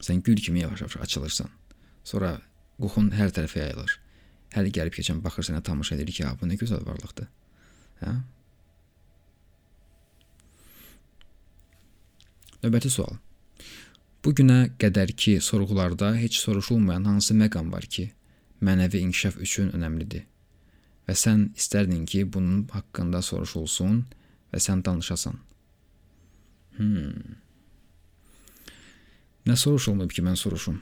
Sən 0.00 0.22
gül 0.22 0.36
kimi 0.36 0.60
yavaş-yavaş 0.60 0.96
açılırsan. 0.96 1.48
Sonra 2.04 2.40
qoxun 2.80 3.12
hər 3.14 3.32
tərəfə 3.32 3.62
yayılır. 3.62 3.98
Hər 4.54 4.68
gəlib 4.76 4.94
keçən 4.96 5.22
baxır 5.24 5.48
sənə 5.48 5.62
tamaşa 5.62 5.96
edir 5.96 6.12
ki, 6.12 6.24
ha, 6.24 6.34
bu 6.40 6.48
nə 6.50 6.58
gözəl 6.60 6.84
varlıqdır. 6.86 7.28
Hə? 8.02 8.14
Növbəti 12.64 12.88
sual. 12.88 13.18
Bu 14.24 14.30
günə 14.32 14.70
qədərki 14.80 15.34
sorğularda 15.44 16.14
heç 16.16 16.38
soruşulmayan 16.40 17.04
hansı 17.04 17.34
məqam 17.36 17.68
var 17.68 17.84
ki, 17.84 18.06
mənəvi 18.64 19.02
inkişaf 19.04 19.36
üçün 19.44 19.68
önəmlidir? 19.76 20.22
Və 21.04 21.12
sən 21.12 21.50
istərdin 21.60 22.06
ki, 22.08 22.22
bunun 22.32 22.62
haqqında 22.72 23.20
soruşulsun 23.20 23.98
və 24.48 24.62
sən 24.64 24.80
danışasan. 24.86 25.36
Hmm. 26.78 27.36
Nə 29.44 29.58
soruşulmayıb 29.60 30.16
ki, 30.16 30.24
mən 30.24 30.40
soruşum? 30.40 30.80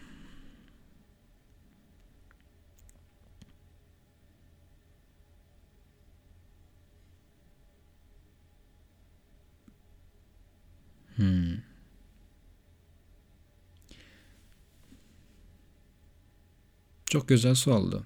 Çok 17.13 17.29
güzel 17.29 17.55
sualdı. 17.55 17.99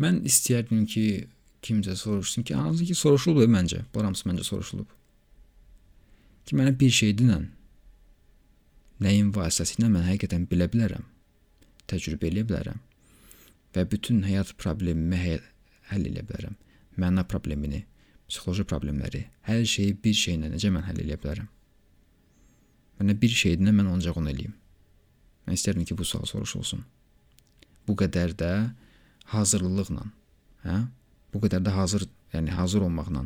Mən 0.00 0.20
istəyərdim 0.28 0.84
ki, 0.84 1.06
kimsə 1.64 1.96
soruşsun 1.96 2.44
ki, 2.44 2.54
hansı 2.60 2.84
ki 2.84 2.94
soruşulub 2.94 3.48
məncə. 3.56 3.86
Bu 3.94 4.04
hamısı 4.04 4.28
məncə 4.28 4.44
soruşulub. 4.44 4.92
Ki 6.44 6.60
mənə 6.60 6.76
bir 6.84 6.92
şey 7.00 7.16
dinən 7.24 7.48
nəyin 9.00 9.32
vasitəsilə 9.32 9.88
mən 9.88 10.10
həqiqətən 10.12 10.44
bilə 10.52 10.68
bilərəm. 10.76 11.08
təcrübə 11.88 12.28
edə 12.28 12.44
bilərəm 12.52 12.88
və 13.74 13.90
bütün 13.92 14.26
həyat 14.28 14.58
problemimi 14.60 15.16
həll 15.24 16.10
edə 16.12 16.28
bilərəm. 16.28 16.66
Məna 16.98 17.22
problemini, 17.28 17.84
psixoloji 18.28 18.64
problemləri, 18.66 19.24
hər 19.46 19.62
şeyi 19.66 19.94
bir 20.02 20.16
şeylə 20.16 20.50
necə 20.50 20.70
mən 20.74 20.86
həll 20.86 21.02
edə 21.04 21.18
bilərəm? 21.20 21.48
Mənə 23.00 23.16
bir 23.20 23.34
şeydən 23.42 23.70
mən 23.74 23.90
ancaq 23.94 24.18
onu 24.20 24.32
eləyim. 24.32 24.54
Mən 25.46 25.56
istərdim 25.56 25.86
ki, 25.88 25.96
bu 25.96 26.04
sual 26.04 26.26
soruşulsun. 26.28 26.82
Bu 27.86 27.96
qədər 27.98 28.34
də 28.38 28.50
hazırlıqla, 29.32 30.04
hə? 30.66 30.80
Bu 31.32 31.40
qədər 31.44 31.62
də 31.64 31.72
hazır, 31.74 32.04
yəni 32.34 32.52
hazır 32.58 32.84
olmaqla, 32.88 33.24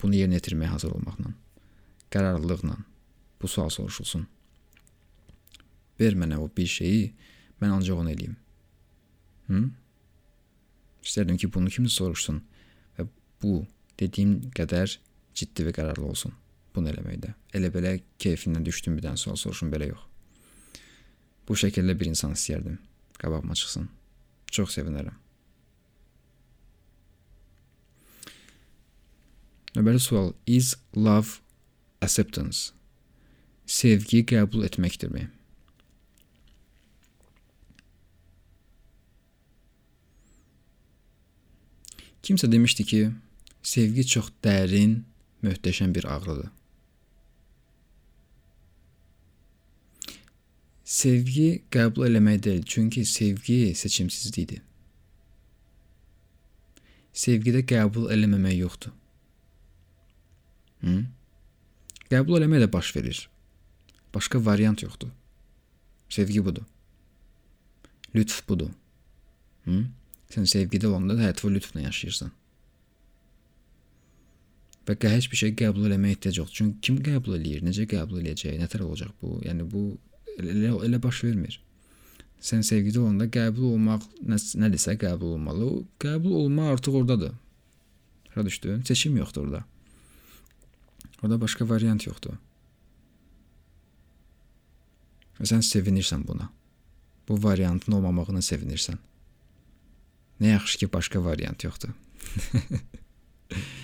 bunu 0.00 0.16
yerinə 0.16 0.38
yetirməyə 0.38 0.74
hazır 0.76 0.94
olmaqla, 0.98 1.32
qərarlılıqla 2.12 2.76
bu 3.40 3.48
sual 3.48 3.72
soruşulsun. 3.72 4.26
Ver 6.00 6.16
mənə 6.16 6.38
o 6.40 6.48
bir 6.56 6.68
şeyi, 6.68 7.10
mən 7.60 7.74
ancaq 7.76 8.04
onu 8.04 8.12
eləyim. 8.12 8.36
Hı? 9.48 9.64
İstərdim 11.04 11.40
ki, 11.40 11.50
bunu 11.52 11.72
kimsə 11.72 11.96
soruşsun 11.96 12.40
bu 13.42 13.64
dediyim 14.00 14.38
qədər 14.56 14.98
ciddi 15.34 15.66
və 15.66 15.74
qərarlı 15.76 16.06
olsun 16.12 16.34
bunu 16.74 16.90
eləməkdə. 16.92 17.32
Elə 17.56 17.70
belə 17.74 17.96
keyfindən 18.22 18.66
düşdüm 18.66 18.98
bir 18.98 19.08
dənə 19.08 19.20
sual 19.20 19.38
soruşun 19.40 19.72
belə 19.72 19.90
yox. 19.90 20.04
Bu 21.48 21.56
şəkildə 21.58 21.96
bir 21.98 22.10
insan 22.10 22.36
istəyərdim. 22.36 22.78
Qabağıma 23.18 23.56
çıxsın. 23.58 23.88
Çox 24.50 24.76
sevinərəm. 24.76 25.16
Növbəli 29.74 30.02
sual 30.02 30.32
is 30.46 30.74
love 30.96 31.38
acceptance? 32.02 32.72
Sevgi 33.70 34.24
qəbul 34.26 34.64
etməkdirmi? 34.66 35.28
Kimsə 42.26 42.50
demişdi 42.50 42.84
ki, 42.84 43.02
sevgi 43.62 44.06
çox 44.06 44.30
dərin, 44.44 45.02
möhtəşəm 45.44 45.94
bir 45.94 46.08
ağrıdır. 46.08 46.48
Sevgi 50.84 51.62
qəbul 51.70 52.08
eləmək 52.08 52.42
deyil, 52.42 52.64
çünki 52.66 53.04
sevgi 53.06 53.74
seçimsizlikdir. 53.78 54.64
Sevgidə 57.14 57.62
qəbul 57.66 58.08
eləməmək 58.10 58.56
yoxdur. 58.58 58.92
Hı? 60.82 60.96
Qəbul 62.10 62.40
eləmək 62.40 62.64
də 62.64 62.72
baş 62.72 62.90
verir. 62.96 63.22
Başqa 64.14 64.44
variant 64.44 64.82
yoxdur. 64.82 65.12
Sevgi 66.08 66.44
budur. 66.44 66.66
Lütf 68.14 68.42
budur. 68.48 68.70
Hı? 69.64 69.84
Sən 70.30 70.46
sevgidə 70.50 70.90
olanda 70.90 71.14
da 71.18 71.28
həyatı 71.28 71.50
lütflə 71.54 71.84
yaşayırsan. 71.84 72.32
Və 74.88 74.96
heç 75.12 75.28
bir 75.30 75.38
şey 75.38 75.52
qəbul 75.60 75.86
eləməyə 75.90 76.16
ehtiyac 76.16 76.38
yoxdur. 76.40 76.56
Çünki 76.56 76.80
kim 76.86 77.00
qəbul 77.04 77.36
eləyir, 77.36 77.64
necə 77.66 77.84
qəbul 77.90 78.22
eləyəcək, 78.22 78.56
nətər 78.62 78.84
olacaq 78.86 79.12
bu? 79.22 79.36
Yəni 79.44 79.66
bu 79.70 79.82
elə, 80.40 80.72
elə 80.86 81.00
baş 81.02 81.24
vermir. 81.26 81.60
Sən 82.40 82.64
sevgidə 82.64 83.02
olanda 83.02 83.26
qəbul 83.28 83.74
olmaq 83.74 84.06
nə, 84.24 84.38
nədirsə 84.64 84.96
qəbul 85.00 85.36
olmalı. 85.36 85.66
O 85.68 85.82
qəbul 86.00 86.38
olma 86.44 86.70
artıq 86.72 86.96
ordadır. 87.02 87.34
Başa 88.28 88.46
düşdün? 88.46 88.82
Seçim 88.88 89.16
yoxdur 89.16 89.44
orada. 89.46 89.64
Orada 91.22 91.40
başqa 91.40 91.68
variant 91.68 92.06
yoxdur. 92.06 92.38
Və 95.40 95.48
sən 95.52 95.62
sevinirsən 95.66 96.24
buna. 96.28 96.48
Bu 97.28 97.36
variantın 97.42 97.98
olmamağına 97.98 98.40
sevinirsən. 98.44 98.96
Nə 100.40 100.56
yaxşı 100.56 100.78
ki, 100.78 100.92
başqa 100.92 101.24
variant 101.24 101.64
yoxdur. 101.64 101.92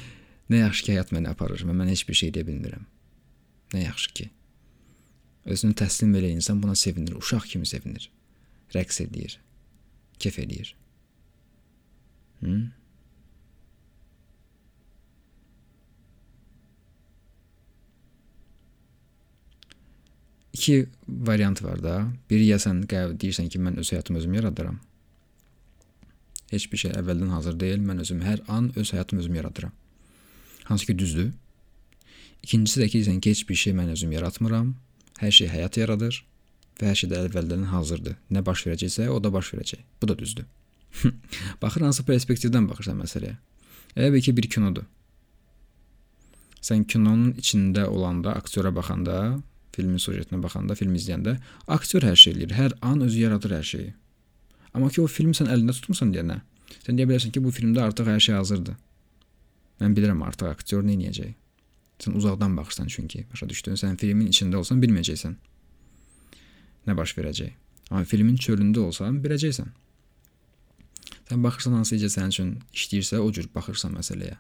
nə 0.51 0.63
yaxşı 0.63 0.85
ki, 0.85 0.95
həyat 0.95 1.13
məni 1.15 1.31
aparır 1.31 1.65
və 1.67 1.75
mən 1.75 1.91
heç 1.91 2.07
bir 2.09 2.19
şey 2.19 2.33
edə 2.33 2.47
bilmirəm. 2.47 2.87
Nə 3.75 3.87
yaxşı 3.87 4.13
ki. 4.19 4.31
Özünü 5.47 5.77
təslim 5.79 6.15
elə 6.19 6.33
insan 6.35 6.63
buna 6.63 6.75
sevinir, 6.75 7.15
uşaq 7.19 7.47
kimi 7.53 7.67
sevinir. 7.67 8.11
Rəqs 8.75 8.99
eləyir, 9.05 9.39
kef 10.19 10.39
eləyir. 10.43 10.75
Hı? 12.41 12.57
İki 20.53 20.89
variant 21.09 21.63
var 21.63 21.83
da. 21.83 21.95
Biri 22.31 22.47
ya 22.49 22.57
sən 22.59 22.87
deyirsən 22.89 23.51
ki, 23.53 23.61
mən 23.61 23.79
öz 23.79 23.93
həyatımı 23.93 24.19
özüm 24.19 24.35
yaradıram. 24.35 24.79
Heç 26.51 26.71
bir 26.73 26.81
şey 26.81 26.95
əvvəldən 26.97 27.35
hazır 27.35 27.59
deyil. 27.61 27.83
Mən 27.85 28.01
özüm 28.01 28.23
hər 28.25 28.43
an 28.49 28.73
öz 28.77 28.93
həyatımı 28.95 29.21
özüm 29.21 29.35
yaradıram. 29.35 29.75
Hansı 30.67 30.87
ki 30.87 30.99
düzdür. 30.99 31.33
İkincisi 32.43 32.81
də 32.83 32.89
ki, 32.91 33.03
sən 33.07 33.21
ki, 33.21 33.31
heç 33.31 33.49
bir 33.49 33.55
şey 33.55 33.73
mən 33.79 33.93
özüm 33.95 34.13
yaratmıram. 34.13 34.75
Hər 35.23 35.33
şey 35.39 35.49
həyat 35.55 35.79
yaradır 35.81 36.19
və 36.81 36.91
hər 36.91 36.99
şey 37.01 37.11
də 37.11 37.21
əvvəldən 37.25 37.69
hazırdır. 37.71 38.17
Nə 38.35 38.43
baş 38.47 38.67
verəcəksə, 38.67 39.09
o 39.09 39.19
da 39.23 39.33
baş 39.33 39.53
verəcək. 39.55 39.85
Bu 40.03 40.09
da 40.11 40.19
düzdür. 40.19 40.47
Baxır 41.63 41.87
hansı 41.87 42.05
perspektivdən 42.09 42.69
baxırsan 42.69 42.99
məsələyə. 43.01 43.37
Elə 43.97 44.21
ki, 44.21 44.35
bir 44.37 44.51
kinodur. 44.51 44.85
Sən 46.67 46.83
kinonun 46.91 47.37
içində 47.39 47.87
olanda, 47.87 48.35
aktyora 48.35 48.75
baxanda, 48.75 49.39
filmin 49.77 50.03
sujetinə 50.03 50.41
baxanda, 50.43 50.75
film 50.75 50.97
izləyəndə 50.99 51.37
aktyor 51.79 52.09
hər 52.09 52.19
şey 52.19 52.35
eləyir. 52.35 52.57
Hər 52.59 52.75
an 52.83 53.07
özü 53.07 53.23
yaradır 53.23 53.55
hər 53.59 53.71
şeyi. 53.71 53.93
Amma 54.75 54.91
ki 54.91 55.05
o 55.05 55.07
filmi 55.07 55.37
sən 55.37 55.49
əlində 55.53 55.77
tutmusan 55.77 56.11
deyənə, 56.13 56.41
sən 56.83 56.99
deyə 56.99 57.09
bilərsən 57.09 57.33
ki, 57.33 57.45
bu 57.45 57.55
filmdə 57.55 57.85
artıq 57.87 58.11
hər 58.11 58.21
şey 58.29 58.37
hazırdır. 58.41 58.77
Mən 59.81 59.97
bilirəm 59.97 60.23
artıq 60.25 60.49
aktyor 60.51 60.85
nə 60.87 60.97
edəcək. 60.97 61.35
Sən 62.03 62.17
uzaqdan 62.17 62.57
baxırsan 62.57 62.87
çünki, 62.93 63.25
başa 63.33 63.49
düşdün? 63.49 63.77
Sən 63.81 63.97
filmin 64.01 64.29
içində 64.33 64.61
olsan 64.61 64.81
bilməyəcəksən. 64.83 65.37
Nə 66.87 66.97
baş 66.97 67.17
verəcək? 67.17 67.55
Amma 67.91 68.05
filmin 68.05 68.37
çölündə 68.37 68.83
olsan 68.85 69.21
biləcəksən. 69.25 69.71
Sən 71.29 71.43
baxırsan 71.43 71.79
hansı 71.79 71.97
necə 71.97 72.11
sənin 72.13 72.35
üçün 72.35 72.53
işləyirsə, 72.75 73.21
o 73.23 73.33
cür 73.33 73.49
baxırsan 73.55 73.97
məsələyə. 73.97 74.37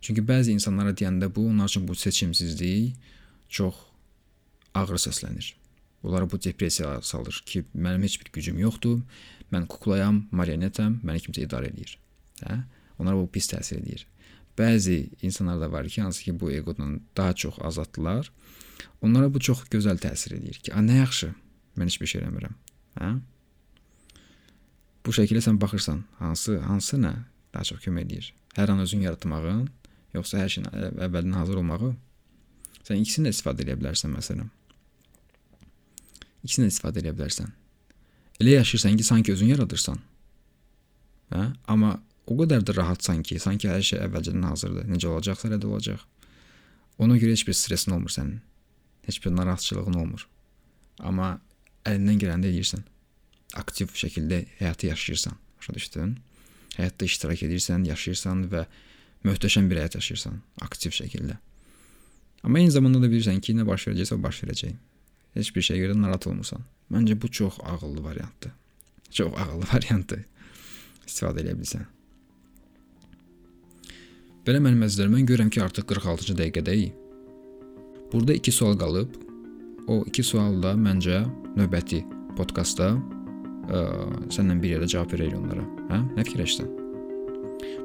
Çünki 0.00 0.24
bəzi 0.26 0.54
insanlara 0.56 0.94
deyəndə 0.96 1.28
bu, 1.34 1.46
onlar 1.50 1.68
üçün 1.70 1.86
bu 1.88 1.94
seçimsizlik 1.94 2.96
çox 3.48 3.74
ağır 4.74 5.00
səslənir. 5.06 5.54
Onları 6.02 6.30
bu 6.30 6.42
depressiyaya 6.42 7.02
salır 7.02 7.42
ki, 7.46 7.64
mənim 7.74 8.02
heç 8.02 8.20
bir 8.20 8.32
gücüm 8.32 8.58
yoxdur. 8.58 9.00
Mən 9.52 9.66
kuklayam, 9.70 10.24
marionetəm, 10.30 11.00
məni 11.06 11.22
kimsə 11.24 11.46
idarə 11.46 11.70
eləyir. 11.70 11.96
Hə? 12.42 12.60
Onlara 12.98 13.18
bu 13.18 13.30
pis 13.30 13.48
təsir 13.50 13.80
eləyir. 13.80 14.06
Bəzi 14.56 15.10
insanlar 15.22 15.60
da 15.60 15.72
var 15.72 15.88
ki, 15.88 16.02
hansı 16.02 16.22
ki 16.24 16.40
bu 16.40 16.50
eqodan 16.50 17.00
daha 17.16 17.34
çox 17.34 17.58
azaddılar. 17.60 18.32
Onlara 19.02 19.34
bu 19.34 19.40
çox 19.40 19.66
gözəl 19.72 20.00
təsir 20.00 20.36
eləyir 20.38 20.58
ki, 20.64 20.74
"A 20.74 20.80
nə 20.80 20.96
yaxşı, 21.04 21.34
mən 21.76 21.84
heç 21.84 22.00
bir 22.00 22.06
şey 22.06 22.20
eləmirəm." 22.22 22.54
Hə? 23.00 23.20
Bu 25.06 25.10
şəkildə 25.10 25.42
sən 25.44 25.60
baxırsan, 25.60 26.04
hansı 26.18 26.58
hansı 26.58 26.96
nə 26.96 27.14
daha 27.54 27.64
çox 27.64 27.78
kömək 27.84 28.06
eləyir? 28.06 28.32
Hər 28.56 28.72
an 28.72 28.80
özün 28.84 29.00
yaratmağın, 29.00 29.68
yoxsa 30.14 30.38
hər 30.38 30.48
şeyin 30.48 30.68
əvvəldən 31.06 31.36
hazır 31.36 31.60
olmağı? 31.60 31.92
Sən 32.86 33.02
ikisini 33.02 33.28
də 33.28 33.34
istifadə 33.34 33.64
edə 33.66 33.76
bilərsən 33.78 34.12
məsələn. 34.16 34.48
İkisindən 36.46 36.72
istifadə 36.72 37.02
edə 37.02 37.12
bilərsən. 37.16 37.52
Elə 38.40 38.58
yaşayırsan 38.58 38.96
ki, 38.96 39.04
sanki 39.04 39.32
özün 39.32 39.52
yaradırsan. 39.54 39.98
Hə? 41.30 41.44
Amma 41.66 41.96
o 42.26 42.36
qədər 42.40 42.64
də 42.66 42.74
rahatsan 42.76 43.22
ki, 43.26 43.38
sanki 43.42 43.70
hər 43.70 43.82
şey 43.86 44.02
əvvəlcədən 44.06 44.46
hazırdır. 44.50 44.86
Necə 44.90 45.10
olacaqsa 45.12 45.48
elə 45.48 45.60
də 45.62 45.70
olacaq. 45.70 46.02
Ona 46.98 47.18
görə 47.20 47.36
heç 47.36 47.46
bir 47.46 47.54
stressin 47.54 47.94
olmur 47.96 48.10
sənin. 48.10 48.40
Heç 49.06 49.20
bir 49.24 49.34
narahatçılığın 49.36 49.98
olmur. 50.00 50.26
Amma 50.98 51.36
əlindən 51.86 52.20
gələndə 52.22 52.50
edirsən. 52.50 52.82
Aktiv 53.54 53.92
şəkildə 53.94 54.42
həyatı 54.58 54.90
yaşayırsan. 54.90 55.36
Başa 55.58 55.74
düşdün? 55.74 56.16
Həyatda 56.76 57.08
iştirak 57.08 57.42
edirsən, 57.46 57.86
yaşayırsan 57.88 58.46
və 58.52 58.66
möhtəşəm 59.24 59.70
bir 59.70 59.80
həyat 59.82 59.98
yaşayırsan 60.00 60.40
aktiv 60.66 60.94
şəkildə. 60.96 61.38
Amma 62.42 62.60
eyni 62.60 62.70
zamanda 62.74 63.00
da 63.02 63.10
bilirsən 63.10 63.40
ki, 63.40 63.54
nə 63.58 63.66
baş 63.68 63.88
verəcəksə 63.88 64.18
baş 64.22 64.42
verəcək. 64.44 64.76
Heç 65.36 65.52
bir 65.54 65.64
şeyə 65.68 65.84
görə 65.84 65.98
narahat 66.00 66.26
olmursan. 66.30 66.64
Məncə 66.92 67.16
bu 67.22 67.30
çox 67.30 67.60
ağıllı 67.64 68.04
variantdır. 68.04 68.52
Çox 69.10 69.32
ağıllı 69.36 69.68
variantdır. 69.72 70.24
İstifadə 71.06 71.44
edə 71.44 71.54
bilirsən. 71.56 71.86
Belə 74.46 74.60
mənim 74.62 74.84
əzizlərim, 74.86 75.16
mən 75.16 75.26
görürəm 75.26 75.50
ki, 75.50 75.62
artıq 75.64 75.88
46-cı 75.90 76.36
dəqiqədəyik. 76.38 76.94
Burada 78.12 78.36
2 78.38 78.54
sual 78.54 78.76
qalıb. 78.78 79.16
O 79.90 80.04
2 80.06 80.22
sual 80.26 80.60
da 80.62 80.74
məncə 80.78 81.24
növbəti 81.58 82.04
podkastda 82.38 82.92
ə, 82.94 83.82
səndən 84.30 84.62
bir 84.62 84.76
yerdə 84.76 84.90
cavab 84.94 85.14
verərik 85.14 85.34
onlara. 85.38 85.66
Hə? 85.90 86.00
Nə 86.14 86.28
fikirləşirsən? 86.28 86.70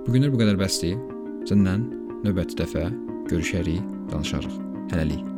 Bu 0.05 0.13
günlər 0.13 0.33
bu 0.33 0.41
qədər 0.43 0.61
bəsdir. 0.61 1.01
Səndən 1.49 1.89
növbəti 2.21 2.61
dəfə 2.61 2.87
görüşərik, 3.31 3.81
danışarıq. 4.13 4.57
Hələlik. 4.93 5.30